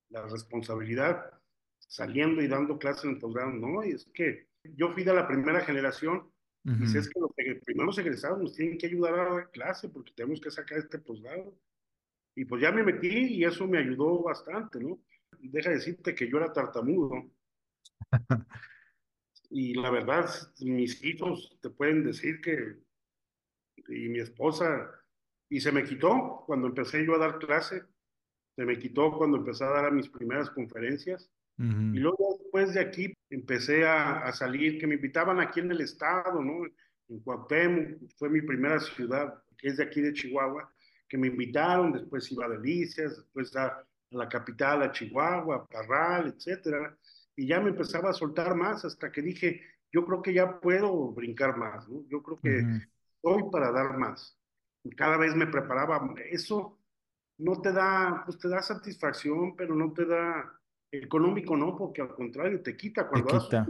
la 0.08 0.26
responsabilidad 0.26 1.32
saliendo 1.78 2.42
y 2.42 2.48
dando 2.48 2.76
clases 2.76 3.04
en 3.04 3.10
el 3.10 3.18
posgrado. 3.18 3.52
No, 3.52 3.84
y 3.84 3.90
es 3.90 4.04
que 4.12 4.49
yo 4.64 4.92
fui 4.92 5.04
de 5.04 5.14
la 5.14 5.26
primera 5.26 5.60
generación 5.60 6.30
y 6.62 6.86
si 6.86 6.98
es 6.98 7.08
que 7.08 7.20
los 7.20 7.30
primeros 7.64 7.96
egresados 7.98 8.38
nos 8.38 8.54
tienen 8.54 8.76
que 8.76 8.86
ayudar 8.86 9.14
a 9.14 9.34
dar 9.34 9.50
clase 9.50 9.88
porque 9.88 10.12
tenemos 10.14 10.40
que 10.40 10.50
sacar 10.50 10.78
este 10.78 10.98
posgrado. 10.98 11.56
Y 12.36 12.44
pues 12.44 12.62
ya 12.62 12.70
me 12.70 12.82
metí 12.82 13.34
y 13.34 13.44
eso 13.44 13.66
me 13.66 13.78
ayudó 13.78 14.22
bastante, 14.22 14.78
¿no? 14.78 15.00
Deja 15.38 15.70
de 15.70 15.76
decirte 15.76 16.14
que 16.14 16.28
yo 16.28 16.36
era 16.36 16.52
tartamudo. 16.52 17.30
y 19.50 19.74
la 19.74 19.90
verdad, 19.90 20.28
mis 20.60 21.02
hijos 21.02 21.58
te 21.62 21.70
pueden 21.70 22.04
decir 22.04 22.42
que, 22.42 22.76
y 23.88 24.08
mi 24.08 24.20
esposa, 24.20 24.90
y 25.48 25.60
se 25.60 25.72
me 25.72 25.82
quitó 25.82 26.44
cuando 26.46 26.68
empecé 26.68 27.04
yo 27.04 27.14
a 27.14 27.18
dar 27.18 27.38
clase, 27.38 27.82
se 28.54 28.64
me 28.66 28.78
quitó 28.78 29.16
cuando 29.16 29.38
empecé 29.38 29.64
a 29.64 29.70
dar 29.70 29.86
a 29.86 29.90
mis 29.90 30.08
primeras 30.08 30.50
conferencias. 30.50 31.30
Y 31.58 31.98
luego 31.98 32.29
después 32.50 32.74
de 32.74 32.80
aquí 32.80 33.14
empecé 33.30 33.86
a, 33.86 34.22
a, 34.22 34.32
salir, 34.32 34.80
que 34.80 34.86
me 34.86 34.96
invitaban 34.96 35.38
aquí 35.38 35.60
en 35.60 35.70
el 35.70 35.82
estado, 35.82 36.42
¿no? 36.42 36.66
En 37.08 37.20
Cuauhtémoc, 37.20 38.10
fue 38.18 38.28
mi 38.28 38.42
primera 38.42 38.80
ciudad, 38.80 39.40
que 39.56 39.68
es 39.68 39.76
de 39.76 39.84
aquí 39.84 40.00
de 40.00 40.12
Chihuahua, 40.12 40.68
que 41.08 41.16
me 41.16 41.28
invitaron, 41.28 41.92
después 41.92 42.30
iba 42.32 42.46
a 42.46 42.48
Delicias, 42.48 43.16
después 43.16 43.54
a, 43.54 43.84
la 44.10 44.28
capital, 44.28 44.82
a 44.82 44.90
Chihuahua, 44.90 45.56
a 45.56 45.66
Parral, 45.66 46.34
etcétera, 46.34 46.98
y 47.36 47.46
ya 47.46 47.60
me 47.60 47.70
empezaba 47.70 48.10
a 48.10 48.14
soltar 48.14 48.56
más 48.56 48.84
hasta 48.84 49.12
que 49.12 49.22
dije, 49.22 49.60
yo 49.92 50.04
creo 50.04 50.20
que 50.20 50.34
ya 50.34 50.58
puedo 50.58 51.12
brincar 51.12 51.56
más, 51.56 51.88
¿no? 51.88 52.04
Yo 52.08 52.20
creo 52.20 52.40
que 52.40 52.64
uh 53.22 53.50
para 53.52 53.70
dar 53.70 53.96
más. 53.96 54.36
Y 54.82 54.90
cada 54.90 55.18
vez 55.18 55.36
me 55.36 55.46
preparaba, 55.46 56.14
eso 56.30 56.80
no 57.38 57.60
te 57.60 57.70
da, 57.70 58.22
pues 58.24 58.38
te 58.38 58.48
da 58.48 58.62
satisfacción, 58.62 59.54
pero 59.54 59.74
no 59.76 59.92
te 59.92 60.06
da 60.06 60.59
económico, 60.92 61.56
no, 61.56 61.76
porque 61.76 62.02
al 62.02 62.14
contrario, 62.14 62.62
te 62.62 62.76
quita 62.76 63.08
cuando 63.08 63.28
te 63.48 63.56
quita. 63.56 63.66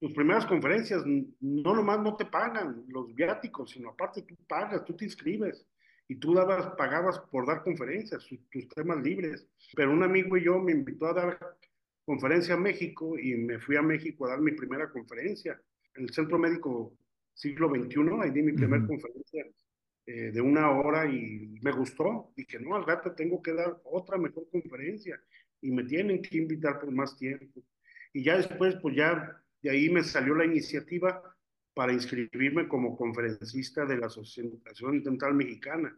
tus 0.00 0.12
primeras 0.12 0.46
conferencias, 0.46 1.02
no 1.04 1.74
nomás 1.74 2.00
no 2.00 2.16
te 2.16 2.24
pagan 2.24 2.84
los 2.88 3.14
viáticos, 3.14 3.70
sino 3.70 3.90
aparte 3.90 4.22
tú 4.22 4.36
pagas, 4.48 4.84
tú 4.84 4.96
te 4.96 5.04
inscribes 5.04 5.66
y 6.08 6.16
tú 6.16 6.32
dabas, 6.32 6.74
pagabas 6.76 7.20
por 7.30 7.46
dar 7.46 7.62
conferencias, 7.62 8.26
tus 8.50 8.68
temas 8.68 9.02
libres. 9.02 9.46
Pero 9.74 9.92
un 9.92 10.02
amigo 10.02 10.36
y 10.36 10.44
yo 10.44 10.58
me 10.58 10.72
invitó 10.72 11.06
a 11.06 11.12
dar 11.12 11.56
conferencia 12.04 12.54
a 12.54 12.58
México 12.58 13.18
y 13.18 13.34
me 13.34 13.58
fui 13.58 13.76
a 13.76 13.82
México 13.82 14.24
a 14.24 14.30
dar 14.30 14.40
mi 14.40 14.52
primera 14.52 14.90
conferencia 14.90 15.60
en 15.94 16.04
el 16.04 16.10
Centro 16.10 16.38
Médico 16.38 16.96
Siglo 17.34 17.68
XXI, 17.68 18.00
ahí 18.22 18.30
di 18.30 18.42
mi 18.42 18.52
primera 18.52 18.84
conferencia 18.86 19.46
eh, 20.06 20.32
de 20.32 20.40
una 20.40 20.70
hora 20.70 21.04
y 21.06 21.58
me 21.60 21.70
gustó. 21.70 22.32
Dije, 22.34 22.58
no, 22.58 22.74
al 22.74 22.86
rato 22.86 23.12
tengo 23.12 23.42
que 23.42 23.52
dar 23.52 23.78
otra 23.84 24.16
mejor 24.16 24.48
conferencia 24.50 25.20
y 25.60 25.70
me 25.70 25.84
tienen 25.84 26.22
que 26.22 26.38
invitar 26.38 26.80
por 26.80 26.90
más 26.90 27.16
tiempo. 27.16 27.62
Y 28.12 28.24
ya 28.24 28.36
después, 28.36 28.76
pues 28.80 28.96
ya 28.96 29.42
de 29.62 29.70
ahí 29.70 29.90
me 29.90 30.02
salió 30.02 30.34
la 30.34 30.44
iniciativa 30.44 31.22
para 31.74 31.92
inscribirme 31.92 32.68
como 32.68 32.96
conferencista 32.96 33.84
de 33.84 33.98
la 33.98 34.06
Asociación 34.06 35.02
Dental 35.02 35.34
Mexicana. 35.34 35.96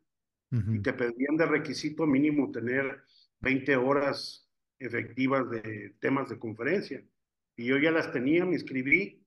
Y 0.53 0.81
te 0.81 0.93
pedían 0.93 1.37
de 1.37 1.47
requisito 1.47 2.07
mínimo 2.09 2.51
tener 2.51 3.05
20 3.39 3.77
horas 3.77 4.51
efectivas 4.81 5.49
de 5.49 5.95
temas 6.01 6.29
de 6.29 6.41
conferencia. 6.41 7.05
Y 7.57 7.67
yo 7.67 7.79
ya 7.79 7.93
las 7.93 8.11
tenía, 8.11 8.45
me 8.45 8.55
inscribí 8.55 9.25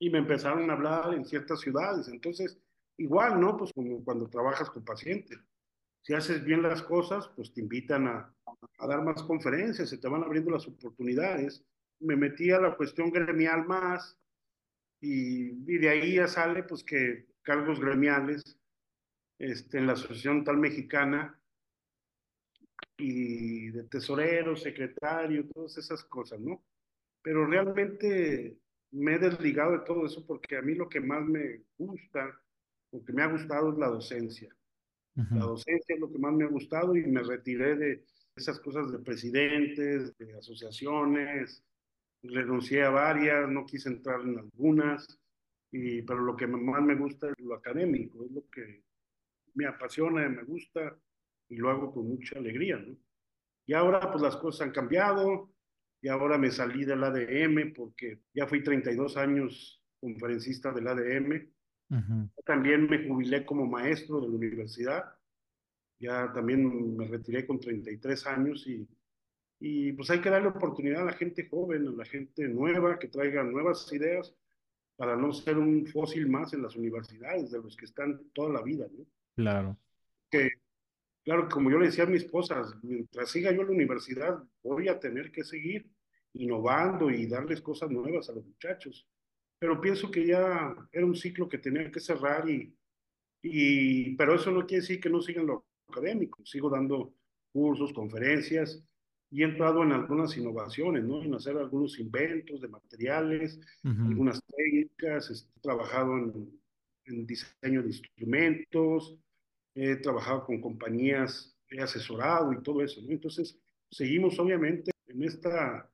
y 0.00 0.10
me 0.10 0.18
empezaron 0.18 0.68
a 0.68 0.72
hablar 0.72 1.14
en 1.14 1.24
ciertas 1.24 1.60
ciudades. 1.60 2.08
Entonces, 2.08 2.58
igual, 2.96 3.40
¿no? 3.40 3.56
Pues 3.56 3.72
como 3.72 4.02
cuando 4.04 4.28
trabajas 4.28 4.68
con 4.68 4.84
pacientes. 4.84 5.38
Si 6.02 6.12
haces 6.12 6.44
bien 6.44 6.62
las 6.62 6.82
cosas, 6.82 7.28
pues 7.36 7.52
te 7.52 7.60
invitan 7.60 8.08
a, 8.08 8.34
a 8.78 8.86
dar 8.86 9.02
más 9.02 9.22
conferencias, 9.22 9.88
se 9.88 9.98
te 9.98 10.08
van 10.08 10.22
abriendo 10.22 10.50
las 10.50 10.66
oportunidades. 10.66 11.64
Me 12.00 12.16
metí 12.16 12.50
a 12.50 12.60
la 12.60 12.76
cuestión 12.76 13.10
gremial 13.10 13.66
más 13.66 14.18
y, 15.00 15.72
y 15.72 15.78
de 15.78 15.88
ahí 15.88 16.14
ya 16.16 16.26
sale 16.26 16.62
pues 16.62 16.84
que 16.84 17.26
cargos 17.42 17.80
gremiales 17.80 18.42
este, 19.38 19.78
en 19.78 19.86
la 19.86 19.94
Asociación 19.94 20.44
Tal 20.44 20.58
Mexicana 20.58 21.38
y 22.96 23.70
de 23.70 23.84
tesorero, 23.84 24.56
secretario, 24.56 25.48
todas 25.48 25.76
esas 25.78 26.04
cosas, 26.04 26.40
¿no? 26.40 26.64
Pero 27.22 27.46
realmente 27.46 28.58
me 28.92 29.14
he 29.14 29.18
desligado 29.18 29.72
de 29.72 29.84
todo 29.84 30.06
eso 30.06 30.24
porque 30.26 30.56
a 30.56 30.62
mí 30.62 30.74
lo 30.74 30.88
que 30.88 31.00
más 31.00 31.24
me 31.24 31.64
gusta, 31.76 32.40
lo 32.92 33.04
que 33.04 33.12
me 33.12 33.22
ha 33.22 33.26
gustado 33.26 33.72
es 33.72 33.78
la 33.78 33.88
docencia. 33.88 34.54
La 35.14 35.44
docencia 35.44 35.94
es 35.94 36.00
lo 36.00 36.10
que 36.10 36.18
más 36.18 36.32
me 36.32 36.44
ha 36.44 36.48
gustado 36.48 36.96
y 36.96 37.04
me 37.04 37.22
retiré 37.22 37.76
de 37.76 38.04
esas 38.36 38.60
cosas 38.60 38.90
de 38.90 38.98
presidentes, 38.98 40.16
de 40.16 40.38
asociaciones, 40.38 41.62
renuncié 42.22 42.82
a 42.82 42.90
varias, 42.90 43.48
no 43.48 43.66
quise 43.66 43.88
entrar 43.88 44.20
en 44.20 44.38
algunas, 44.38 45.18
y, 45.70 46.02
pero 46.02 46.20
lo 46.20 46.36
que 46.36 46.46
más 46.46 46.82
me 46.82 46.94
gusta 46.94 47.30
es 47.30 47.44
lo 47.44 47.54
académico, 47.54 48.24
es 48.24 48.30
lo 48.30 48.48
que 48.50 48.82
me 49.54 49.66
apasiona, 49.66 50.28
me 50.28 50.44
gusta 50.44 50.96
y 51.48 51.56
lo 51.56 51.70
hago 51.70 51.92
con 51.92 52.08
mucha 52.08 52.38
alegría, 52.38 52.76
¿no? 52.76 52.96
Y 53.66 53.74
ahora 53.74 54.10
pues 54.10 54.22
las 54.22 54.36
cosas 54.36 54.66
han 54.66 54.72
cambiado 54.72 55.50
y 56.00 56.08
ahora 56.08 56.36
me 56.36 56.50
salí 56.50 56.84
del 56.84 57.04
ADM 57.04 57.72
porque 57.74 58.20
ya 58.34 58.46
fui 58.46 58.62
32 58.62 59.16
años 59.16 59.80
conferencista 60.00 60.72
del 60.72 60.88
ADM. 60.88 61.48
También 62.44 62.88
me 62.88 63.06
jubilé 63.06 63.44
como 63.44 63.66
maestro 63.66 64.20
de 64.20 64.28
la 64.28 64.34
universidad. 64.34 65.14
Ya 66.02 66.32
también 66.32 66.96
me 66.96 67.06
retiré 67.06 67.46
con 67.46 67.60
33 67.60 68.26
años 68.26 68.66
y, 68.66 68.86
y 69.60 69.92
pues 69.92 70.10
hay 70.10 70.20
que 70.20 70.30
darle 70.30 70.48
oportunidad 70.48 71.02
a 71.02 71.06
la 71.06 71.12
gente 71.12 71.48
joven, 71.48 71.86
a 71.86 71.92
la 71.92 72.04
gente 72.04 72.48
nueva, 72.48 72.98
que 72.98 73.08
traiga 73.08 73.44
nuevas 73.44 73.90
ideas 73.92 74.34
para 74.96 75.16
no 75.16 75.32
ser 75.32 75.58
un 75.58 75.86
fósil 75.86 76.28
más 76.28 76.52
en 76.52 76.62
las 76.62 76.76
universidades 76.76 77.50
de 77.50 77.60
los 77.60 77.76
que 77.76 77.84
están 77.84 78.20
toda 78.32 78.52
la 78.52 78.62
vida, 78.62 78.86
¿no? 78.92 79.06
Claro. 79.34 79.78
Que 80.28 80.50
Claro, 81.24 81.48
como 81.48 81.70
yo 81.70 81.78
le 81.78 81.86
decía 81.86 82.04
a 82.04 82.08
mi 82.08 82.16
esposa, 82.16 82.62
mientras 82.82 83.30
siga 83.30 83.52
yo 83.52 83.60
en 83.60 83.68
la 83.68 83.72
universidad, 83.72 84.42
voy 84.62 84.88
a 84.88 84.98
tener 84.98 85.30
que 85.30 85.44
seguir 85.44 85.88
innovando 86.32 87.10
y 87.10 87.26
darles 87.26 87.60
cosas 87.60 87.90
nuevas 87.90 88.28
a 88.28 88.32
los 88.32 88.44
muchachos. 88.44 89.06
Pero 89.58 89.80
pienso 89.80 90.10
que 90.10 90.26
ya 90.26 90.74
era 90.90 91.06
un 91.06 91.14
ciclo 91.14 91.48
que 91.48 91.58
tenía 91.58 91.90
que 91.92 92.00
cerrar 92.00 92.48
y, 92.50 92.76
y 93.40 94.16
pero 94.16 94.34
eso 94.34 94.50
no 94.50 94.66
quiere 94.66 94.80
decir 94.80 95.00
que 95.00 95.10
no 95.10 95.20
sigan 95.20 95.46
lo 95.46 95.64
académico. 95.88 96.44
Sigo 96.44 96.70
dando 96.70 97.14
cursos, 97.52 97.92
conferencias 97.92 98.82
y 99.30 99.42
he 99.42 99.44
entrado 99.46 99.82
en 99.82 99.92
algunas 99.92 100.36
innovaciones, 100.36 101.04
¿no? 101.04 101.22
En 101.22 101.34
hacer 101.34 101.56
algunos 101.56 101.98
inventos 101.98 102.60
de 102.60 102.68
materiales, 102.68 103.58
algunas 103.82 104.42
técnicas, 104.44 105.30
he 105.30 105.60
trabajado 105.60 106.18
en, 106.18 106.60
en 107.06 107.26
diseño 107.26 107.82
de 107.82 107.88
instrumentos, 107.88 109.16
he 109.74 109.96
trabajado 109.96 110.44
con 110.44 110.60
compañías, 110.60 111.56
he 111.70 111.80
asesorado 111.80 112.52
y 112.52 112.62
todo 112.62 112.82
eso, 112.82 113.00
¿no? 113.00 113.10
Entonces, 113.10 113.58
seguimos 113.90 114.38
obviamente 114.38 114.90
en 115.06 115.22
esta 115.22 115.90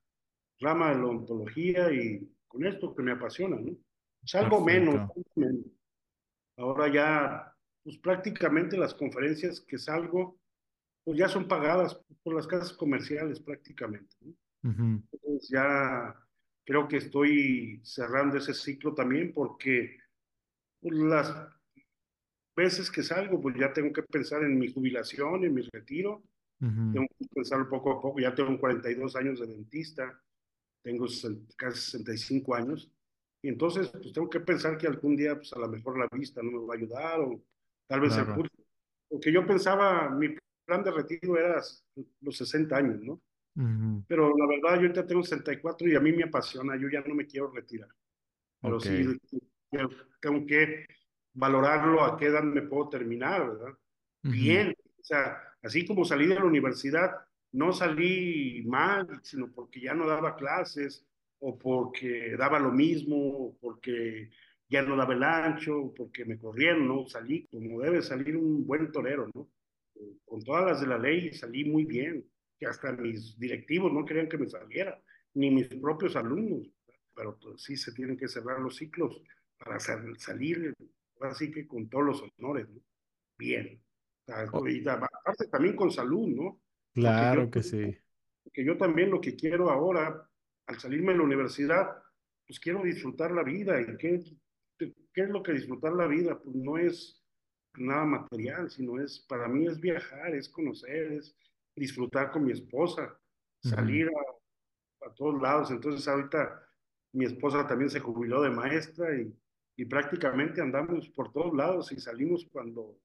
rama 0.60 0.90
de 0.90 0.98
la 0.98 1.06
ontología 1.06 1.92
y 1.92 2.28
con 2.48 2.66
esto 2.66 2.94
que 2.94 3.02
me 3.02 3.12
apasiona, 3.12 3.56
¿no? 3.56 3.76
Menos, 4.64 5.10
menos. 5.36 5.64
Ahora 6.56 6.92
ya, 6.92 7.56
pues 7.82 7.98
prácticamente 7.98 8.76
las 8.76 8.94
conferencias 8.94 9.60
que 9.60 9.78
salgo, 9.78 10.38
pues 11.04 11.18
ya 11.18 11.28
son 11.28 11.48
pagadas 11.48 12.00
por 12.22 12.34
las 12.34 12.46
casas 12.46 12.72
comerciales 12.72 13.40
prácticamente, 13.40 14.14
¿no? 14.20 14.34
Entonces 14.62 15.48
ya 15.48 16.14
creo 16.64 16.86
que 16.86 16.98
estoy 16.98 17.80
cerrando 17.82 18.36
ese 18.36 18.52
ciclo 18.52 18.94
también 18.94 19.32
porque 19.32 19.96
pues, 20.80 20.94
las 20.94 21.34
veces 22.54 22.90
que 22.90 23.02
salgo, 23.02 23.40
pues 23.40 23.56
ya 23.56 23.72
tengo 23.72 23.92
que 23.92 24.02
pensar 24.02 24.42
en 24.42 24.58
mi 24.58 24.70
jubilación, 24.70 25.44
en 25.44 25.54
mi 25.54 25.62
retiro. 25.72 26.22
Tengo 26.60 27.06
que 27.16 27.26
pensar 27.32 27.68
poco 27.68 27.92
a 27.92 28.00
poco. 28.00 28.18
Ya 28.18 28.34
tengo 28.34 28.58
42 28.58 29.14
años 29.14 29.38
de 29.38 29.46
dentista, 29.46 30.20
tengo 30.82 31.06
casi 31.56 31.80
65 31.92 32.54
años. 32.54 32.90
Y 33.42 33.48
entonces, 33.48 33.88
pues 33.88 34.12
tengo 34.12 34.28
que 34.28 34.40
pensar 34.40 34.76
que 34.76 34.88
algún 34.88 35.16
día, 35.16 35.36
pues 35.36 35.52
a 35.52 35.58
lo 35.60 35.68
mejor 35.68 35.98
la 35.98 36.08
vista 36.10 36.42
no 36.42 36.50
me 36.50 36.66
va 36.66 36.74
a 36.74 36.76
ayudar 36.76 37.20
o 37.20 37.40
tal 37.88 38.00
vez 38.00 38.16
el 38.16 38.26
curso. 38.26 38.54
Porque 39.08 39.32
yo 39.32 39.44
pensaba, 39.46 40.10
mi 40.10 40.36
plan 40.64 40.84
de 40.84 40.90
retiro 40.90 41.36
era 41.36 41.60
los 42.20 42.36
60 42.36 42.76
años, 42.76 43.00
¿no? 43.00 43.20
Pero 44.06 44.36
la 44.36 44.46
verdad, 44.46 44.80
yo 44.80 44.92
ya 44.92 45.04
tengo 45.04 45.24
64 45.24 45.88
y 45.88 45.96
a 45.96 46.00
mí 46.00 46.12
me 46.12 46.24
apasiona, 46.24 46.76
yo 46.76 46.88
ya 46.88 47.00
no 47.00 47.14
me 47.14 47.26
quiero 47.26 47.50
retirar. 47.50 47.88
Pero 48.60 48.78
sí, 48.78 49.18
tengo 50.20 50.46
que 50.46 50.86
valorarlo 51.34 52.04
a 52.04 52.16
qué 52.16 52.26
edad 52.26 52.44
me 52.44 52.62
puedo 52.62 52.88
terminar, 52.88 53.48
¿verdad? 53.48 53.78
Bien, 54.22 54.74
o 55.00 55.02
sea, 55.02 55.42
así 55.62 55.86
como 55.86 56.04
salí 56.04 56.26
de 56.26 56.36
la 56.36 56.44
universidad, 56.44 57.16
no 57.52 57.72
salí 57.72 58.62
mal, 58.66 59.20
sino 59.22 59.50
porque 59.50 59.80
ya 59.80 59.94
no 59.94 60.06
daba 60.06 60.36
clases, 60.36 61.04
o 61.40 61.58
porque 61.58 62.36
daba 62.36 62.58
lo 62.58 62.70
mismo, 62.70 63.16
o 63.16 63.56
porque 63.60 64.30
ya 64.68 64.82
no 64.82 64.96
daba 64.96 65.14
el 65.14 65.22
ancho, 65.22 65.92
porque 65.96 66.24
me 66.24 66.38
corrieron, 66.38 66.86
¿no? 66.88 67.06
Salí 67.06 67.46
como 67.48 67.80
debe 67.80 68.02
salir 68.02 68.36
un 68.36 68.66
buen 68.66 68.90
torero, 68.92 69.28
¿no? 69.34 69.48
Con 70.24 70.42
todas 70.42 70.64
las 70.64 70.80
de 70.80 70.86
la 70.86 70.98
ley 70.98 71.32
salí 71.32 71.64
muy 71.64 71.84
bien, 71.84 72.24
que 72.58 72.66
hasta 72.66 72.92
mis 72.92 73.38
directivos 73.38 73.92
no 73.92 74.04
querían 74.04 74.28
que 74.28 74.38
me 74.38 74.48
saliera, 74.48 75.00
ni 75.34 75.50
mis 75.50 75.68
propios 75.68 76.16
alumnos, 76.16 76.70
pero 77.14 77.38
pues, 77.38 77.62
sí 77.62 77.76
se 77.76 77.92
tienen 77.92 78.16
que 78.16 78.28
cerrar 78.28 78.60
los 78.60 78.76
ciclos 78.76 79.22
para 79.58 79.78
salir 79.80 80.74
así 81.20 81.50
que 81.50 81.66
con 81.66 81.88
todos 81.88 82.04
los 82.04 82.22
honores, 82.38 82.68
¿no? 82.68 82.80
Bien. 83.38 83.82
ahorita 84.52 84.94
aparte 84.94 85.46
también 85.48 85.76
con 85.76 85.90
salud, 85.90 86.28
¿no? 86.28 86.60
Porque 87.00 87.28
yo, 87.30 87.44
Claro 87.44 87.50
que 87.50 87.62
sí. 87.62 87.98
que 88.52 88.64
yo 88.64 88.76
también 88.76 89.10
lo 89.10 89.20
que 89.20 89.36
quiero 89.36 89.70
ahora, 89.70 90.28
al 90.66 90.78
salirme 90.80 91.12
de 91.12 91.18
la 91.18 91.24
universidad, 91.24 92.02
pues 92.46 92.60
quiero 92.60 92.82
disfrutar 92.82 93.30
la 93.32 93.42
vida. 93.42 93.80
¿Y 93.80 93.96
qué, 93.96 94.22
qué 95.12 95.22
es 95.22 95.30
lo 95.30 95.42
que 95.42 95.52
disfrutar 95.52 95.92
la 95.92 96.06
vida? 96.06 96.38
Pues 96.38 96.56
no 96.56 96.78
es 96.78 97.22
nada 97.76 98.04
material, 98.04 98.70
sino 98.70 99.00
es, 99.00 99.20
para 99.20 99.48
mí 99.48 99.66
es 99.66 99.80
viajar, 99.80 100.34
es 100.34 100.48
conocer, 100.48 101.12
es 101.12 101.36
disfrutar 101.76 102.30
con 102.30 102.44
mi 102.44 102.52
esposa, 102.52 103.18
salir 103.62 104.08
a, 104.08 105.06
a 105.06 105.14
todos 105.14 105.40
lados. 105.40 105.70
Entonces 105.70 106.06
ahorita 106.08 106.62
mi 107.12 107.24
esposa 107.24 107.66
también 107.66 107.90
se 107.90 108.00
jubiló 108.00 108.42
de 108.42 108.50
maestra 108.50 109.16
y, 109.16 109.32
y 109.76 109.84
prácticamente 109.84 110.60
andamos 110.60 111.08
por 111.10 111.32
todos 111.32 111.54
lados 111.54 111.92
y 111.92 112.00
salimos 112.00 112.46
cuando, 112.50 112.98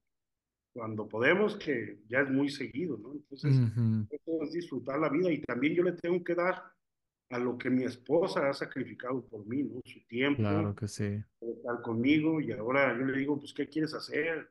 cuando 0.73 1.07
podemos, 1.07 1.55
que 1.55 1.99
ya 2.07 2.21
es 2.21 2.29
muy 2.29 2.49
seguido, 2.49 2.97
¿no? 2.97 3.13
Entonces, 3.13 3.55
Ujú. 3.57 4.07
eso 4.09 4.43
es 4.43 4.51
disfrutar 4.53 4.99
la 4.99 5.09
vida 5.09 5.31
y 5.31 5.41
también 5.41 5.75
yo 5.75 5.83
le 5.83 5.93
tengo 5.93 6.23
que 6.23 6.35
dar 6.35 6.72
a 7.33 7.39
lo 7.39 7.57
que 7.57 7.69
mi 7.69 7.83
esposa 7.83 8.47
ha 8.47 8.53
sacrificado 8.53 9.25
por 9.25 9.45
mí, 9.47 9.63
¿no? 9.63 9.81
Su 9.85 9.99
Claro 10.05 10.07
tiempo, 10.07 10.75
que 10.75 10.87
sí. 10.87 11.23
estar 11.41 11.81
conmigo 11.81 12.39
y 12.39 12.51
ahora 12.51 12.95
yo 12.97 13.05
le 13.05 13.17
digo, 13.17 13.39
pues, 13.39 13.53
¿qué 13.53 13.67
quieres 13.67 13.93
hacer? 13.95 14.49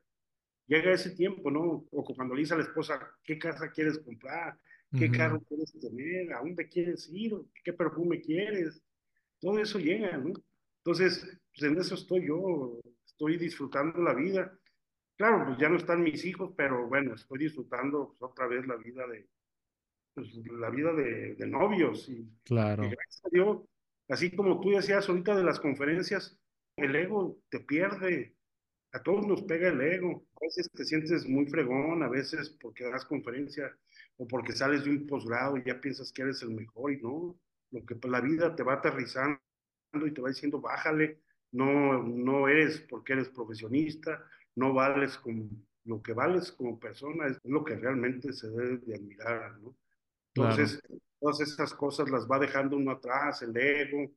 Llega 0.67 0.91
ese 0.91 1.11
tiempo, 1.11 1.49
¿no? 1.49 1.85
O 1.91 2.03
cuando 2.03 2.35
le 2.35 2.41
dice 2.41 2.53
a 2.55 2.57
la 2.57 2.63
esposa, 2.63 2.99
¿qué 3.23 3.39
casa 3.39 3.71
quieres 3.71 3.99
comprar? 3.99 4.59
¿Qué 4.95 5.05
Ujú. 5.05 5.17
carro 5.17 5.41
quieres 5.47 5.73
tener? 5.79 6.33
¿A 6.33 6.39
dónde 6.39 6.67
quieres 6.67 7.09
ir? 7.11 7.33
¿Qué 7.63 7.71
perfume 7.73 8.19
quieres? 8.21 8.83
Todo 9.39 9.59
eso 9.59 9.79
llega, 9.79 10.17
¿no? 10.17 10.33
Entonces, 10.79 11.39
pues 11.55 11.71
en 11.71 11.79
eso 11.79 11.95
estoy 11.95 12.27
yo, 12.27 12.79
estoy 13.05 13.37
disfrutando 13.37 14.01
la 14.01 14.13
vida. 14.13 14.59
Claro, 15.17 15.45
pues 15.45 15.57
ya 15.57 15.69
no 15.69 15.77
están 15.77 16.03
mis 16.03 16.25
hijos, 16.25 16.53
pero 16.57 16.87
bueno, 16.87 17.13
estoy 17.15 17.39
disfrutando 17.39 18.09
pues, 18.09 18.21
otra 18.31 18.47
vez 18.47 18.67
la 18.67 18.75
vida 18.75 19.07
de, 19.07 19.27
pues, 20.13 20.33
la 20.59 20.69
vida 20.69 20.93
de, 20.93 21.35
de 21.35 21.47
novios 21.47 22.09
y 22.09 22.27
Claro, 22.43 22.83
gracias 22.83 23.25
a 23.25 23.29
Dios, 23.29 23.61
así 24.09 24.35
como 24.35 24.59
tú 24.59 24.71
decías 24.71 25.07
ahorita 25.07 25.35
de 25.35 25.43
las 25.43 25.59
conferencias, 25.59 26.37
el 26.77 26.95
ego 26.95 27.37
te 27.49 27.59
pierde, 27.59 28.35
a 28.93 29.01
todos 29.01 29.25
nos 29.27 29.41
pega 29.43 29.69
el 29.69 29.81
ego. 29.81 30.25
A 30.35 30.45
veces 30.45 30.69
te 30.71 30.85
sientes 30.85 31.27
muy 31.27 31.45
fregón, 31.47 32.03
a 32.03 32.09
veces 32.09 32.49
porque 32.61 32.85
das 32.85 33.05
conferencia 33.05 33.75
o 34.17 34.27
porque 34.27 34.53
sales 34.53 34.83
de 34.83 34.91
un 34.91 35.07
posgrado 35.07 35.57
y 35.57 35.63
ya 35.65 35.81
piensas 35.81 36.11
que 36.11 36.21
eres 36.21 36.41
el 36.43 36.51
mejor 36.51 36.93
y 36.93 37.01
no, 37.01 37.35
lo 37.71 37.85
que 37.85 37.97
la 38.07 38.21
vida 38.21 38.55
te 38.55 38.63
va 38.63 38.75
aterrizando 38.75 39.39
y 39.93 40.11
te 40.11 40.21
va 40.21 40.29
diciendo, 40.29 40.61
bájale, 40.61 41.19
no, 41.51 42.03
no 42.03 42.47
eres 42.47 42.81
porque 42.81 43.13
eres 43.13 43.29
profesionista, 43.29 44.23
no 44.55 44.73
vales 44.73 45.17
como 45.17 45.49
lo 45.85 46.01
que 46.01 46.13
vales 46.13 46.51
como 46.51 46.79
persona, 46.79 47.27
es 47.27 47.39
lo 47.43 47.63
que 47.63 47.75
realmente 47.75 48.31
se 48.31 48.49
debe 48.49 48.77
de 48.77 48.95
admirar, 48.95 49.59
¿no? 49.59 49.75
Claro, 50.33 50.51
Entonces, 50.51 50.81
todas 51.19 51.39
esas 51.39 51.73
cosas 51.73 52.09
las 52.09 52.27
va 52.29 52.39
dejando 52.39 52.75
uno 52.75 52.91
atrás, 52.91 53.41
el 53.41 53.55
ego 53.55 54.11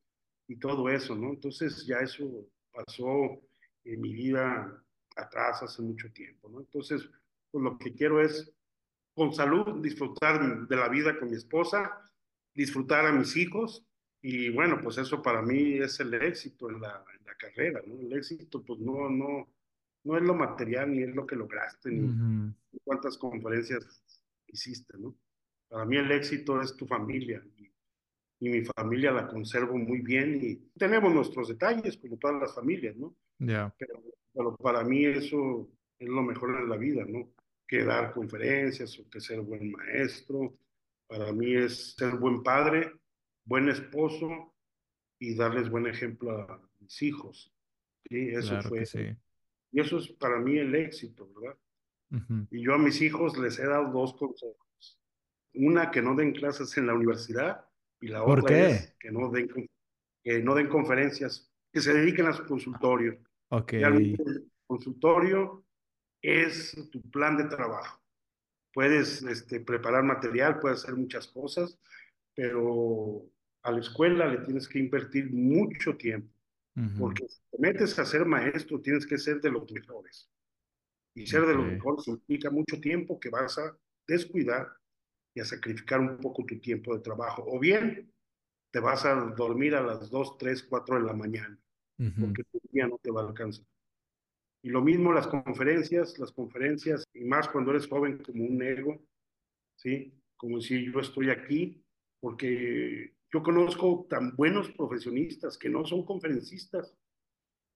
y 0.47 0.57
todo 0.57 0.89
eso, 0.89 1.15
¿no? 1.15 1.29
Entonces 1.29 1.85
ya 1.85 1.99
eso 1.99 2.47
pasó 2.73 3.41
en 3.83 4.01
mi 4.01 4.13
vida 4.13 4.83
atrás 5.15 5.63
hace 5.63 5.81
mucho 5.81 6.11
tiempo, 6.11 6.49
¿no? 6.49 6.59
Entonces, 6.59 7.09
pues 7.49 7.63
lo 7.63 7.77
que 7.77 7.93
quiero 7.93 8.21
es, 8.21 8.53
con 9.13 9.33
salud, 9.33 9.81
disfrutar 9.81 10.67
de 10.67 10.75
la 10.75 10.89
vida 10.89 11.17
con 11.17 11.29
mi 11.29 11.37
esposa, 11.37 12.03
disfrutar 12.53 13.05
a 13.05 13.11
mis 13.11 13.35
hijos 13.35 13.85
y 14.21 14.49
bueno, 14.49 14.79
pues 14.81 14.97
eso 14.97 15.21
para 15.21 15.41
mí 15.41 15.77
es 15.77 15.99
el 15.99 16.13
éxito 16.13 16.69
en 16.69 16.81
la, 16.81 17.03
en 17.17 17.25
la 17.25 17.35
carrera, 17.35 17.81
¿no? 17.85 17.99
El 17.99 18.13
éxito, 18.13 18.63
pues 18.63 18.79
no, 18.79 19.09
no, 19.09 19.47
no 20.03 20.17
es 20.17 20.23
lo 20.23 20.33
material, 20.33 20.91
ni 20.91 21.03
es 21.03 21.15
lo 21.15 21.25
que 21.25 21.35
lograste, 21.35 21.89
ni 21.89 22.07
Ujú. 22.07 22.53
cuántas 22.83 23.17
conferencias 23.17 24.03
hiciste, 24.47 24.97
¿no? 24.97 25.15
Para 25.69 25.85
mí 25.85 25.97
el 25.97 26.11
éxito 26.11 26.61
es 26.61 26.75
tu 26.75 26.85
familia 26.85 27.43
y, 27.57 27.71
y 28.39 28.49
mi 28.49 28.63
familia 28.63 29.11
la 29.11 29.27
conservo 29.27 29.77
muy 29.77 30.01
bien 30.01 30.39
y 30.41 30.55
tenemos 30.77 31.13
nuestros 31.13 31.49
detalles 31.49 31.97
como 31.97 32.17
todas 32.17 32.39
las 32.41 32.55
familias, 32.55 32.95
¿no? 32.95 33.15
Ya, 33.39 33.73
Pero, 33.77 34.01
pero 34.33 34.55
para 34.57 34.83
mí 34.83 35.05
eso 35.05 35.69
es 35.99 36.07
lo 36.07 36.21
mejor 36.21 36.55
en 36.59 36.69
la 36.69 36.77
vida, 36.77 37.05
¿no? 37.05 37.33
Que 37.67 37.83
dar 37.83 38.13
conferencias 38.13 38.97
o 38.99 39.09
que 39.09 39.19
ser 39.19 39.41
buen 39.41 39.71
maestro. 39.71 40.57
Para 41.07 41.31
mí 41.31 41.55
es 41.55 41.95
ser 41.95 42.15
buen 42.15 42.43
padre, 42.43 42.91
buen 43.45 43.69
esposo 43.69 44.53
y 45.19 45.35
darles 45.35 45.69
buen 45.69 45.87
ejemplo 45.87 46.31
a 46.31 46.61
mis 46.79 47.01
hijos. 47.01 47.53
¿sí? 48.09 48.29
Eso 48.29 48.49
claro 48.49 48.69
fue, 48.69 48.85
sí. 48.85 49.15
y 49.71 49.79
eso 49.79 49.97
es 49.97 50.09
para 50.09 50.39
mí 50.39 50.57
el 50.57 50.75
éxito, 50.75 51.29
¿verdad? 51.33 51.57
Ujú. 52.11 52.47
Y 52.51 52.63
yo 52.63 52.73
a 52.73 52.77
mis 52.77 53.01
hijos 53.01 53.37
les 53.37 53.59
he 53.59 53.65
dado 53.65 53.91
dos 53.91 54.13
consejos. 54.15 54.66
Una, 55.57 55.91
que 55.91 56.01
no 56.01 56.15
den 56.15 56.33
clases 56.33 56.77
en 56.77 56.87
la 56.87 56.93
universidad 56.93 57.65
y 57.99 58.07
la 58.07 58.23
¿Por 58.23 58.39
otra 58.39 58.55
qué? 58.55 58.71
es 58.71 58.95
que 58.99 59.11
no 59.11 59.29
den, 59.29 59.49
que 60.23 60.39
no 60.43 60.55
den 60.55 60.67
conferencias, 60.67 61.51
que 61.71 61.81
se 61.81 61.93
dediquen 61.93 62.27
a 62.27 62.33
su 62.33 62.45
consultorio. 62.45 63.17
Ok, 63.49 63.73
el 63.73 64.51
consultorio 64.65 65.63
es 66.21 66.75
tu 66.91 67.01
plan 67.09 67.37
de 67.37 67.45
trabajo. 67.45 68.01
Puedes 68.73 69.23
este, 69.23 69.59
preparar 69.61 70.03
material, 70.03 70.59
puedes 70.59 70.83
hacer 70.83 70.95
muchas 70.95 71.27
cosas, 71.27 71.79
pero 72.35 73.25
a 73.63 73.71
la 73.71 73.79
escuela 73.79 74.27
le 74.27 74.39
tienes 74.39 74.67
que 74.67 74.79
invertir 74.79 75.31
mucho 75.31 75.97
tiempo, 75.97 76.31
ujú. 76.75 76.99
porque 76.99 77.27
si 77.27 77.41
te 77.51 77.57
metes 77.59 77.97
a 77.97 78.05
ser 78.05 78.25
maestro, 78.25 78.79
tienes 78.79 79.05
que 79.05 79.17
ser 79.17 79.41
de 79.41 79.51
los 79.51 79.71
mejores. 79.71 80.29
Y 81.15 81.25
ser 81.25 81.45
de 81.47 81.53
Ok, 81.53 81.55
los 81.55 81.65
mejores 81.65 82.07
implica 82.07 82.51
mucho 82.51 82.79
tiempo 82.79 83.19
que 83.19 83.29
vas 83.29 83.57
a 83.57 83.75
descuidar 84.07 84.67
y 85.37 85.41
a 85.41 85.45
sacrificar 85.45 86.01
un 86.01 86.17
poco 86.19 86.45
tu 86.45 86.59
tiempo 86.59 86.95
de 86.95 87.01
trabajo. 87.03 87.45
O 87.47 87.59
bien 87.59 88.11
te 88.71 88.79
vas 88.79 89.05
a 89.05 89.15
dormir 89.37 89.75
a 89.75 89.81
las 89.83 90.09
2 90.11 90.37
3 90.37 90.63
4 90.63 90.97
de 90.99 91.05
la 91.05 91.13
mañana, 91.13 91.59
ujú. 91.99 92.25
porque 92.25 92.43
tu 92.45 92.59
día 92.71 92.87
no 92.87 92.99
te 93.03 93.11
va 93.11 93.23
a 93.23 93.27
alcanzar. 93.29 93.65
Y 94.61 94.69
lo 94.69 94.81
mismo 94.81 95.13
las 95.13 95.27
conferencias, 95.27 96.17
las 96.19 96.31
conferencias, 96.31 97.05
y 97.13 97.23
más 97.25 97.47
cuando 97.49 97.71
eres 97.71 97.87
joven 97.87 98.19
como 98.19 98.43
un 98.45 98.61
ego, 98.61 99.01
¿sí? 99.77 100.13
Como 100.37 100.61
si 100.61 100.91
yo 100.91 100.99
estoy 101.01 101.31
aquí, 101.31 101.83
porque 102.21 103.15
yo 103.33 103.43
conozco 103.43 104.07
tan 104.09 104.35
buenos 104.35 104.71
profesionistas 104.71 105.57
que 105.57 105.69
no 105.69 105.85
son 105.85 106.05
conferencistas, 106.05 106.95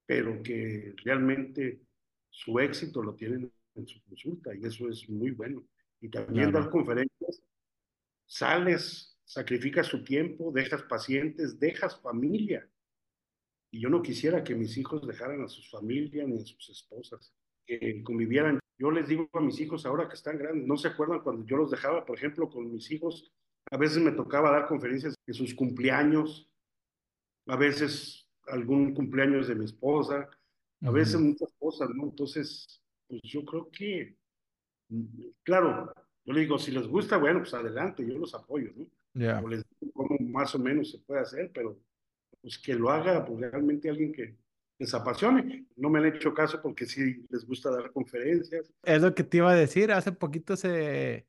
pero 0.06 0.42
que 0.44 0.94
realmente 1.06 1.82
su 2.30 2.60
éxito 2.60 3.02
lo 3.02 3.16
tienen 3.16 3.52
en 3.76 3.88
su 3.88 4.02
consulta 4.04 4.56
y 4.56 4.66
eso 4.66 4.90
es 4.90 5.10
muy 5.10 5.32
bueno. 5.32 5.64
Y 6.02 6.10
también 6.10 6.52
dar 6.52 6.70
Claro, 6.70 6.72
conferencias, 6.72 7.42
sales, 8.32 9.20
sacrificas 9.26 9.88
su 9.88 10.06
tiempo, 10.06 10.54
dejas 10.54 10.84
pacientes, 10.84 11.60
dejas 11.60 12.00
familia. 12.00 12.66
Y 13.70 13.82
yo 13.82 13.90
no 13.90 14.02
quisiera 14.02 14.42
que 14.42 14.56
mis 14.56 14.78
hijos 14.78 15.06
dejaran 15.06 15.44
a 15.44 15.50
sus 15.50 15.70
familias 15.70 16.30
ni 16.30 16.38
a 16.38 16.46
sus 16.46 16.70
esposas, 16.70 17.34
que 17.66 18.02
convivieran. 18.04 18.58
Yo 18.80 18.90
les 18.90 19.10
digo 19.10 19.30
a 19.34 19.42
mis 19.42 19.60
hijos 19.60 19.86
ahora 19.86 20.08
que 20.08 20.16
están 20.16 20.38
grandes, 20.38 20.66
no 20.66 20.78
se 20.78 20.88
acuerdan 20.88 21.20
cuando 21.20 21.46
yo 21.46 21.58
los 21.58 21.72
dejaba, 21.72 22.06
por 22.06 22.18
ejemplo, 22.18 22.50
con 22.50 22.72
mis 22.72 22.90
hijos, 22.92 23.34
a 23.70 23.76
veces 23.76 24.02
me 24.02 24.12
tocaba 24.12 24.50
dar 24.50 24.68
conferencias 24.68 25.14
de 25.28 25.34
sus 25.34 25.54
cumpleaños, 25.54 26.50
a 27.48 27.58
veces 27.58 28.30
algún 28.48 28.94
cumpleaños 28.94 29.50
de 29.50 29.56
mi 29.56 29.66
esposa, 29.66 30.30
a 30.82 30.92
veces 30.92 31.20
muchas 31.20 31.54
cosas, 31.60 31.90
¿no? 31.90 32.06
Entonces, 32.06 32.82
pues 33.10 33.22
yo 33.24 33.44
creo 33.44 33.70
que, 33.70 34.16
claro, 35.44 35.94
yo 36.26 36.34
le 36.34 36.42
digo, 36.42 36.60
si 36.60 36.72
les 36.72 36.88
gusta, 36.88 37.18
bueno, 37.18 37.40
pues 37.40 37.54
adelante, 37.54 38.06
yo 38.06 38.18
los 38.18 38.34
apoyo, 38.34 38.72
¿no? 38.76 38.86
Ya. 39.14 39.40
O 39.42 39.48
les 39.48 39.64
digo 39.80 39.92
cómo 39.94 40.18
más 40.20 40.54
o 40.56 40.60
menos 40.60 40.92
se 40.92 41.00
puede 41.00 41.22
hacer, 41.22 41.52
pero 41.54 41.78
pues 42.42 42.58
que 42.58 42.74
lo 42.74 42.90
haga 42.90 43.26
pues, 43.26 43.40
realmente 43.40 43.90
alguien 43.90 44.14
que 44.14 44.36
les 44.80 44.94
apasione. 44.94 45.68
No 45.76 45.90
me 45.90 46.00
han 46.00 46.08
hecho 46.08 46.34
caso 46.34 46.62
porque 46.62 46.86
sí 46.86 47.26
les 47.30 47.46
gusta 47.46 47.70
dar 47.72 47.92
conferencias. 47.92 48.72
Es 48.84 49.02
lo 49.02 49.14
que 49.14 49.24
te 49.24 49.38
iba 49.38 49.52
a 49.52 49.56
decir. 49.56 49.92
Hace 49.92 50.12
poquito 50.12 50.56
se 50.56 51.28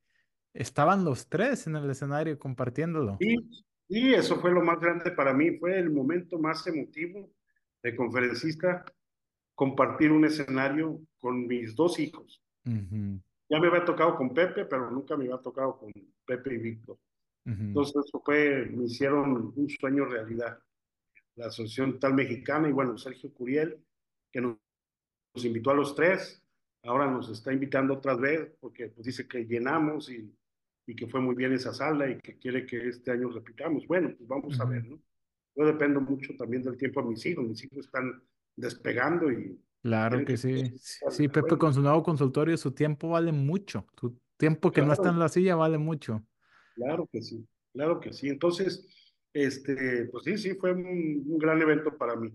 estaban 0.55 1.05
los 1.05 1.28
tres 1.28 1.66
en 1.66 1.76
el 1.76 1.90
escenario 1.90 2.38
compartiéndolo. 2.38 3.18
Y, 3.20 3.36
y 3.88 4.14
eso 4.14 4.40
fue 4.40 4.53
lo 4.53 4.62
más 4.62 4.80
grande 4.80 5.11
para 5.11 5.34
mí, 5.34 5.59
fue 5.59 5.78
el 5.78 5.90
momento 5.90 6.38
más 6.38 6.66
emotivo 6.66 7.30
de 7.82 7.97
conferencista, 7.97 8.84
compartir 9.55 10.12
un 10.12 10.24
escenario 10.24 11.01
con 11.18 11.47
mis 11.47 11.74
dos 11.74 11.99
hijos. 11.99 12.43
Ujú, 12.64 13.20
Ya 13.49 13.61
me 13.61 13.68
había 13.68 13.84
tocado 13.84 14.16
con 14.16 14.32
Pepe, 14.34 14.64
pero 14.66 14.90
nunca 14.90 15.16
me 15.16 15.24
había 15.24 15.38
tocado 15.38 15.78
con 15.78 15.93
Pepe 16.24 16.55
y 16.55 16.59
Víctor. 16.59 16.99
ujú, 17.47 17.68
Entonces 17.72 18.05
eso 18.07 18.22
fue, 18.24 18.66
me 18.66 18.84
hicieron 18.86 19.53
un 19.57 19.68
sueño 19.70 20.07
realidad. 20.07 20.61
La 21.36 21.47
Asociación 21.47 21.99
Tal 22.01 22.14
Mexicana 22.14 22.68
y 22.68 22.72
bueno, 22.72 22.99
Sergio 22.99 23.32
Curiel, 23.32 23.78
que 24.32 24.40
nos, 24.40 24.59
nos 25.34 25.45
invitó 25.45 25.70
a 25.70 25.74
los 25.74 25.95
tres, 25.95 26.43
ahora 26.84 27.11
nos 27.11 27.28
está 27.30 27.53
invitando 27.53 27.95
otra 27.95 28.14
vez 28.14 28.53
porque 28.61 28.88
pues, 28.88 29.07
dice 29.07 29.26
que 29.28 29.45
llenamos 29.47 30.11
y, 30.11 30.34
y 30.86 30.97
que 30.97 31.07
fue 31.07 31.20
muy 31.20 31.34
bien 31.34 31.53
esa 31.53 31.72
sala 31.74 32.11
y 32.11 32.18
que 32.18 32.38
quiere 32.38 32.66
que 32.66 32.88
este 32.88 33.11
año 33.12 33.30
repitamos. 33.30 33.86
Bueno, 33.86 34.14
pues 34.16 34.28
vamos 34.28 34.61
a 34.61 34.64
ujú. 34.64 34.66
ver, 34.66 34.84
¿no? 34.86 35.01
Yo 35.57 35.66
dependo 35.66 36.01
mucho 36.01 36.34
también 36.36 36.62
del 36.62 36.76
tiempo 36.78 37.03
de 37.03 37.09
mis 37.11 37.26
hijos. 37.26 37.45
Mis 37.47 37.64
hijos 37.64 37.86
están 37.86 38.22
despegando 38.57 39.30
y 39.30 39.61
Claro 39.82 40.24
que 40.24 40.36
sí. 40.36 40.72
Sí, 40.76 41.24
en 41.24 41.30
Pepe 41.30 41.58
con 41.58 41.74
su 41.74 41.82
nuevo 41.82 42.02
consultorio, 42.02 42.56
su 42.56 42.70
tiempo 42.70 43.10
vale 43.10 43.32
mucho. 43.32 43.86
Su 44.00 44.16
tiempo 44.36 44.70
que 44.70 44.82
no 44.82 44.92
está 44.92 45.10
en 45.10 45.18
la 45.18 45.28
silla 45.28 45.56
vale 45.56 45.76
mucho. 45.76 46.24
Claro 46.74 47.08
que 47.10 47.20
sí, 47.20 47.46
claro 47.72 48.00
que 48.00 48.12
sí. 48.12 48.28
Entonces, 48.28 48.86
este, 49.32 50.06
pues 50.06 50.24
sí, 50.24 50.38
sí, 50.38 50.54
fue 50.54 50.72
un, 50.72 51.36
gran 51.36 51.60
evento 51.60 51.96
para 51.98 52.14
mí. 52.14 52.32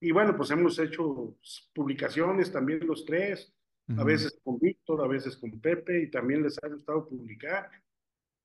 Y 0.00 0.12
bueno, 0.12 0.36
pues 0.36 0.50
hemos 0.50 0.78
hecho 0.78 1.36
publicaciones 1.74 2.52
también 2.52 2.86
los 2.86 3.04
tres, 3.04 3.52
a 3.96 4.04
veces 4.04 4.38
con 4.42 4.58
Víctor, 4.58 5.02
a 5.04 5.08
veces 5.08 5.36
con 5.36 5.60
Pepe, 5.60 6.02
y 6.02 6.10
también 6.10 6.42
les 6.42 6.56
ha 6.62 6.68
gustado 6.68 7.08
publicar. 7.08 7.70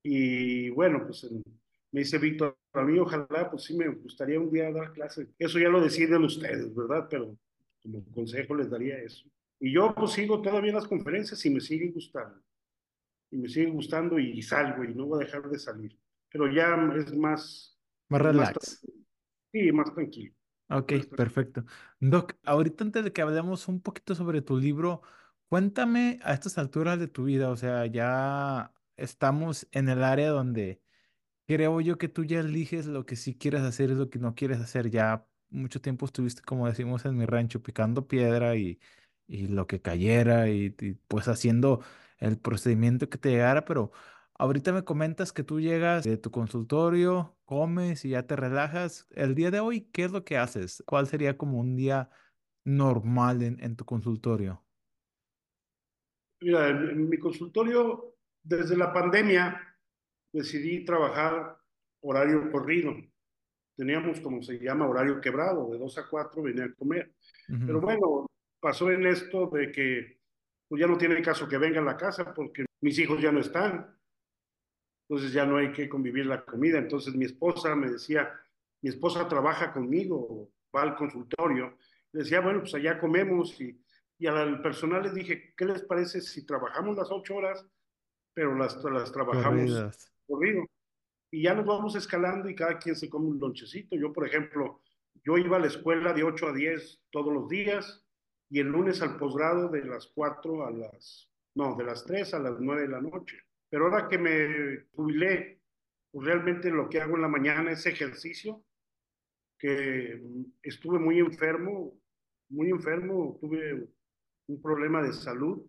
Y 0.02 0.70
bueno, 0.70 1.04
pues 1.06 1.30
me 1.92 2.00
dice 2.00 2.18
Víctor, 2.18 2.56
a 2.72 2.82
mí 2.82 2.98
ojalá, 2.98 3.50
pues 3.50 3.64
sí 3.64 3.76
me 3.76 3.88
gustaría 3.88 4.40
un 4.40 4.50
día 4.50 4.72
dar 4.72 4.92
clases. 4.92 5.28
Eso 5.38 5.58
ya 5.58 5.68
lo 5.68 5.80
deciden 5.80 6.24
ustedes, 6.24 6.74
¿verdad? 6.74 7.06
Pero 7.10 7.36
como 7.82 8.04
consejo 8.12 8.54
les 8.54 8.70
daría 8.70 8.98
eso. 8.98 9.28
Y 9.60 9.72
yo 9.72 9.94
pues 9.94 10.12
sigo 10.12 10.40
todavía 10.40 10.72
las 10.72 10.86
conferencias 10.86 11.44
y 11.46 11.50
me 11.50 11.60
siguen 11.60 11.92
gustando. 11.92 12.40
Y 13.30 13.36
me 13.36 13.48
siguen 13.48 13.72
gustando 13.74 14.18
y 14.18 14.42
salgo 14.42 14.84
y 14.84 14.94
no 14.94 15.06
voy 15.06 15.22
a 15.22 15.26
dejar 15.26 15.48
de 15.48 15.58
salir. 15.58 15.98
Pero 16.30 16.52
ya 16.52 16.74
es 16.96 17.16
más... 17.16 17.78
Más 18.08 18.20
relax. 18.20 18.84
sí, 19.52 19.72
más 19.72 19.92
tranquilo. 19.94 20.34
Ok, 20.68 20.92
perfecto. 21.16 21.64
Doc, 22.00 22.34
ahorita 22.44 22.84
antes 22.84 23.04
de 23.04 23.12
que 23.12 23.22
hablemos 23.22 23.68
un 23.68 23.80
poquito 23.80 24.14
sobre 24.14 24.42
tu 24.42 24.58
libro, 24.58 25.02
cuéntame 25.48 26.18
a 26.22 26.32
estas 26.32 26.58
alturas 26.58 26.98
de 26.98 27.08
tu 27.08 27.24
vida, 27.24 27.50
o 27.50 27.56
sea, 27.56 27.86
ya 27.86 28.72
estamos 28.96 29.68
en 29.72 29.88
el 29.88 30.02
área 30.02 30.30
donde 30.30 30.80
creo 31.46 31.80
yo 31.80 31.98
que 31.98 32.08
tú 32.08 32.24
ya 32.24 32.40
eliges 32.40 32.86
lo 32.86 33.04
que 33.04 33.16
sí 33.16 33.36
quieres 33.36 33.62
hacer 33.62 33.90
y 33.90 33.94
lo 33.94 34.08
que 34.08 34.18
no 34.18 34.34
quieres 34.34 34.60
hacer. 34.60 34.90
Ya 34.90 35.26
mucho 35.52 35.80
tiempo 35.80 36.06
estuviste, 36.06 36.42
como 36.42 36.66
decimos 36.68 37.04
en 37.04 37.16
mi 37.16 37.26
rancho, 37.26 37.62
picando 37.62 38.08
piedra 38.08 38.56
y, 38.56 38.80
y 39.26 39.48
lo 39.48 39.66
que 39.66 39.80
cayera 39.82 40.48
y, 40.50 40.70
pues 41.08 41.28
haciendo 41.28 41.82
el 42.18 42.38
procedimiento 42.38 43.08
que 43.10 43.18
te 43.18 43.30
llegara, 43.30 43.64
pero 43.64 43.92
ahorita 44.34 44.72
me 44.72 44.84
comentas 44.84 45.32
que 45.32 45.44
tú 45.44 45.60
llegas 45.60 46.04
de 46.04 46.16
tu 46.18 46.30
consultorio, 46.30 47.36
comes 47.44 48.04
y 48.04 48.10
ya 48.10 48.26
te 48.26 48.36
relajas. 48.36 49.06
El 49.10 49.34
día 49.34 49.50
de 49.50 49.60
hoy, 49.60 49.82
¿qué 49.92 50.04
es 50.04 50.12
lo 50.12 50.24
que 50.24 50.38
haces? 50.38 50.82
¿Cuál 50.86 51.06
sería 51.06 51.36
como 51.38 51.58
un 51.60 51.76
día 51.76 52.10
normal 52.64 53.42
en, 53.42 53.62
en 53.62 53.76
tu 53.76 53.84
consultorio? 53.84 54.64
Mira, 56.40 56.68
en 56.68 57.08
mi 57.08 57.18
consultorio, 57.18 58.16
desde 58.42 58.76
la 58.76 58.92
pandemia, 58.92 59.76
decidí 60.32 60.84
trabajar 60.84 61.58
horario 62.02 62.50
corrido. 62.52 62.94
Teníamos, 63.76 64.20
como 64.20 64.42
se 64.42 64.58
llama, 64.58 64.88
horario 64.88 65.20
quebrado, 65.20 65.70
de 65.70 65.78
2 65.78 65.98
a 65.98 66.08
4 66.08 66.42
venía 66.42 66.64
a 66.64 66.72
comer. 66.72 67.12
Pero 67.46 67.80
bueno, 67.80 68.26
pasó 68.60 68.90
en 68.90 69.06
esto 69.06 69.48
de 69.48 69.72
que 69.72 70.18
pues 70.68 70.80
ya 70.80 70.86
no 70.86 70.96
tiene 70.96 71.20
caso 71.20 71.48
que 71.48 71.58
venga 71.58 71.80
a 71.80 71.84
la 71.84 71.96
casa 71.96 72.32
porque 72.32 72.64
mis 72.80 72.98
hijos 72.98 73.20
ya 73.20 73.32
no 73.32 73.40
están. 73.40 73.94
Entonces 75.08 75.32
ya 75.32 75.44
no 75.44 75.56
hay 75.56 75.72
que 75.72 75.88
convivir 75.88 76.26
la 76.26 76.44
comida. 76.44 76.78
Entonces 76.78 77.14
mi 77.14 77.26
esposa 77.26 77.74
me 77.74 77.90
decía, 77.90 78.32
mi 78.82 78.90
esposa 78.90 79.28
trabaja 79.28 79.72
conmigo, 79.72 80.50
va 80.74 80.82
al 80.82 80.96
consultorio. 80.96 81.76
decía, 82.12 82.40
bueno, 82.40 82.60
pues 82.60 82.74
allá 82.74 82.98
comemos 82.98 83.60
y, 83.60 83.78
y 84.18 84.26
al 84.26 84.62
personal 84.62 85.02
les 85.02 85.14
dije, 85.14 85.52
¿qué 85.56 85.64
les 85.64 85.82
parece 85.82 86.20
si 86.20 86.46
trabajamos 86.46 86.96
las 86.96 87.10
ocho 87.10 87.36
horas, 87.36 87.66
pero 88.34 88.54
las, 88.54 88.82
las 88.84 89.12
trabajamos 89.12 90.08
corrido. 90.26 90.66
Y 91.32 91.44
ya 91.44 91.54
nos 91.54 91.64
vamos 91.64 91.96
escalando 91.96 92.50
y 92.50 92.54
cada 92.54 92.78
quien 92.78 92.94
se 92.94 93.08
come 93.08 93.28
un 93.28 93.40
lonchecito. 93.40 93.96
Yo, 93.96 94.12
por 94.12 94.26
ejemplo, 94.26 94.82
yo 95.24 95.38
iba 95.38 95.56
a 95.56 95.60
la 95.60 95.68
escuela 95.68 96.12
de 96.12 96.22
8 96.22 96.48
a 96.48 96.52
10 96.52 97.04
todos 97.10 97.32
los 97.32 97.48
días 97.48 98.04
y 98.50 98.60
el 98.60 98.66
lunes 98.66 99.00
al 99.00 99.16
posgrado 99.16 99.70
de 99.70 99.82
las 99.82 100.08
4 100.14 100.66
a 100.66 100.70
las, 100.70 101.30
no, 101.54 101.74
de 101.74 101.84
las 101.84 102.04
3 102.04 102.34
a 102.34 102.38
las 102.38 102.60
9 102.60 102.82
de 102.82 102.88
la 102.88 103.00
noche. 103.00 103.38
Pero 103.70 103.86
ahora 103.86 104.08
que 104.08 104.18
me 104.18 104.84
jubilé, 104.92 105.62
pues 106.10 106.26
realmente 106.26 106.70
lo 106.70 106.90
que 106.90 107.00
hago 107.00 107.16
en 107.16 107.22
la 107.22 107.28
mañana 107.28 107.72
es 107.72 107.86
ejercicio, 107.86 108.62
que 109.58 110.22
estuve 110.62 110.98
muy 110.98 111.18
enfermo, 111.18 111.98
muy 112.50 112.68
enfermo, 112.68 113.38
tuve 113.40 113.88
un 114.48 114.60
problema 114.60 115.02
de 115.02 115.14
salud 115.14 115.64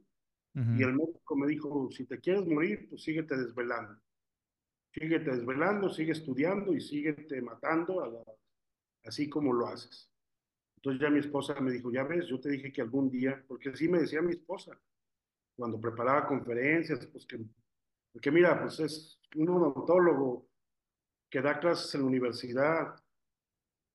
y 0.55 0.83
el 0.83 0.93
médico 0.93 1.35
me 1.37 1.47
dijo, 1.47 1.89
si 1.89 2.05
te 2.05 2.19
quieres 2.19 2.45
morir, 2.45 2.87
pues 2.89 3.03
síguete 3.03 3.37
desvelando 3.37 3.97
síguete 4.93 5.31
desvelando, 5.31 5.89
sigue 5.89 6.11
estudiando 6.11 6.73
y 6.73 6.81
síguete 6.81 7.41
matando 7.41 8.03
a 8.03 8.23
así 9.05 9.29
como 9.29 9.51
lo 9.51 9.67
haces. 9.67 10.09
Entonces 10.77 11.01
ya 11.01 11.09
mi 11.09 11.19
esposa 11.19 11.59
me 11.59 11.71
dijo, 11.71 11.91
ya 11.91 12.03
ves, 12.03 12.27
yo 12.27 12.39
te 12.39 12.49
dije 12.49 12.71
que 12.71 12.81
algún 12.81 13.09
día, 13.09 13.43
porque 13.47 13.69
así 13.69 13.87
me 13.87 13.99
decía 13.99 14.21
mi 14.21 14.33
esposa, 14.33 14.79
cuando 15.55 15.79
preparaba 15.79 16.27
conferencias, 16.27 17.05
pues 17.07 17.25
que, 17.25 17.39
porque 18.11 18.31
mira, 18.31 18.59
pues 18.61 18.79
es 18.79 19.19
un 19.35 19.49
odontólogo 19.49 20.47
que 21.29 21.41
da 21.41 21.59
clases 21.59 21.93
en 21.95 22.01
la 22.01 22.07
universidad, 22.07 22.95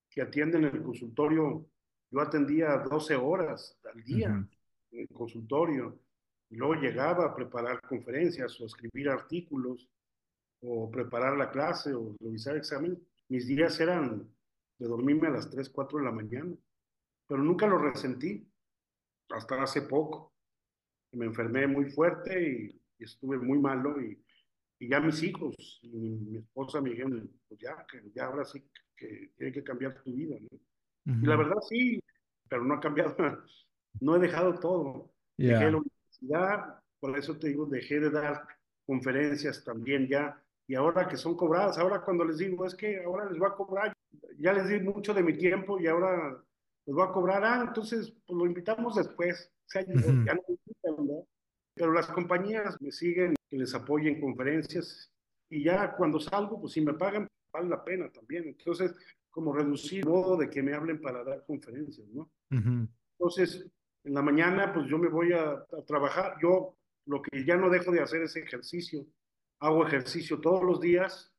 que 0.09 0.21
atiende 0.21 0.57
en 0.57 0.65
el 0.65 0.83
consultorio, 0.83 1.69
yo 2.11 2.21
atendía 2.21 2.77
12 2.77 3.15
horas 3.15 3.77
al 3.93 4.03
día 4.03 4.27
en 4.91 4.99
el 4.99 5.07
consultorio, 5.09 5.99
y 6.49 6.55
luego 6.55 6.73
llegaba 6.73 7.25
a 7.25 7.35
preparar 7.35 7.81
conferencias 7.81 8.59
o 8.59 8.65
escribir 8.65 9.09
artículos, 9.09 9.87
o 10.61 10.89
preparar 10.91 11.37
la 11.37 11.51
clase 11.51 11.93
o 11.93 12.15
revisar 12.19 12.57
examen, 12.57 12.99
mis 13.29 13.47
días 13.47 13.79
eran 13.79 14.27
de 14.77 14.87
dormirme 14.87 15.27
a 15.27 15.31
las 15.31 15.49
3, 15.49 15.69
4 15.69 15.99
de 15.99 16.05
la 16.05 16.11
mañana, 16.11 16.55
pero 17.27 17.43
nunca 17.43 17.67
lo 17.67 17.77
resentí, 17.77 18.47
hasta 19.29 19.61
hace 19.61 19.83
poco. 19.83 20.33
Me 21.11 21.25
enfermé 21.25 21.67
muy 21.67 21.85
fuerte 21.91 22.41
y, 22.41 23.03
estuve 23.03 23.37
muy 23.37 23.59
malo 23.59 24.01
y, 24.01 24.21
y, 24.79 24.89
ya 24.89 24.99
mis 24.99 25.23
hijos 25.23 25.55
y 25.81 25.87
mi, 25.87 26.37
esposa 26.37 26.81
me 26.81 26.89
dijeron, 26.89 27.31
pues 27.47 27.61
ya, 27.61 27.85
que 27.89 28.11
ya 28.13 28.25
ahora 28.25 28.43
sí 28.43 28.61
que 28.95 29.31
tiene 29.37 29.53
que 29.53 29.63
cambiar 29.63 30.01
tu 30.03 30.11
vida. 30.11 30.35
Y 31.05 31.25
la 31.25 31.37
verdad 31.37 31.57
sí, 31.67 32.03
pero 32.49 32.65
no 32.65 32.73
ha 32.73 32.79
cambiado, 32.79 33.15
no 34.01 34.15
he 34.15 34.19
dejado 34.19 34.59
todo. 34.59 35.13
Dejé 35.37 35.71
la 35.71 35.77
universidad, 35.77 36.83
por 36.99 37.17
eso 37.17 37.37
te 37.37 37.47
digo, 37.47 37.65
dejé 37.65 38.01
de 38.01 38.09
dar 38.09 38.45
conferencias 38.85 39.63
también 39.63 40.07
ya 40.07 40.43
y 40.69 40.75
ahora 40.75 41.07
que 41.07 41.17
son 41.17 41.35
cobradas, 41.35 41.79
ahora 41.79 41.99
cuando 41.99 42.23
les 42.23 42.37
digo, 42.37 42.63
es 42.63 42.75
que 42.75 43.03
ahora 43.03 43.27
les 43.27 43.39
voy 43.39 43.47
a 43.47 43.55
cobrar, 43.55 43.91
ya 44.37 44.53
les 44.53 44.69
di 44.69 44.79
mucho 44.79 45.15
de 45.15 45.23
mi 45.23 45.35
tiempo 45.35 45.79
y 45.79 45.87
ahora 45.87 46.39
les 46.85 46.95
voy 46.95 47.03
a 47.07 47.11
cobrar, 47.11 47.43
ah, 47.43 47.65
entonces 47.67 48.13
pues 48.27 48.37
lo 48.37 48.45
invitamos 48.45 48.95
después, 48.95 49.51
o 49.65 49.69
sea, 49.69 49.81
ya 49.83 49.95
no 49.95 50.43
invitan, 50.47 51.07
¿no? 51.07 51.25
Pero 51.73 51.91
las 51.91 52.05
compañías 52.11 52.79
me 52.81 52.91
siguen, 52.91 53.33
que 53.49 53.57
les 53.57 53.73
apoyen 53.73 54.21
conferencias 54.21 55.11
y 55.49 55.63
ya 55.63 55.95
cuando 55.95 56.19
salgo, 56.19 56.61
pues 56.61 56.73
si 56.73 56.81
me 56.81 56.93
pagan, 56.93 57.27
vale 57.51 57.67
la 57.67 57.83
pena 57.83 58.11
también. 58.11 58.43
Entonces, 58.49 58.93
como 59.31 59.51
reducir 59.51 60.01
el 60.01 60.09
modo 60.09 60.37
de 60.37 60.51
que 60.51 60.61
me 60.61 60.75
hablen 60.75 61.01
para 61.01 61.23
dar 61.23 61.43
conferencias, 61.47 62.07
¿no? 62.09 62.29
Entonces, 63.17 63.65
en 64.03 64.13
la 64.13 64.21
mañana, 64.21 64.71
pues 64.71 64.85
yo 64.87 64.99
me 64.99 65.09
voy 65.09 65.33
a, 65.33 65.53
a 65.53 65.85
trabajar. 65.87 66.37
Yo 66.43 66.75
lo 67.07 67.23
que 67.23 67.43
ya 67.43 67.57
no 67.57 67.71
dejo 67.71 67.91
de 67.91 68.01
hacer 68.01 68.21
es 68.21 68.35
ejercicio 68.35 69.07
hago 69.59 69.85
ejercicio 69.85 70.39
todos 70.39 70.63
los 70.63 70.79
días, 70.79 71.33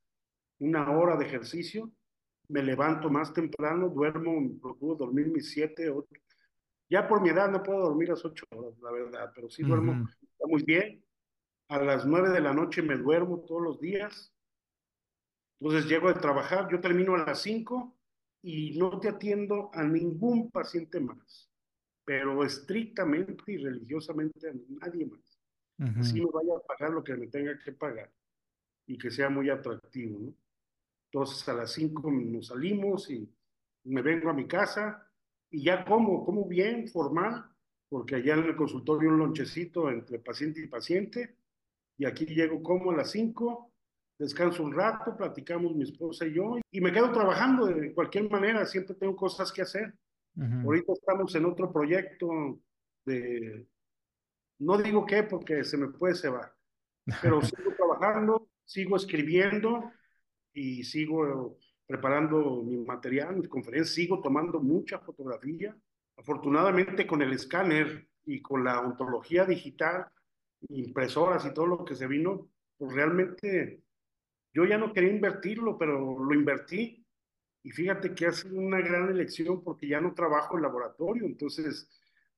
una 0.59 0.91
hora 0.91 1.16
de 1.16 1.27
ejercicio, 1.27 1.91
me 2.49 2.62
levanto 2.62 3.09
más 3.09 3.33
temprano, 3.33 3.89
duermo, 3.89 4.59
procuro 4.61 4.95
dormir 4.95 5.29
mis 5.29 5.51
siete, 5.51 5.89
ocho. 5.89 6.09
Ya 6.89 7.07
por 7.07 7.23
mi 7.23 7.29
edad 7.29 7.51
no 7.51 7.62
puedo 7.62 7.81
dormir 7.81 8.09
las 8.09 8.25
ocho 8.25 8.45
horas, 8.51 8.77
la 8.81 8.91
verdad, 8.91 9.33
pero 9.35 9.49
sí 9.49 9.62
duermo 9.62 10.09
muy 10.45 10.62
bien. 10.64 11.05
A 11.68 11.79
las 11.79 12.05
nueve 12.05 12.31
de 12.31 12.41
la 12.41 12.53
noche 12.53 12.83
me 12.83 12.97
duermo 12.97 13.41
todos 13.41 13.62
los 13.62 13.81
días. 13.81 14.35
Entonces 15.61 15.89
llego 15.89 16.09
a 16.09 16.18
trabajar, 16.18 16.68
yo 16.71 16.81
termino 16.81 17.14
a 17.14 17.25
las 17.25 17.43
cinco 17.43 17.97
y 18.43 18.77
no 18.79 18.99
te 18.99 19.09
atiendo 19.09 19.71
a 19.73 19.85
ningún 19.85 20.51
paciente 20.51 20.99
más, 20.99 21.49
pero 22.05 22.43
estrictamente 22.43 23.53
y 23.53 23.59
religiosamente 23.59 24.49
a 24.49 24.55
nadie 24.81 25.07
más. 25.07 25.30
Así 25.99 26.20
me 26.20 26.31
vaya 26.31 26.57
a 26.57 26.61
pagar 26.61 26.91
lo 26.91 27.03
que 27.03 27.16
me 27.16 27.26
tenga 27.28 27.59
que 27.59 27.72
pagar 27.72 28.11
y 28.87 28.99
que 28.99 29.11
sea 29.11 29.31
muy 29.31 29.49
atractivo. 29.49 30.18
¿no? 30.18 30.35
Entonces 31.07 31.49
a 31.49 31.55
las 31.55 31.72
5 31.72 32.11
nos 32.11 32.49
salimos 32.49 33.11
y 33.11 33.26
me 33.85 34.03
vengo 34.03 34.28
a 34.28 34.35
mi 34.35 34.47
casa 34.47 35.11
y 35.51 35.64
ya 35.64 35.85
como, 35.85 36.24
como 36.24 36.47
bien, 36.47 36.87
formal, 36.89 37.47
porque 37.89 38.16
allá 38.16 38.35
en 38.35 38.45
el 38.45 38.57
consultorio 38.57 39.09
un 39.09 39.18
lonchecito 39.18 39.91
entre 39.91 40.18
paciente 40.18 40.61
y 40.61 40.66
paciente 40.66 41.37
y 41.97 42.05
aquí 42.05 42.26
llego 42.26 42.62
como 42.62 42.91
a 42.91 42.97
las 42.97 43.11
5, 43.11 43.72
descanso 44.18 44.62
un 44.62 44.74
rato, 44.74 45.16
platicamos 45.16 45.74
mi 45.74 45.85
esposa 45.85 46.26
y 46.26 46.35
yo 46.35 46.59
y 46.70 46.81
me 46.81 46.93
quedo 46.93 47.11
trabajando 47.11 47.66
de 47.66 47.95
cualquier 47.95 48.31
manera, 48.31 48.66
siempre 48.66 48.95
tengo 48.95 49.16
cosas 49.16 49.51
que 49.51 49.62
hacer. 49.62 49.95
Ahorita 50.64 50.93
estamos 50.93 51.35
en 51.35 51.45
otro 51.45 51.72
proyecto 51.72 52.61
de 53.05 53.66
no 54.61 54.79
digo 54.79 55.05
qué 55.07 55.25
porque 55.25 55.65
se 55.65 55.77
me 55.77 55.89
puede 55.89 56.15
cebar, 56.15 56.55
pero 57.21 57.41
sigo 57.43 57.75
trabajando, 57.77 58.49
sigo 58.65 58.97
escribiendo 58.97 59.91
y 60.53 60.85
sigo 60.85 61.59
preparando 61.87 62.63
mi 62.63 62.77
material, 62.77 63.37
mis 63.37 63.49
conferencias, 63.49 63.95
sigo 63.95 64.21
tomando 64.21 64.61
mucha 64.61 64.99
fotografía. 65.01 65.77
Afortunadamente 66.17 67.07
con 67.07 67.23
el 67.23 67.33
escáner 67.33 68.07
y 68.25 68.41
con 68.43 68.63
la 68.63 68.81
ontología 68.81 69.45
digital, 69.45 70.07
impresoras 70.69 71.45
y 71.47 71.55
todo 71.55 71.67
lo 71.67 71.85
que 71.85 71.97
se 71.97 72.07
vino, 72.07 72.49
pues 72.77 72.93
realmente 72.93 73.83
yo 74.53 74.65
ya 74.67 74.79
no 74.79 74.93
quería 74.93 75.11
invertirlo, 75.11 75.79
pero 75.79 76.19
lo 76.23 76.35
invertí. 76.35 77.05
Y 77.63 77.71
fíjate 77.73 78.15
que 78.15 78.27
ha 78.27 78.33
sido 78.33 78.59
una 78.59 78.81
gran 78.81 79.09
elección 79.09 79.63
porque 79.63 79.89
ya 79.89 80.01
no 80.01 80.15
trabajo 80.15 80.57
en 80.57 80.63
laboratorio, 80.63 81.27
entonces 81.27 81.89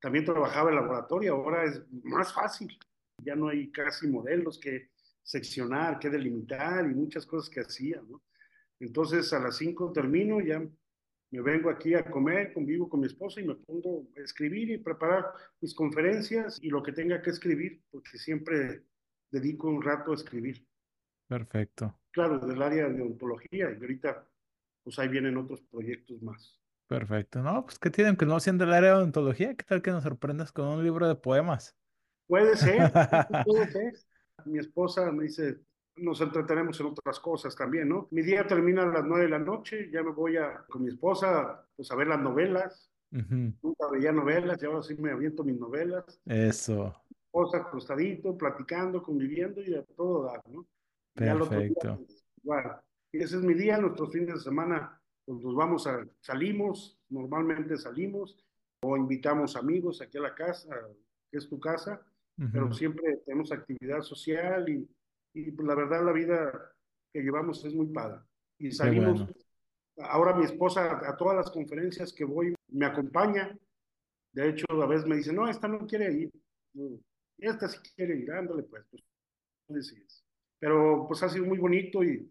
también 0.03 0.24
trabajaba 0.24 0.70
en 0.70 0.76
laboratorio, 0.76 1.36
ahora 1.36 1.64
es 1.64 1.80
más 2.03 2.34
fácil. 2.34 2.76
Ya 3.24 3.36
no 3.36 3.48
hay 3.48 3.70
casi 3.70 4.09
modelos 4.09 4.59
que 4.59 4.90
seccionar, 5.22 6.00
que 6.00 6.11
delimitar 6.11 6.84
y 6.84 6.92
muchas 6.92 7.24
cosas 7.24 7.48
que 7.48 7.61
hacía, 7.61 8.03
¿no? 8.11 8.20
Entonces 8.80 9.32
a 9.32 9.38
las 9.38 9.57
5 9.59 9.92
termino, 9.92 10.40
ya 10.40 10.59
me 11.30 11.40
vengo 11.40 11.70
aquí 11.70 11.94
a 11.94 12.03
comer, 12.11 12.53
convivo 12.53 12.88
con 12.88 12.98
mi 12.98 13.07
esposa 13.07 13.40
y 13.40 13.46
me 13.46 13.55
pongo 13.55 14.09
a 14.16 14.20
escribir 14.20 14.70
y 14.70 14.78
preparar 14.78 15.24
mis 15.61 15.72
conferencias 15.72 16.59
y 16.61 16.68
lo 16.68 16.82
que 16.82 16.90
tenga 16.90 17.22
que 17.22 17.30
escribir, 17.30 17.80
porque 17.88 18.18
siempre 18.18 18.82
dedico 19.30 19.68
un 19.68 19.82
rato 19.82 20.11
a 20.11 20.16
escribir. 20.16 20.66
Perfecto. 21.28 22.00
Claro, 22.11 22.40
del 22.40 22.61
área 22.61 22.88
de 22.88 23.03
ontología 23.03 23.70
y 23.70 23.80
ahorita 23.80 24.28
pues 24.82 24.98
ahí 24.98 25.07
vienen 25.07 25.36
otros 25.36 25.62
proyectos 25.62 26.20
más. 26.22 26.62
Perfecto. 26.93 27.43
No, 27.43 27.64
pues 27.64 27.78
¿qué 27.78 27.88
tienen 27.88 28.16
que 28.16 28.26
no 28.26 28.38
sean 28.38 28.59
del 28.59 28.72
área 28.72 28.97
de 28.99 29.05
ontología? 29.05 29.55
¿Qué 29.55 29.64
tal 29.64 29.80
que 29.80 29.90
nos 29.90 30.03
sorprendas 30.03 30.53
con 30.53 30.68
un 30.68 30.84
libro 30.84 31.09
de 31.09 31.14
poemas? 31.14 31.74
Puede 32.26 32.55
ser, 32.57 32.93
puede 33.47 33.70
ser. 33.70 33.93
Mi 34.45 34.59
esposa 34.59 35.11
me 35.11 35.24
dice, 35.24 35.61
nos 35.97 36.20
entretenemos 36.20 36.78
en 36.80 36.86
otras 36.86 37.18
cosas 37.18 37.57
también, 37.57 37.88
¿no? 37.88 38.09
Mi 38.11 38.22
día 38.22 38.47
termina 38.47 38.82
a 38.82 38.86
las 38.86 39.05
nueve 39.05 39.24
de 39.24 39.30
la 39.30 39.38
noche, 39.38 39.90
ya 39.90 40.03
me 40.03 40.11
voy 40.11 40.36
a, 40.36 40.64
con 40.68 40.82
mi 40.82 40.90
esposa 40.90 41.66
pues, 41.76 41.90
a 41.90 41.97
ver 41.97 42.09
las 42.09 42.20
novelas. 42.20 42.90
Nunca 43.11 43.88
veía 43.90 44.11
novelas 44.11 44.62
y 44.62 44.66
ahora 44.66 44.82
sí 44.82 44.95
me 44.95 45.12
aviento 45.12 45.45
mis 45.45 45.59
novelas. 45.59 46.05
Eso. 46.24 46.95
Esposa 47.26 47.59
acostadito, 47.59 48.36
platicando, 48.36 49.03
conviviendo 49.03 49.62
y 49.62 49.74
a 49.74 49.82
todo 49.82 50.24
dar, 50.24 50.43
¿no? 50.49 50.66
Perfecto. 51.14 52.01
Bueno, 52.43 52.80
y 53.12 53.22
ese 53.22 53.36
es 53.36 53.43
mi 53.43 53.53
día, 53.53 53.76
nuestros 53.76 54.11
fines 54.11 54.34
de 54.34 54.40
semana, 54.40 55.01
pues 55.25 55.41
nos 55.41 55.55
vamos 55.55 55.87
a, 55.87 56.07
salimos, 56.20 56.99
normalmente 57.09 57.77
salimos, 57.77 58.39
o 58.83 58.97
invitamos 58.97 59.57
amigos 59.57 60.01
aquí 60.01 60.18
a 60.18 60.23
la 60.23 60.35
casa, 60.35 60.75
que 61.31 61.39
es 61.39 61.49
tu 61.49 61.61
casa, 61.61 62.05
pero 62.53 62.73
siempre 62.73 63.18
tenemos 63.25 63.53
actividad 63.53 64.01
social 64.03 64.68
y 64.68 64.89
y 65.35 65.51
pues, 65.51 65.66
la 65.66 65.75
verdad 65.75 66.05
la 66.05 66.12
vida 66.12 66.73
que 67.12 67.23
llevamos 67.23 67.64
es 67.64 67.75
muy 67.75 67.87
padre. 67.87 68.20
Y 68.59 68.70
salimos, 68.70 69.27
ahora 69.99 70.35
mi 70.35 70.45
esposa 70.45 71.09
a 71.09 71.16
todas 71.16 71.37
las 71.37 71.51
conferencias 71.51 72.12
que 72.12 72.25
voy 72.25 72.55
me 72.68 72.87
acompaña, 72.87 73.57
de 74.33 74.49
hecho 74.49 74.66
a 74.70 74.87
veces 74.87 75.07
me 75.07 75.16
dice, 75.16 75.33
no, 75.33 75.49
esta 75.49 75.68
no 75.68 75.87
quiere 75.87 76.12
ir, 76.12 76.31
esta 77.39 77.68
sí 77.68 77.79
quiere 77.95 78.16
ir, 78.16 78.31
ándale 78.33 78.62
pues, 78.62 78.85
pues 79.66 79.95
Pero 80.59 81.07
pues 81.09 81.23
ha 81.23 81.29
sido 81.29 81.45
muy 81.45 81.59
bonito 81.59 82.05
y 82.05 82.31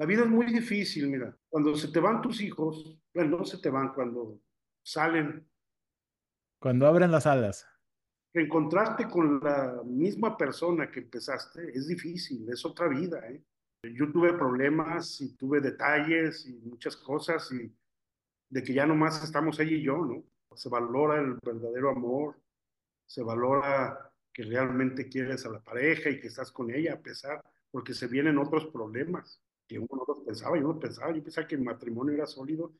la 0.00 0.06
vida 0.06 0.22
es 0.22 0.28
muy 0.28 0.46
difícil, 0.46 1.08
mira, 1.08 1.36
cuando 1.50 1.76
se 1.76 1.88
te 1.88 2.00
van 2.00 2.22
tus 2.22 2.40
hijos, 2.40 2.98
bueno, 3.12 3.36
no 3.36 3.44
se 3.44 3.58
te 3.58 3.68
van, 3.68 3.92
cuando 3.92 4.40
salen. 4.82 5.46
Cuando 6.58 6.86
abren 6.86 7.10
las 7.10 7.26
alas 7.26 7.66
encontrarte 8.32 9.08
con 9.08 9.40
la 9.40 9.82
misma 9.84 10.36
persona 10.36 10.90
que 10.90 11.00
empezaste 11.00 11.76
es 11.76 11.88
difícil, 11.88 12.48
es 12.48 12.64
otra 12.64 12.88
vida. 12.88 13.18
¿eh? 13.28 13.42
Yo 13.92 14.10
tuve 14.12 14.32
problemas 14.34 15.20
y 15.20 15.36
tuve 15.36 15.60
detalles 15.60 16.46
y 16.46 16.52
muchas 16.60 16.96
cosas 16.96 17.50
y 17.52 17.74
de 18.48 18.62
que 18.62 18.72
ya 18.72 18.86
nomás 18.86 19.22
estamos 19.24 19.58
ella 19.58 19.76
y 19.76 19.82
yo, 19.82 19.98
¿no? 19.98 20.24
Se 20.54 20.68
valora 20.68 21.20
el 21.20 21.38
verdadero 21.44 21.90
amor, 21.90 22.40
se 23.06 23.22
valora 23.22 24.12
que 24.32 24.44
realmente 24.44 25.08
quieres 25.08 25.44
a 25.46 25.50
la 25.50 25.60
pareja 25.60 26.10
y 26.10 26.20
que 26.20 26.28
estás 26.28 26.50
con 26.50 26.70
ella 26.70 26.94
a 26.94 27.00
pesar, 27.00 27.42
porque 27.70 27.94
se 27.94 28.06
vienen 28.06 28.38
otros 28.38 28.66
problemas 28.66 29.40
que 29.70 29.78
uno 29.78 29.88
no 29.92 30.04
los 30.06 30.24
pensaba, 30.24 30.56
yo 30.56 30.64
no 30.64 30.80
pensaba, 30.80 31.14
yo 31.14 31.22
pensaba 31.22 31.46
que 31.46 31.54
el 31.54 31.62
matrimonio 31.62 32.12
era 32.12 32.26
sólido 32.26 32.74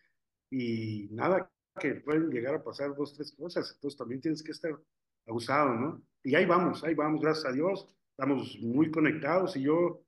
y 0.51 1.07
nada, 1.13 1.49
que 1.81 1.95
pueden 1.95 2.31
llegar 2.31 2.57
a 2.57 2.65
pasar 2.65 2.97
dos, 2.97 3.15
tres 3.15 3.33
cosas, 3.33 3.73
entonces 3.75 3.97
también 3.97 4.21
tienes 4.21 4.43
que 4.43 4.51
estar 4.51 4.77
abusado, 5.25 5.73
¿no? 5.77 6.03
Y 6.25 6.35
ahí 6.35 6.47
vamos, 6.47 6.83
ahí 6.83 6.95
vamos, 6.95 7.21
gracias 7.21 7.47
a 7.47 7.53
Dios, 7.53 7.87
estamos 8.11 8.59
muy 8.61 8.91
conectados 8.91 9.57
y 9.57 9.63
yo, 9.63 10.03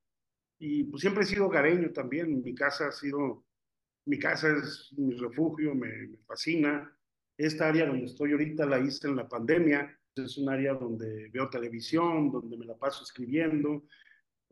y 0.58 0.82
pues 0.84 1.02
siempre 1.02 1.22
he 1.22 1.26
sido 1.26 1.46
hogareño 1.46 1.92
también, 1.92 2.42
mi 2.42 2.52
casa 2.52 2.88
ha 2.88 2.92
sido, 2.92 3.44
mi 4.04 4.18
casa 4.18 4.48
es 4.56 4.92
mi 4.96 5.14
refugio, 5.14 5.76
me, 5.76 6.08
me 6.08 6.18
fascina. 6.26 6.92
Esta 7.36 7.68
área 7.68 7.86
donde 7.86 8.06
estoy 8.06 8.32
ahorita 8.32 8.66
la 8.66 8.80
hice 8.80 9.06
en 9.06 9.16
la 9.16 9.28
pandemia, 9.28 9.96
es 10.16 10.36
un 10.36 10.48
área 10.48 10.74
donde 10.74 11.30
veo 11.30 11.48
televisión, 11.48 12.32
donde 12.32 12.56
me 12.56 12.66
la 12.66 12.76
paso 12.76 13.04
escribiendo, 13.04 13.84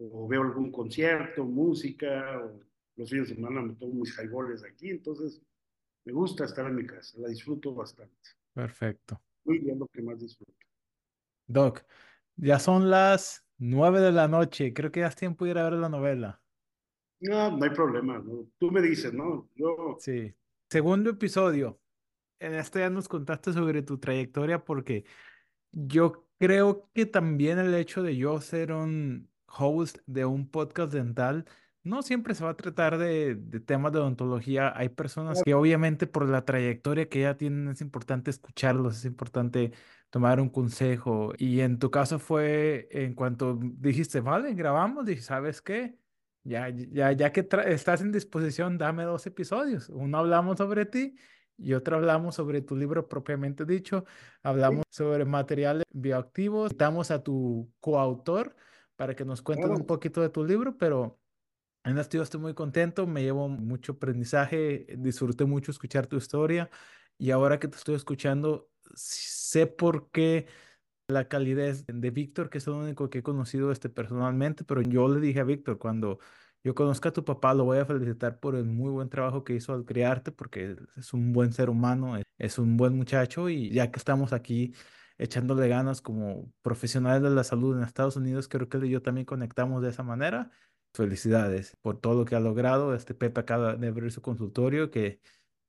o 0.00 0.26
veo 0.26 0.42
algún 0.42 0.72
concierto, 0.72 1.44
música, 1.44 2.40
o 2.44 2.60
los 2.96 3.10
fines 3.10 3.28
de 3.28 3.34
semana 3.34 3.62
me 3.62 3.74
tomo 3.74 4.00
mis 4.00 4.16
highballs 4.18 4.64
aquí, 4.64 4.90
entonces 4.90 5.40
me 6.04 6.12
gusta 6.12 6.44
estar 6.44 6.66
en 6.66 6.76
mi 6.76 6.86
casa, 6.86 7.18
la 7.20 7.28
disfruto 7.28 7.74
bastante. 7.74 8.14
Perfecto 8.52 9.20
muy 9.44 9.58
bien 9.58 9.78
lo 9.78 9.86
que 9.88 10.02
más 10.02 10.18
disfruto. 10.18 10.52
Doc, 11.46 11.84
ya 12.36 12.58
son 12.58 12.90
las 12.90 13.46
nueve 13.58 14.00
de 14.00 14.12
la 14.12 14.28
noche. 14.28 14.72
Creo 14.72 14.92
que 14.92 15.00
ya 15.00 15.08
es 15.08 15.16
tiempo 15.16 15.44
de 15.44 15.52
ir 15.52 15.58
a 15.58 15.64
ver 15.64 15.74
la 15.74 15.88
novela. 15.88 16.42
No, 17.20 17.56
no 17.56 17.64
hay 17.64 17.70
problema. 17.70 18.22
Tú 18.58 18.70
me 18.70 18.80
dices, 18.80 19.12
¿no? 19.12 19.50
Yo. 19.54 19.96
Sí. 19.98 20.34
Segundo 20.70 21.10
episodio. 21.10 21.80
En 22.38 22.54
este 22.54 22.78
ya 22.78 22.88
nos 22.88 23.08
contaste 23.08 23.52
sobre 23.52 23.82
tu 23.82 23.98
trayectoria 23.98 24.64
porque 24.64 25.04
yo 25.72 26.26
creo 26.38 26.88
que 26.94 27.04
también 27.04 27.58
el 27.58 27.74
hecho 27.74 28.02
de 28.02 28.16
yo 28.16 28.40
ser 28.40 28.72
un 28.72 29.29
host 29.50 29.98
de 30.06 30.24
un 30.24 30.48
podcast 30.48 30.92
dental 30.92 31.46
no 31.82 32.02
siempre 32.02 32.34
se 32.34 32.44
va 32.44 32.50
a 32.50 32.56
tratar 32.56 32.98
de, 32.98 33.36
temas 33.64 33.92
de 33.92 33.98
odontología. 34.00 34.72
Hay 34.76 34.90
personas 34.90 35.42
que 35.42 35.54
obviamente 35.54 36.06
por 36.06 36.28
la 36.28 36.44
trayectoria 36.44 37.08
que 37.08 37.20
ya 37.20 37.36
tienen 37.36 37.68
es 37.68 37.80
importante 37.80 38.30
escucharlos, 38.30 38.98
es 38.98 39.04
importante 39.06 39.72
tomar 40.10 40.40
un 40.40 40.50
consejo. 40.50 41.32
Y 41.38 41.60
en 41.60 41.78
tu 41.78 41.90
caso 41.90 42.18
fue 42.18 42.88
en 42.90 43.14
cuanto 43.14 43.58
dijiste, 43.60 44.20
vale, 44.20 44.54
grabamos, 44.54 45.06
dije, 45.06 45.22
¿sabes 45.22 45.62
qué? 45.62 45.96
Ya, 46.44 46.68
ya, 46.70 47.12
ya 47.12 47.32
que 47.32 47.46
estás 47.66 48.00
en 48.02 48.12
disposición, 48.12 48.78
dame 48.78 49.04
dos 49.04 49.26
episodios. 49.26 49.88
Uno 49.90 50.18
hablamos 50.18 50.58
sobre 50.58 50.86
ti 50.86 51.16
y 51.56 51.74
otro 51.74 51.96
hablamos 51.96 52.34
sobre 52.34 52.60
tu 52.62 52.76
libro 52.76 53.08
propiamente 53.08 53.64
dicho. 53.64 54.04
Hablamos 54.42 54.84
sobre 54.90 55.24
materiales 55.24 55.84
bioactivos. 55.92 56.72
Invitamos 56.72 57.10
a 57.10 57.22
tu 57.22 57.70
coautor 57.80 58.54
para 59.00 59.16
que 59.16 59.24
nos 59.24 59.40
cuenten 59.40 59.70
un 59.70 59.86
poquito 59.86 60.20
de 60.20 60.28
tu 60.28 60.44
libro, 60.44 60.76
pero 60.76 61.18
en 61.84 61.96
este 61.96 62.18
yo 62.18 62.22
estoy 62.22 62.38
muy 62.38 62.52
contento, 62.52 63.06
me 63.06 63.22
llevo 63.22 63.48
mucho 63.48 63.92
aprendizaje, 63.92 64.84
disfruté 64.98 65.46
mucho 65.46 65.70
escuchar 65.70 66.06
tu 66.06 66.18
historia 66.18 66.68
y 67.16 67.30
ahora 67.30 67.58
que 67.58 67.66
te 67.66 67.78
estoy 67.78 67.94
escuchando, 67.94 68.68
sé 68.94 69.66
por 69.66 70.10
qué 70.10 70.48
la 71.08 71.28
calidez 71.28 71.86
de 71.86 72.10
Víctor, 72.10 72.50
que 72.50 72.58
es 72.58 72.66
el 72.66 72.74
único 72.74 73.08
que 73.08 73.20
he 73.20 73.22
conocido 73.22 73.72
este 73.72 73.88
personalmente, 73.88 74.64
pero 74.64 74.82
yo 74.82 75.08
le 75.08 75.18
dije 75.18 75.40
a 75.40 75.44
Víctor, 75.44 75.78
cuando 75.78 76.18
yo 76.62 76.74
conozca 76.74 77.08
a 77.08 77.12
tu 77.14 77.24
papá, 77.24 77.54
lo 77.54 77.64
voy 77.64 77.78
a 77.78 77.86
felicitar 77.86 78.38
por 78.38 78.54
el 78.54 78.66
muy 78.66 78.90
buen 78.90 79.08
trabajo 79.08 79.44
que 79.44 79.54
hizo 79.54 79.72
al 79.72 79.86
criarte, 79.86 80.30
porque 80.30 80.76
es 80.98 81.14
un 81.14 81.32
buen 81.32 81.54
ser 81.54 81.70
humano, 81.70 82.20
es 82.36 82.58
un 82.58 82.76
buen 82.76 82.94
muchacho 82.98 83.48
y 83.48 83.70
ya 83.70 83.90
que 83.90 83.98
estamos 83.98 84.34
aquí 84.34 84.74
echándole 85.20 85.68
ganas 85.68 86.00
como 86.00 86.52
profesionales 86.62 87.22
de 87.22 87.30
la 87.30 87.44
salud 87.44 87.76
en 87.76 87.84
Estados 87.84 88.16
Unidos, 88.16 88.48
creo 88.48 88.68
que 88.68 88.78
él 88.78 88.86
y 88.86 88.90
yo 88.90 89.02
también 89.02 89.26
conectamos 89.26 89.82
de 89.82 89.90
esa 89.90 90.02
manera 90.02 90.50
Felicidades 90.92 91.76
por 91.82 92.00
todo 92.00 92.14
lo 92.14 92.24
que 92.24 92.34
ha 92.34 92.40
logrado. 92.40 92.94
Este 92.96 93.14
Pepe 93.14 93.40
acaba 93.40 93.76
de 93.76 93.86
abrir 93.86 94.10
su 94.10 94.22
consultorio, 94.22 94.90
que 94.90 95.20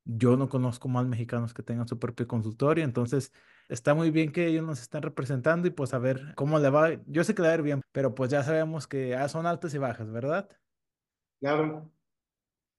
yo 0.04 0.36
no 0.36 0.50
conozco 0.50 0.90
más 0.90 1.06
mexicanos 1.06 1.54
que 1.54 1.62
tengan 1.62 1.88
su 1.88 2.00
propio 2.00 2.28
consultorio, 2.28 2.84
entonces 2.84 3.32
está 3.70 3.94
muy 3.94 4.10
bien 4.10 4.32
que 4.32 4.48
ellos 4.48 4.66
nos 4.66 4.82
estén 4.82 5.04
representando 5.04 5.68
y 5.68 5.72
pues 5.72 5.94
a 5.94 6.00
ver 6.00 6.34
cómo 6.36 6.58
le 6.58 6.72
va. 6.72 6.90
Yo 7.06 7.24
sé 7.24 7.36
que 7.36 7.44
le 7.44 7.50
va 7.50 7.54
a 7.54 7.58
ir 7.58 7.62
bien, 7.62 7.82
pero 7.92 8.16
pues 8.16 8.32
ya 8.32 8.44
sabemos 8.44 8.88
que 8.88 9.16
ah, 9.16 9.30
son 9.30 9.46
altas 9.46 9.76
y 9.76 9.78
bajas, 9.78 10.12
¿verdad? 10.12 10.50
Claro, 11.40 11.92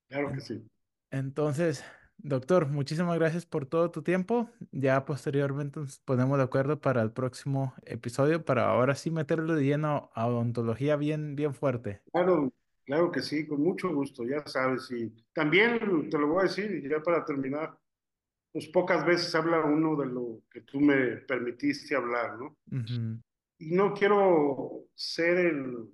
claro 0.08 0.32
que 0.32 0.40
sí. 0.40 0.68
Entonces, 1.12 1.84
doctor, 2.22 2.68
muchísimas 2.68 3.18
gracias 3.18 3.46
por 3.46 3.66
todo 3.66 3.90
tu 3.90 4.02
tiempo. 4.02 4.48
Ya 4.70 5.04
posteriormente 5.04 5.80
nos 5.80 5.98
ponemos 6.00 6.38
de 6.38 6.44
acuerdo 6.44 6.80
para 6.80 7.02
el 7.02 7.12
próximo 7.12 7.74
episodio, 7.84 8.44
para 8.44 8.68
ahora 8.68 8.94
sí 8.94 9.10
meterle 9.10 9.54
de 9.54 9.64
lleno 9.64 10.10
a 10.14 10.26
odontología 10.26 10.96
bien, 10.96 11.36
bien 11.36 11.54
fuerte. 11.54 12.00
Claro, 12.12 12.52
claro 12.84 13.10
que 13.12 13.20
sí, 13.20 13.46
con 13.46 13.62
mucho 13.62 13.94
gusto, 13.94 14.24
ya 14.24 14.46
sabes. 14.46 14.90
Y 14.90 15.12
también 15.32 16.08
te 16.10 16.18
lo 16.18 16.28
voy 16.28 16.40
a 16.40 16.42
decir, 16.44 16.88
ya 16.88 17.02
para 17.02 17.24
terminar, 17.24 17.78
pues 18.52 18.66
pocas 18.68 19.04
veces 19.06 19.34
habla 19.34 19.64
uno 19.64 19.96
de 19.96 20.06
lo 20.06 20.42
que 20.50 20.60
tú 20.62 20.80
me 20.80 21.16
permitiste 21.18 21.96
hablar, 21.96 22.38
¿no? 22.38 22.56
Y 23.58 23.74
no 23.74 23.94
quiero 23.94 24.86
ser 24.94 25.38
el, 25.38 25.88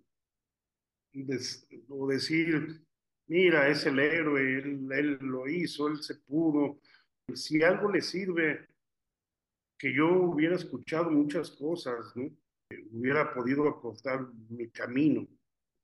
o 1.89 2.09
decir, 2.09 2.88
mira, 3.29 3.69
es 3.69 3.87
el 3.87 3.99
héroe, 3.99 4.59
él, 4.59 5.19
lo 5.21 5.49
hizo, 5.49 5.89
él 5.89 6.03
se 6.03 6.17
pudo. 6.17 6.81
Si 7.35 7.63
algo 7.63 7.91
le 7.91 8.01
sirve, 8.01 8.67
que 9.79 9.95
yo 9.95 10.13
hubiera 10.13 10.57
escuchado 10.57 11.11
muchas 11.11 11.51
cosas, 11.53 12.17
¿no? 12.17 12.31
hubiera 12.93 13.33
podido 13.33 13.69
acortar 13.69 14.27
mi 14.51 14.69
camino 14.69 15.27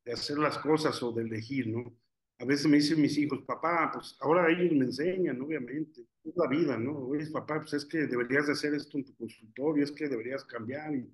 de 0.05 0.13
hacer 0.13 0.39
las 0.39 0.59
cosas 0.59 1.03
o 1.03 1.13
de 1.13 1.23
elegir, 1.23 1.69
¿no? 1.69 1.97
A 2.41 2.45
veces 2.45 2.67
me 2.67 2.77
dicen 2.77 3.01
mis 3.01 3.17
hijos, 3.17 3.43
papá, 3.47 3.91
pues 3.93 4.17
ahora 4.21 4.51
ellos 4.51 4.73
me 4.73 4.87
enseñan, 4.87 5.41
obviamente, 5.41 6.05
es 6.25 6.37
la 6.37 6.49
vida, 6.49 6.77
¿no? 6.77 6.99
Oye, 6.99 7.27
papá, 7.31 7.61
pues 7.61 7.75
es 7.75 7.85
que 7.87 8.07
deberías 8.07 8.47
de 8.47 8.53
hacer 8.53 8.75
esto 8.75 8.99
en 8.99 9.05
tu 9.05 9.15
consultorio, 9.15 9.85
es 9.85 9.93
que 9.93 10.09
deberías 10.09 10.45
cambiar. 10.45 10.95
Y, 10.95 11.11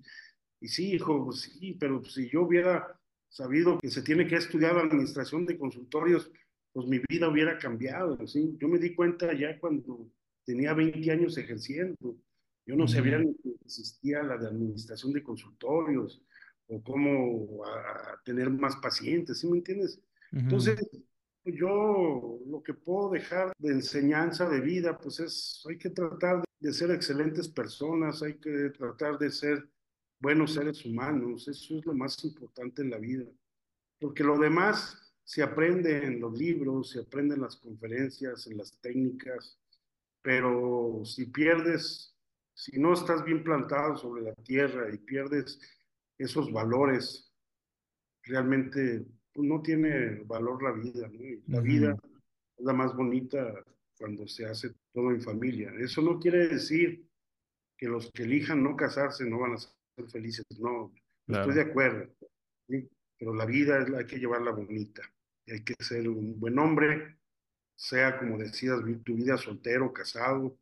y 0.59 0.67
sí, 0.67 0.93
hijo, 0.93 1.25
pues 1.25 1.41
sí, 1.41 1.77
pero 1.79 2.03
si 2.03 2.29
yo 2.29 2.41
hubiera 2.41 2.99
sabido 3.31 3.79
que 3.79 3.89
se 3.89 4.01
tiene 4.01 4.27
que 4.27 4.35
estudiar 4.35 4.75
la 4.75 4.81
administración 4.81 5.45
de 5.45 5.57
consultorios, 5.57 6.29
pues 6.73 6.85
mi 6.85 6.99
vida 7.09 7.29
hubiera 7.29 7.57
cambiado, 7.57 8.27
¿sí? 8.27 8.55
Yo 8.59 8.67
me 8.67 8.77
di 8.77 8.93
cuenta 8.93 9.33
ya 9.33 9.57
cuando 9.59 10.11
tenía 10.45 10.73
20 10.73 11.11
años 11.11 11.37
ejerciendo. 11.37 12.17
Yo 12.65 12.75
no 12.75 12.87
sabía 12.87 13.17
ni 13.17 13.33
que 13.35 13.55
existía 13.65 14.21
la 14.21 14.37
de 14.37 14.47
administración 14.47 15.13
de 15.13 15.23
consultorios 15.23 16.21
o 16.67 16.81
cómo 16.83 17.65
a, 17.65 18.21
tener 18.23 18.49
más 18.49 18.75
pacientes, 18.77 19.39
¿sí 19.39 19.47
me 19.47 19.57
entiendes? 19.57 19.99
Entonces, 20.31 20.79
yo 21.43 22.39
lo 22.45 22.61
que 22.63 22.73
puedo 22.73 23.09
dejar 23.09 23.51
de 23.57 23.73
enseñanza 23.73 24.47
de 24.47 24.61
vida, 24.61 24.97
pues 24.97 25.19
es, 25.19 25.63
hay 25.67 25.77
que 25.77 25.89
tratar 25.89 26.43
de 26.59 26.73
ser 26.73 26.91
excelentes 26.91 27.49
personas, 27.49 28.21
hay 28.21 28.35
que 28.35 28.69
tratar 28.77 29.17
de 29.17 29.31
ser 29.31 29.67
buenos 30.21 30.53
seres 30.53 30.85
humanos, 30.85 31.47
eso 31.47 31.77
es 31.77 31.85
lo 31.85 31.93
más 31.93 32.23
importante 32.23 32.83
en 32.83 32.91
la 32.91 32.99
vida, 32.99 33.25
porque 33.99 34.23
lo 34.23 34.37
demás 34.37 35.13
se 35.23 35.41
aprende 35.41 36.05
en 36.05 36.19
los 36.19 36.37
libros, 36.37 36.91
se 36.91 36.99
aprende 36.99 37.35
en 37.35 37.41
las 37.41 37.57
conferencias, 37.57 38.45
en 38.47 38.57
las 38.57 38.79
técnicas, 38.79 39.59
pero 40.21 41.01
si 41.03 41.25
pierdes, 41.25 42.15
si 42.53 42.79
no 42.79 42.93
estás 42.93 43.23
bien 43.25 43.43
plantado 43.43 43.97
sobre 43.97 44.21
la 44.21 44.33
tierra 44.35 44.93
y 44.93 44.97
pierdes 44.99 45.59
esos 46.17 46.51
valores, 46.51 47.33
realmente 48.23 49.03
pues, 49.33 49.47
no 49.47 49.61
tiene 49.61 50.21
valor 50.25 50.61
la 50.61 50.71
vida, 50.73 51.07
¿no? 51.07 51.41
la 51.47 51.61
vida 51.61 51.97
es 52.57 52.65
la 52.65 52.73
más 52.73 52.95
bonita 52.95 53.51
cuando 53.97 54.27
se 54.27 54.45
hace 54.45 54.75
todo 54.93 55.09
en 55.09 55.21
familia. 55.21 55.71
Eso 55.79 56.01
no 56.01 56.19
quiere 56.19 56.47
decir 56.47 57.07
que 57.75 57.87
los 57.87 58.11
que 58.11 58.23
elijan 58.23 58.61
no 58.61 58.75
casarse 58.75 59.27
no 59.27 59.39
van 59.39 59.53
a 59.53 59.57
ser 59.57 59.71
felices, 60.09 60.45
no, 60.59 60.93
estoy 61.27 61.55
de 61.55 61.61
acuerdo, 61.61 62.11
pero 63.17 63.33
la 63.33 63.45
vida 63.45 63.85
hay 63.97 64.05
que 64.05 64.19
llevarla 64.19 64.51
bonita, 64.51 65.01
y 65.45 65.53
hay 65.53 65.63
que 65.63 65.75
ser 65.79 66.07
un 66.07 66.39
buen 66.39 66.57
hombre, 66.59 67.17
sea 67.75 68.19
como 68.19 68.37
decías, 68.37 68.79
tu 69.03 69.15
vida 69.15 69.37
soltero, 69.37 69.91
casado, 69.91 70.57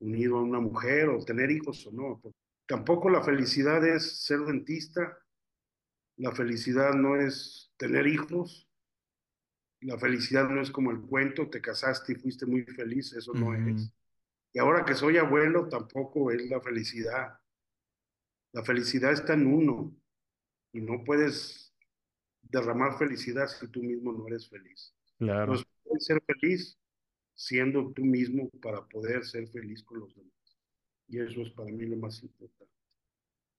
unido 0.00 0.38
a 0.38 0.42
una 0.42 0.60
mujer 0.60 1.08
o 1.08 1.24
tener 1.24 1.50
hijos 1.50 1.86
o 1.86 1.92
no. 1.92 2.20
Tampoco 2.66 3.10
la 3.10 3.22
felicidad 3.22 3.86
es 3.86 4.24
ser 4.24 4.40
dentista, 4.40 5.18
la 6.16 6.32
felicidad 6.32 6.94
no 6.94 7.16
es 7.16 7.72
tener 7.76 8.06
hijos, 8.06 8.68
la 9.80 9.98
felicidad 9.98 10.48
no 10.48 10.60
es 10.60 10.70
como 10.70 10.90
el 10.90 11.00
cuento, 11.00 11.50
te 11.50 11.60
casaste 11.60 12.12
y 12.12 12.16
fuiste 12.16 12.46
muy 12.46 12.62
feliz, 12.62 13.12
eso 13.12 13.32
no 13.34 13.54
es. 13.54 13.92
Y 14.52 14.58
ahora 14.58 14.84
que 14.84 14.94
soy 14.94 15.16
abuelo, 15.16 15.68
tampoco 15.68 16.30
es 16.30 16.48
la 16.48 16.60
felicidad. 16.60 17.38
La 18.52 18.62
felicidad 18.62 19.12
está 19.12 19.34
en 19.34 19.46
uno 19.46 19.94
y 20.72 20.80
no 20.80 21.02
puedes 21.04 21.74
derramar 22.42 22.98
felicidad 22.98 23.46
si 23.48 23.66
tú 23.68 23.82
mismo 23.82 24.12
no 24.12 24.26
eres 24.28 24.48
feliz. 24.48 24.94
Claro. 25.18 25.52
Entonces, 25.52 25.66
puedes 25.84 26.04
ser 26.04 26.22
feliz 26.26 26.78
siendo 27.34 27.92
tú 27.92 28.04
mismo 28.04 28.50
para 28.60 28.86
poder 28.86 29.24
ser 29.24 29.48
feliz 29.48 29.82
con 29.82 30.00
los 30.00 30.14
demás. 30.14 30.32
Y 31.08 31.20
eso 31.20 31.42
es 31.42 31.50
para 31.50 31.70
mí 31.70 31.84
lo 31.86 31.96
más 31.96 32.22
importante. 32.22 32.72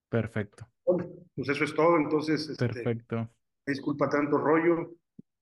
Perfecto. 0.10 0.68
Bueno, 0.86 1.10
pues 1.36 1.50
eso 1.50 1.64
es 1.64 1.74
todo. 1.74 1.98
Entonces, 1.98 2.50
este, 2.50 2.68
perfecto. 2.68 3.30
disculpa 3.66 4.10
tanto 4.10 4.38
rollo, 4.38 4.96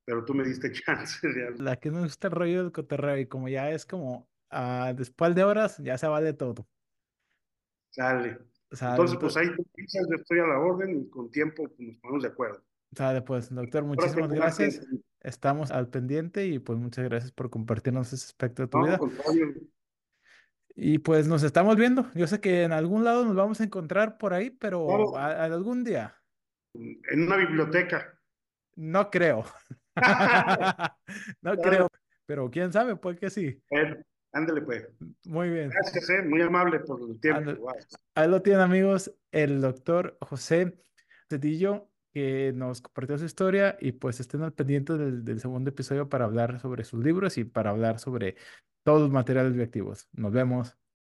pero 0.05 0.23
tú 0.23 0.33
me 0.33 0.45
diste 0.45 0.71
chance. 0.71 1.19
Realmente. 1.21 1.63
La 1.63 1.75
que 1.77 1.91
no 1.91 2.03
gusta 2.03 2.27
el 2.27 2.33
rollo 2.33 2.63
del 2.63 2.71
coterreo 2.71 3.17
y 3.17 3.27
como 3.27 3.49
ya 3.49 3.69
es 3.71 3.85
como 3.85 4.29
uh, 4.51 4.93
después 4.95 5.35
de 5.35 5.43
horas, 5.43 5.77
ya 5.79 5.97
se 5.97 6.07
vale 6.07 6.33
todo. 6.33 6.65
Sale. 7.89 8.50
Entonces, 8.71 9.17
pues 9.19 9.35
ahí 9.35 9.49
estoy 9.75 10.39
a 10.39 10.47
la 10.47 10.59
orden 10.59 11.01
y 11.01 11.09
con 11.09 11.29
tiempo 11.29 11.63
pues, 11.67 11.79
nos 11.79 11.97
ponemos 11.97 12.23
de 12.23 12.29
acuerdo. 12.29 12.63
Sale, 12.93 13.21
pues, 13.21 13.53
doctor, 13.53 13.83
muchísimas 13.83 14.31
gracias. 14.31 14.85
Estamos 15.19 15.71
al 15.71 15.89
pendiente 15.89 16.45
y 16.47 16.59
pues 16.59 16.79
muchas 16.79 17.05
gracias 17.05 17.31
por 17.31 17.49
compartirnos 17.49 18.11
ese 18.11 18.25
aspecto 18.25 18.63
de 18.63 18.67
tu 18.67 18.81
vida. 18.81 18.99
Y 20.73 20.99
pues 20.99 21.27
nos 21.27 21.43
estamos 21.43 21.75
viendo. 21.75 22.09
Yo 22.15 22.27
sé 22.27 22.39
que 22.39 22.63
en 22.63 22.71
algún 22.71 23.03
lado 23.03 23.25
nos 23.25 23.35
vamos 23.35 23.59
a 23.59 23.65
encontrar 23.65 24.17
por 24.17 24.33
ahí, 24.33 24.49
pero 24.49 25.17
algún 25.17 25.83
día. 25.83 26.15
En 26.73 27.23
una 27.23 27.35
biblioteca. 27.37 28.17
No 28.75 29.09
creo. 29.09 29.45
no 31.41 31.57
creo, 31.57 31.89
pero 32.25 32.49
quién 32.49 32.71
sabe, 32.71 32.95
pues 32.95 33.19
que 33.19 33.29
sí. 33.29 33.61
Ándale, 34.33 34.61
pues. 34.61 34.87
Muy 35.25 35.49
bien. 35.49 35.69
Gracias, 35.69 36.09
eh, 36.09 36.21
muy 36.23 36.41
amable 36.41 36.79
por 36.79 37.01
el 37.01 37.19
tiempo. 37.19 37.71
Ahí 38.15 38.29
lo 38.29 38.41
tienen, 38.41 38.61
amigos, 38.61 39.13
el 39.31 39.61
doctor 39.61 40.17
José 40.21 40.77
Cedillo, 41.29 41.89
que 42.13 42.53
nos 42.55 42.81
compartió 42.81 43.17
su 43.17 43.25
historia 43.25 43.77
y 43.79 43.93
pues 43.93 44.19
estén 44.19 44.41
al 44.43 44.53
pendiente 44.53 44.97
del, 44.97 45.23
del 45.23 45.39
segundo 45.39 45.69
episodio 45.69 46.09
para 46.09 46.25
hablar 46.25 46.59
sobre 46.59 46.83
sus 46.83 47.03
libros 47.03 47.37
y 47.37 47.43
para 47.43 47.71
hablar 47.71 47.99
sobre 47.99 48.35
todos 48.83 49.01
los 49.01 49.11
materiales 49.11 49.53
bioactivos. 49.53 50.07
Nos 50.13 50.31
vemos. 50.31 50.77